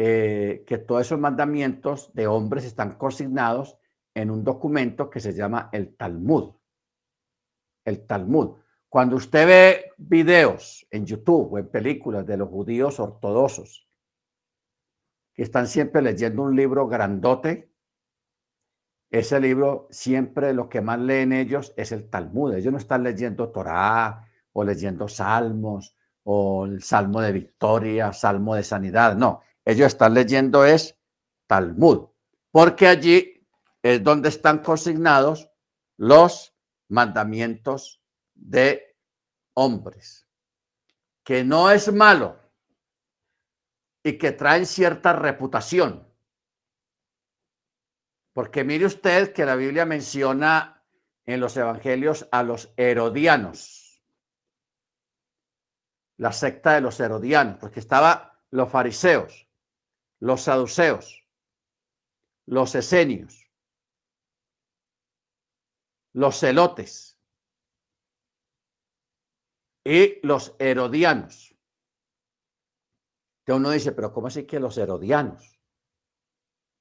[0.00, 3.78] eh, que todos esos mandamientos de hombres están consignados
[4.14, 6.54] en un documento que se llama el Talmud.
[7.84, 8.58] El Talmud.
[8.88, 13.88] Cuando usted ve videos en YouTube o en películas de los judíos ortodoxos
[15.34, 17.72] que están siempre leyendo un libro grandote,
[19.10, 22.54] ese libro siempre lo que más leen ellos es el Talmud.
[22.54, 28.62] Ellos no están leyendo Torah o leyendo Salmos o el Salmo de Victoria, Salmo de
[28.62, 29.16] Sanidad.
[29.16, 30.98] No, ellos están leyendo es
[31.46, 32.08] Talmud,
[32.50, 33.46] porque allí
[33.82, 35.50] es donde están consignados
[35.98, 36.54] los
[36.88, 38.02] mandamientos
[38.34, 38.96] de
[39.52, 40.26] hombres,
[41.22, 42.40] que no es malo
[44.02, 46.10] y que traen cierta reputación.
[48.32, 50.82] Porque mire usted que la Biblia menciona
[51.26, 54.02] en los evangelios a los herodianos,
[56.16, 59.47] la secta de los herodianos, porque estaba los fariseos,
[60.20, 61.24] los saduceos,
[62.46, 63.48] los esenios,
[66.12, 67.18] los celotes
[69.84, 71.54] y los herodianos.
[73.44, 75.58] Que uno dice, pero ¿cómo así que los herodianos?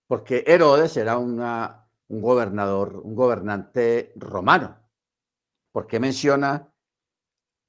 [0.07, 1.37] Porque Herodes era un
[2.07, 4.89] gobernador, un gobernante romano.
[5.71, 6.73] ¿Por qué menciona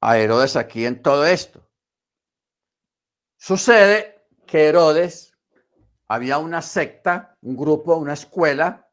[0.00, 1.68] a Herodes aquí en todo esto?
[3.36, 5.37] Sucede que Herodes
[6.08, 8.88] había una secta, un grupo, una escuela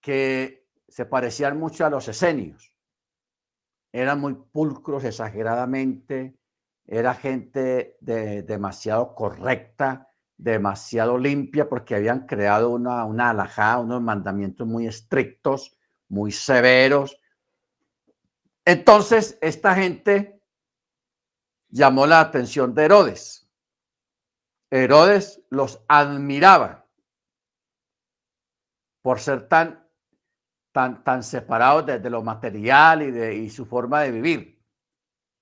[0.00, 2.72] que se parecían mucho a los esenios.
[3.92, 6.38] Eran muy pulcros exageradamente,
[6.86, 13.32] era gente de, demasiado correcta, demasiado limpia, porque habían creado una, una
[13.80, 15.76] unos mandamientos muy estrictos,
[16.08, 17.18] muy severos.
[18.64, 20.40] Entonces, esta gente
[21.68, 23.45] llamó la atención de Herodes.
[24.70, 26.86] Herodes los admiraba
[29.02, 29.88] por ser tan,
[30.72, 34.64] tan, tan separados de, lo material y de y su forma de vivir.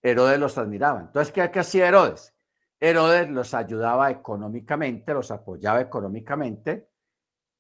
[0.03, 1.01] Herodes los admiraba.
[1.01, 2.35] Entonces, ¿qué, qué hacía Herodes?
[2.79, 6.91] Herodes los ayudaba económicamente, los apoyaba económicamente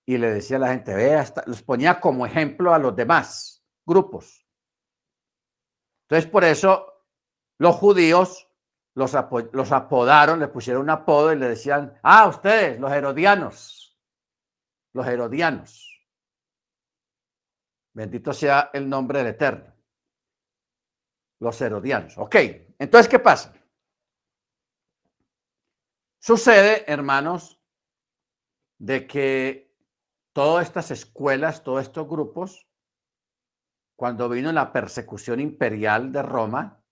[0.05, 4.47] y le decía a la gente, vea, los ponía como ejemplo a los demás grupos.
[6.03, 6.87] Entonces, por eso
[7.59, 8.44] los judíos
[8.95, 9.15] los,
[9.73, 13.99] apodaron, le pusieron un apodo y le decían, ah, ustedes, los herodianos,
[14.93, 15.91] los herodianos.
[17.93, 19.73] Bendito sea el nombre del Eterno.
[21.41, 22.17] Los herodianos.
[22.19, 22.37] Ok,
[22.79, 23.53] entonces, ¿qué pasa?
[26.21, 27.61] Sucede, hermanos,
[28.79, 29.77] de que
[30.33, 32.67] todas estas escuelas, todos estos grupos,
[33.97, 36.84] cuando vino la persecución imperial de Roma,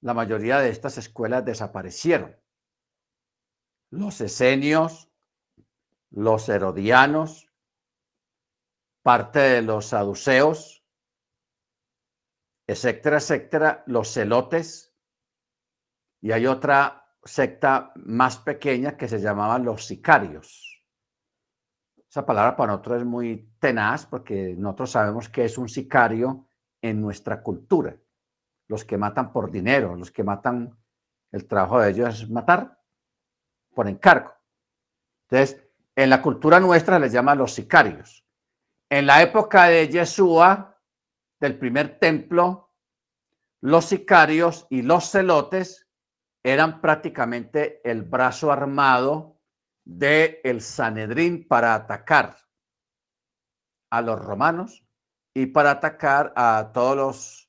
[0.00, 2.36] la mayoría de estas escuelas desaparecieron.
[3.90, 5.10] Los esenios,
[6.10, 7.50] los herodianos,
[9.02, 10.84] parte de los saduceos,
[12.66, 14.96] etcétera, etcétera, los celotes,
[16.20, 20.82] y hay otra secta más pequeña que se llamaban los sicarios.
[22.08, 26.48] Esa palabra para nosotros es muy tenaz porque nosotros sabemos que es un sicario
[26.80, 27.96] en nuestra cultura.
[28.68, 30.76] Los que matan por dinero, los que matan,
[31.32, 32.80] el trabajo de ellos es matar
[33.74, 34.32] por encargo.
[35.28, 35.62] Entonces,
[35.94, 38.24] en la cultura nuestra les llaman los sicarios.
[38.90, 40.80] En la época de Yeshua,
[41.40, 42.72] del primer templo,
[43.60, 45.88] los sicarios y los celotes
[46.44, 49.40] eran prácticamente el brazo armado
[49.84, 52.36] del el Sanedrín para atacar
[53.90, 54.84] a los romanos
[55.34, 57.45] y para atacar a todos los,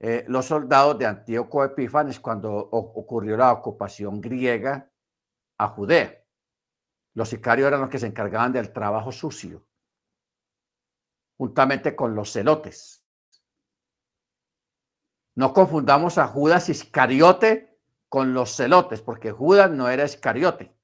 [0.00, 4.92] eh, los soldados de Antíoco Epífanes cuando ocurrió la ocupación griega
[5.58, 6.24] a Judea.
[7.14, 9.66] Los sicarios eran los que se encargaban del trabajo sucio,
[11.36, 13.04] juntamente con los celotes.
[15.34, 20.76] No confundamos a Judas Iscariote con los celotes, porque Judas no era Iscariote,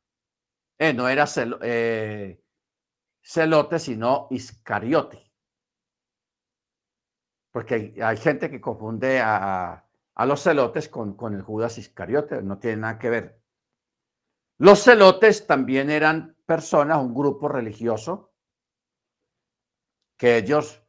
[0.79, 1.27] eh, no era
[1.63, 2.43] eh,
[3.23, 5.24] celote, sino Iscariote.
[7.55, 9.87] Porque hay, gente que confunde a,
[10.17, 13.41] a los celotes con, con el Judas Iscariote, no tiene nada que ver.
[14.59, 18.35] Los celotes también eran personas, un grupo religioso,
[20.17, 20.83] que ellos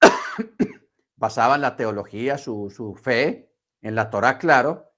[1.16, 4.94] basaban la teología, su, su fe en la Torah, claro,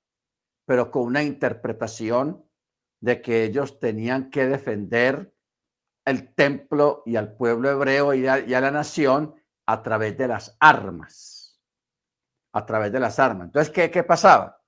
[0.64, 2.48] pero con una interpretación
[3.00, 5.34] de que ellos tenían que defender
[6.04, 9.39] el templo y al pueblo hebreo y a, la nación
[9.72, 11.60] a través de las armas.
[12.52, 13.46] A través de las armas.
[13.46, 14.60] Entonces, ¿qué, qué pasaba?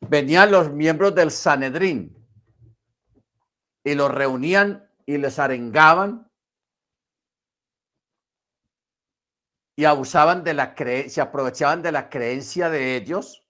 [0.00, 2.16] Venían los miembros del Sanedrín
[3.84, 6.30] y los reunían y les arengaban
[9.76, 13.46] y abusaban de la creencia, aprovechaban de la creencia de ellos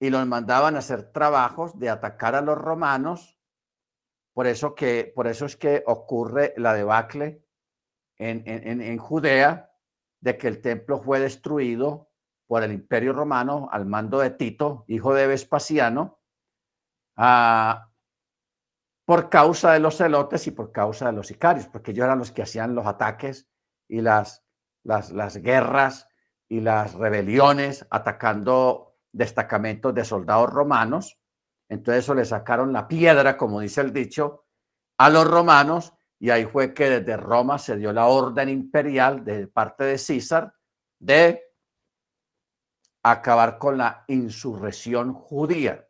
[0.00, 3.38] y los mandaban a hacer trabajos de atacar a los romanos.
[4.34, 7.42] Por eso, que, por eso es que ocurre la debacle
[8.18, 9.67] en, en, Judea
[10.20, 12.10] de que el templo fue destruido
[12.46, 16.20] por el imperio romano al mando de Tito, hijo de Vespasiano,
[17.16, 17.90] ah,
[19.04, 22.32] por causa de los celotes y por causa de los sicarios, porque ellos eran los
[22.32, 23.48] que hacían los ataques
[23.88, 24.44] y las,
[24.82, 26.08] las, las guerras
[26.48, 31.18] y las rebeliones atacando destacamentos de soldados romanos.
[31.68, 34.46] Entonces eso le sacaron la piedra, como dice el dicho,
[34.98, 39.46] a los romanos y ahí fue que desde Roma se dio la orden imperial de
[39.46, 40.52] parte de César
[40.98, 41.42] de
[43.04, 45.88] acabar con la insurrección judía.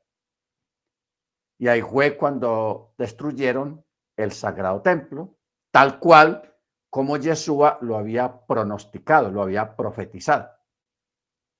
[1.58, 3.84] Y ahí fue cuando destruyeron
[4.16, 5.38] el Sagrado Templo,
[5.72, 6.54] tal cual
[6.90, 10.50] como Yeshua lo había pronosticado, lo había profetizado,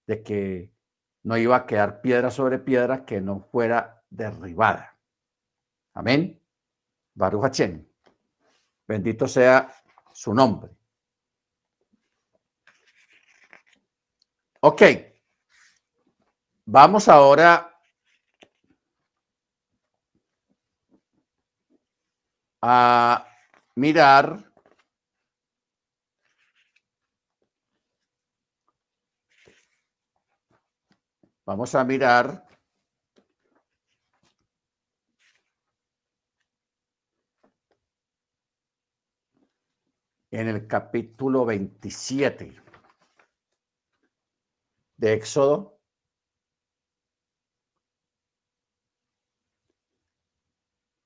[0.07, 0.73] de que
[1.25, 4.99] no iba a quedar piedra sobre piedra que no fuera derribada.
[5.95, 6.41] Amén.
[7.15, 7.88] Baruch Hachem.
[8.89, 9.71] Bendito sea
[10.13, 10.75] su nombre.
[14.61, 14.83] Ok.
[16.65, 17.81] Vamos ahora
[22.63, 23.27] a
[23.77, 24.49] mirar
[31.45, 32.48] Vamos a mirar
[40.31, 42.55] en el capítulo 27
[44.97, 45.79] de Éxodo.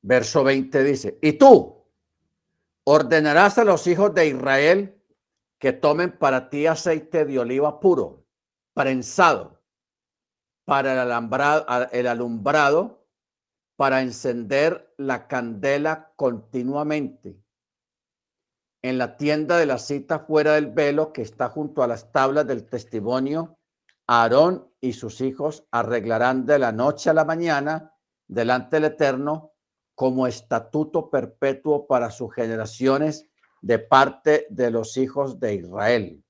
[0.05, 1.87] Verso 20 dice, y tú
[2.85, 5.01] ordenarás a los hijos de Israel
[5.59, 8.27] que tomen para ti aceite de oliva puro,
[8.75, 9.63] prensado,
[10.65, 13.07] para el alumbrado, el alumbrado
[13.77, 17.43] para encender la candela continuamente
[18.83, 22.47] en la tienda de la cita fuera del velo que está junto a las tablas
[22.47, 23.59] del testimonio,
[24.09, 27.95] Aarón y sus hijos arreglarán de la noche a la mañana
[28.27, 29.53] delante del Eterno
[29.95, 33.29] como estatuto perpetuo para sus generaciones
[33.61, 36.25] de parte de los hijos de Israel.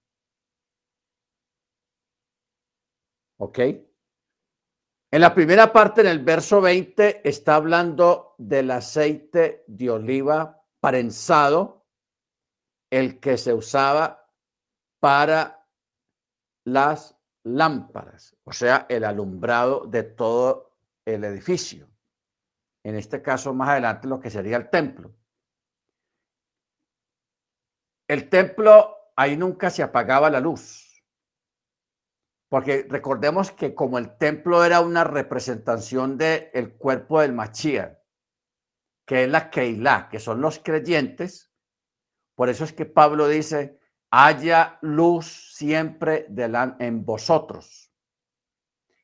[3.39, 3.59] ¿Ok?
[5.11, 11.82] En la primera parte, en el verso 20, está hablando del aceite de oliva prensado
[12.93, 14.31] el que se usaba
[15.01, 15.67] para
[16.65, 21.89] las lámparas, o sea, el alumbrado de todo el edificio.
[22.85, 25.15] En este caso, más adelante, lo que sería el templo.
[28.07, 31.03] El templo, ahí nunca se apagaba la luz.
[32.51, 38.03] Porque recordemos que como el templo era una representación del cuerpo del Machía,
[39.07, 41.52] que es la Keilah, que son los creyentes,
[42.35, 43.79] por eso es que Pablo dice,
[44.11, 46.27] haya luz siempre
[46.79, 47.91] en vosotros.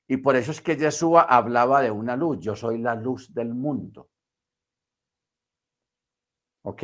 [0.07, 2.39] Y por eso es que Jesús hablaba de una luz.
[2.41, 4.11] Yo soy la luz del mundo.
[6.63, 6.83] ¿Ok?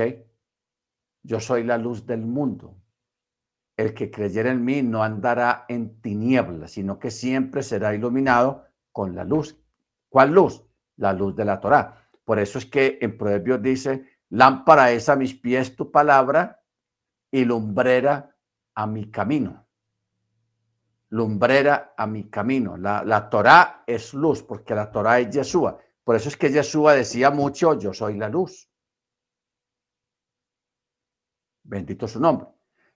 [1.23, 2.77] Yo soy la luz del mundo.
[3.77, 9.15] El que creyera en mí no andará en tinieblas, sino que siempre será iluminado con
[9.15, 9.59] la luz.
[10.11, 10.65] ¿Cuál luz?
[10.97, 12.09] La luz de la Torá.
[12.25, 16.62] Por eso es que en Proverbios dice, Lámpara es a mis pies tu palabra
[17.30, 18.36] y lumbrera
[18.74, 19.66] a mi camino.
[21.10, 22.76] Lumbrera a mi camino.
[22.76, 25.78] La, la Torah es luz, porque la Torah es Yeshua.
[26.02, 28.68] Por eso es que Yeshua decía mucho, yo soy la luz.
[31.62, 32.48] Bendito su nombre.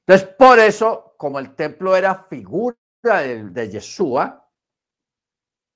[0.06, 4.50] Entonces, por eso, como el templo era figura de, de Yeshua,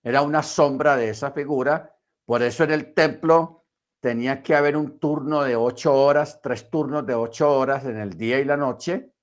[0.03, 3.62] era una sombra de esa figura, por eso en el templo
[4.03, 8.19] tenía que haber un turno de ocho horas, tres turnos de ocho horas en el
[8.19, 9.15] día y la noche,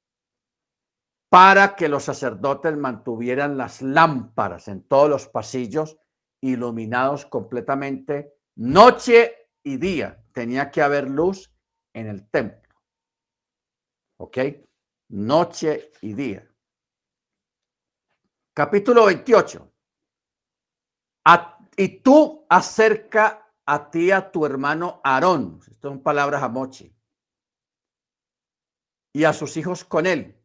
[1.29, 5.97] para que los sacerdotes mantuvieran las lámparas en todos los pasillos
[6.41, 10.23] iluminados completamente, noche y día.
[10.31, 11.51] Tenía que haber luz
[11.93, 12.73] en el templo.
[14.17, 14.37] ¿Ok?
[15.09, 16.49] Noche y día.
[18.53, 19.73] Capítulo 28.
[21.75, 26.91] y tú acerca a ti, a tu hermano Aarón, esto son palabras a Mochi,
[29.13, 30.43] y a sus hijos con él,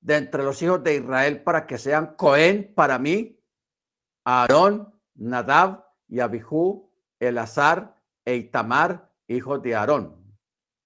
[0.00, 3.40] de entre los hijos de Israel, para que sean Cohen para mí,
[4.24, 10.36] Aarón, Nadab y Abihu, Elazar e Itamar, hijos de Aarón.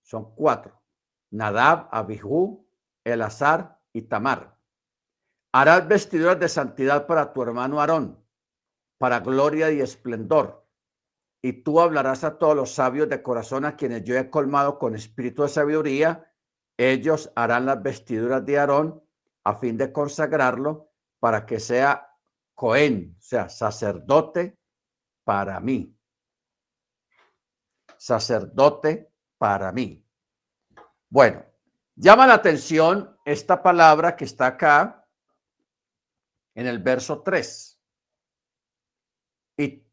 [0.03, 0.79] Son cuatro.
[1.31, 2.69] Nadab, Abihu,
[3.03, 4.59] Elazar y Tamar.
[5.53, 8.23] Harás vestiduras de santidad para tu hermano Aarón,
[8.99, 10.60] para gloria y esplendor
[11.43, 14.95] y tú hablarás a todos los sabios de corazón a quienes yo he colmado con
[14.95, 16.31] espíritu de sabiduría.
[16.77, 19.03] Ellos harán las vestiduras de Aarón
[19.45, 22.07] a fin de consagrarlo para que sea
[22.55, 24.59] Cohen, o sea, sacerdote
[25.25, 25.97] para mí.
[27.97, 30.07] Sacerdote para mí.
[31.09, 31.45] Bueno,
[31.95, 35.07] llama la atención esta palabra que está acá
[36.55, 37.70] en el verso 3.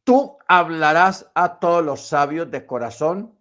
[0.08, 3.38] Tú hablarás a todos los sabios de corazón,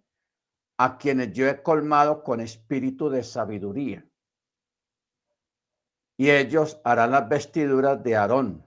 [0.77, 4.05] a quienes yo he colmado con espíritu de sabiduría.
[6.17, 8.65] Y ellos harán las vestiduras de Aarón,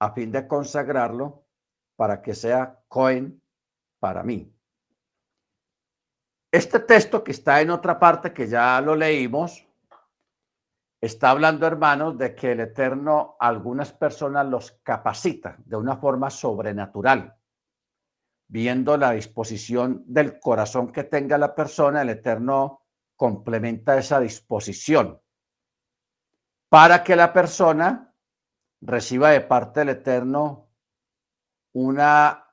[0.00, 1.44] a fin de consagrarlo
[1.96, 3.42] para que sea Cohen
[4.00, 4.50] para mí.
[6.50, 9.66] Este texto que está en otra parte, que ya lo leímos,
[11.02, 17.34] Está hablando, hermanos, de que el Eterno algunas personas los capacita de una forma sobrenatural.
[18.46, 22.82] Viendo la disposición del corazón que tenga la persona, el Eterno
[23.16, 25.20] complementa esa disposición
[26.68, 28.14] para que la persona
[28.80, 30.70] reciba de parte del Eterno
[31.72, 32.46] una,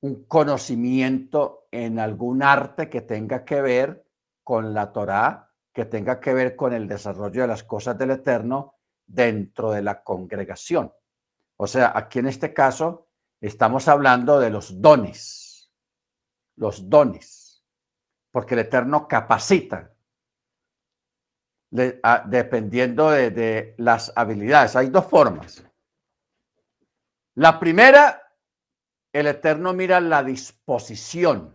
[0.00, 4.04] un conocimiento en algún arte que tenga que ver
[4.42, 5.45] con la Torá,
[5.76, 8.76] que tenga que ver con el desarrollo de las cosas del Eterno
[9.06, 10.90] dentro de la congregación.
[11.58, 13.10] O sea, aquí en este caso
[13.42, 15.70] estamos hablando de los dones,
[16.56, 17.62] los dones,
[18.30, 19.92] porque el Eterno capacita
[21.70, 24.76] dependiendo de, las habilidades.
[24.76, 25.62] Hay dos formas.
[27.34, 28.34] La primera,
[29.12, 31.54] el Eterno mira la disposición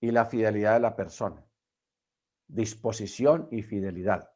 [0.00, 1.45] y la fidelidad de la persona.
[2.48, 4.30] Disposición y fidelidad.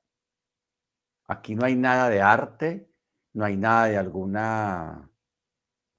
[1.27, 2.91] Aquí no hay nada de arte,
[3.35, 5.11] no hay nada de alguna,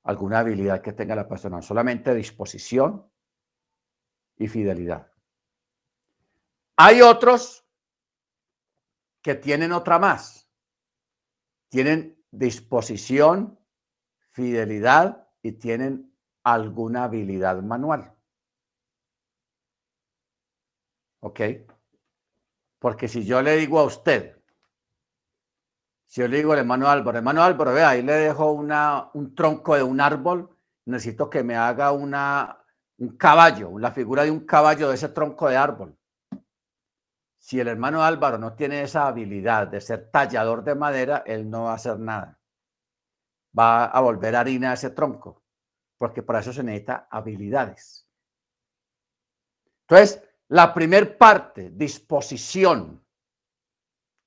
[0.04, 3.10] alguna habilidad que tenga la persona, solamente disposición
[4.38, 5.12] y fidelidad.
[6.76, 7.66] Hay otros
[9.22, 10.50] que tienen otra más.
[11.70, 13.60] Tienen disposición,
[14.32, 16.14] fidelidad y tienen
[16.44, 18.14] alguna habilidad manual.
[21.20, 21.40] ¿Ok?
[22.82, 24.36] Porque si yo le digo a usted,
[26.08, 29.36] si yo le digo al hermano Álvaro, hermano Álvaro, vea, ahí le dejo una, un
[29.36, 30.50] tronco de un árbol,
[30.86, 32.58] necesito que me haga una,
[32.98, 35.96] un caballo, la figura de un caballo de ese tronco de árbol.
[37.38, 41.66] Si el hermano Álvaro no tiene esa habilidad de ser tallador de madera, él no
[41.66, 42.40] va a hacer nada.
[43.58, 45.44] Va a volver harina a ese tronco,
[46.00, 48.08] porque para eso se necesita habilidades.
[49.82, 53.02] Entonces, la primer parte, disposición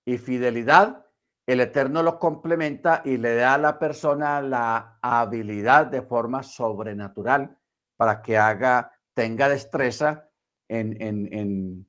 [0.07, 1.07] y fidelidad,
[1.47, 7.59] el Eterno lo complementa y le da a la persona la habilidad de forma sobrenatural
[7.99, 10.31] para que haga, tenga destreza
[10.67, 11.87] en, en,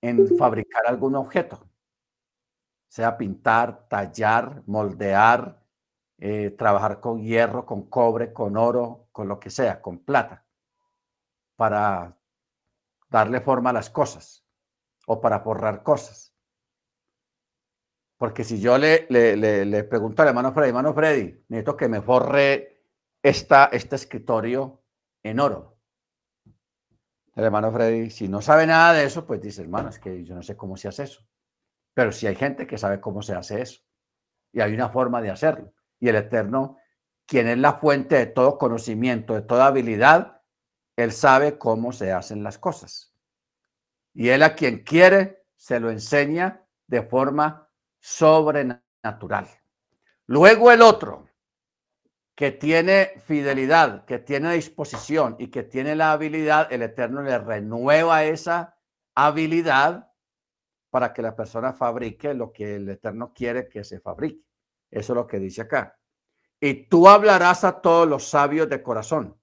[0.00, 1.68] en, fabricar algún objeto,
[2.86, 5.60] sea pintar, tallar, moldear,
[6.18, 10.46] eh, trabajar con hierro, con cobre, con oro, con lo que sea, con plata,
[11.56, 12.17] para
[13.08, 14.46] darle forma a las cosas
[15.06, 16.34] o para forrar cosas.
[18.18, 22.82] Porque si yo le, le, pregunto al hermano Freddy, hermano Freddy, necesito que me forre
[23.22, 24.82] esta, este escritorio
[25.22, 25.78] en oro.
[27.36, 30.34] El hermano Freddy, si no sabe nada de eso, pues dice, hermano, es que yo
[30.34, 31.24] no sé cómo se hace eso.
[31.94, 33.80] Pero si hay gente que sabe cómo se hace eso.
[34.52, 35.72] Y hay una forma de hacerlo.
[36.00, 36.78] Y el Eterno,
[37.24, 40.37] quien es la fuente de todo conocimiento, de toda habilidad,
[40.98, 43.14] él sabe cómo se hacen las cosas.
[44.14, 47.70] Y él a quien quiere, se lo enseña de forma
[48.00, 49.46] sobrenatural.
[50.26, 51.28] Luego el otro,
[52.34, 58.24] que tiene fidelidad, que tiene disposición y que tiene la habilidad, el Eterno le renueva
[58.24, 58.76] esa
[59.14, 60.10] habilidad
[60.90, 64.42] para que la persona fabrique lo que el Eterno quiere que se fabrique.
[64.90, 65.96] Eso es lo que dice acá.
[66.58, 69.38] Y tú hablarás a todos los sabios de corazón,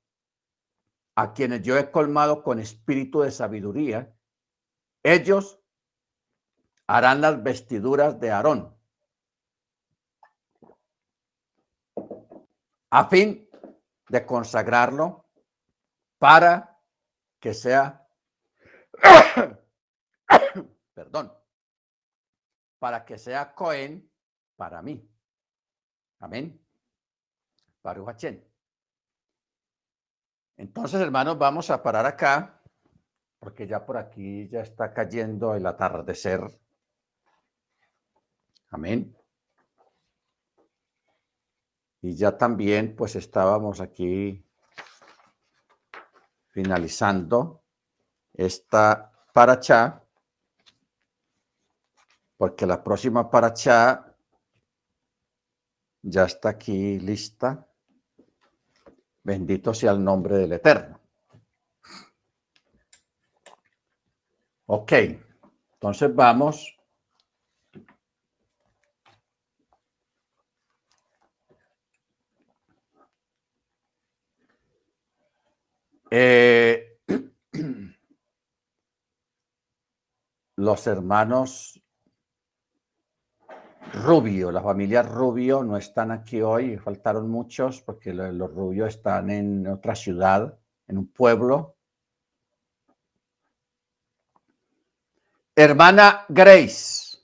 [1.15, 4.13] a quienes yo he colmado con espíritu de sabiduría.
[5.01, 5.59] Ellos
[6.87, 8.75] harán las vestiduras de Aarón.
[12.89, 13.49] A fin
[14.09, 15.25] de consagrarlo
[16.17, 16.79] para
[17.39, 18.07] que sea,
[20.93, 21.33] perdón,
[22.79, 24.09] para que sea Cohen
[24.55, 25.09] para mí.
[26.19, 26.61] Amén.
[27.83, 28.54] Baruch
[30.57, 32.61] Entonces, hermanos, vamos a parar acá,
[33.39, 36.41] porque ya por aquí ya está cayendo el atardecer.
[38.69, 39.15] Amén.
[42.01, 44.45] Y ya también pues estábamos aquí
[46.49, 47.63] finalizando
[48.33, 50.03] esta paracha,
[52.37, 54.15] porque la próxima paracha
[56.01, 57.64] ya está aquí lista.
[59.25, 60.99] Bendito sea el nombre del Eterno.
[64.67, 64.91] Ok,
[65.73, 66.75] entonces vamos
[76.11, 76.99] Eh,
[80.55, 81.81] los hermanos
[83.93, 89.67] Rubio, la familia Rubio no están aquí hoy, faltaron muchos porque los Rubio están en
[89.67, 90.57] otra ciudad,
[90.87, 91.77] en un pueblo.
[95.55, 97.17] Hermana Grace.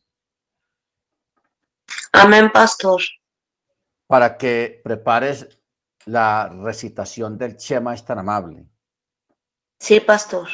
[2.13, 3.01] Amén, pastor.
[4.07, 5.59] Para que prepares
[6.05, 8.65] la recitación del Chema es tan amable.
[9.79, 10.47] Sí, pastor.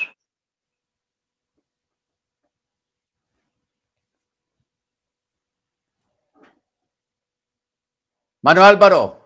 [8.42, 9.17] Mano Álvaro.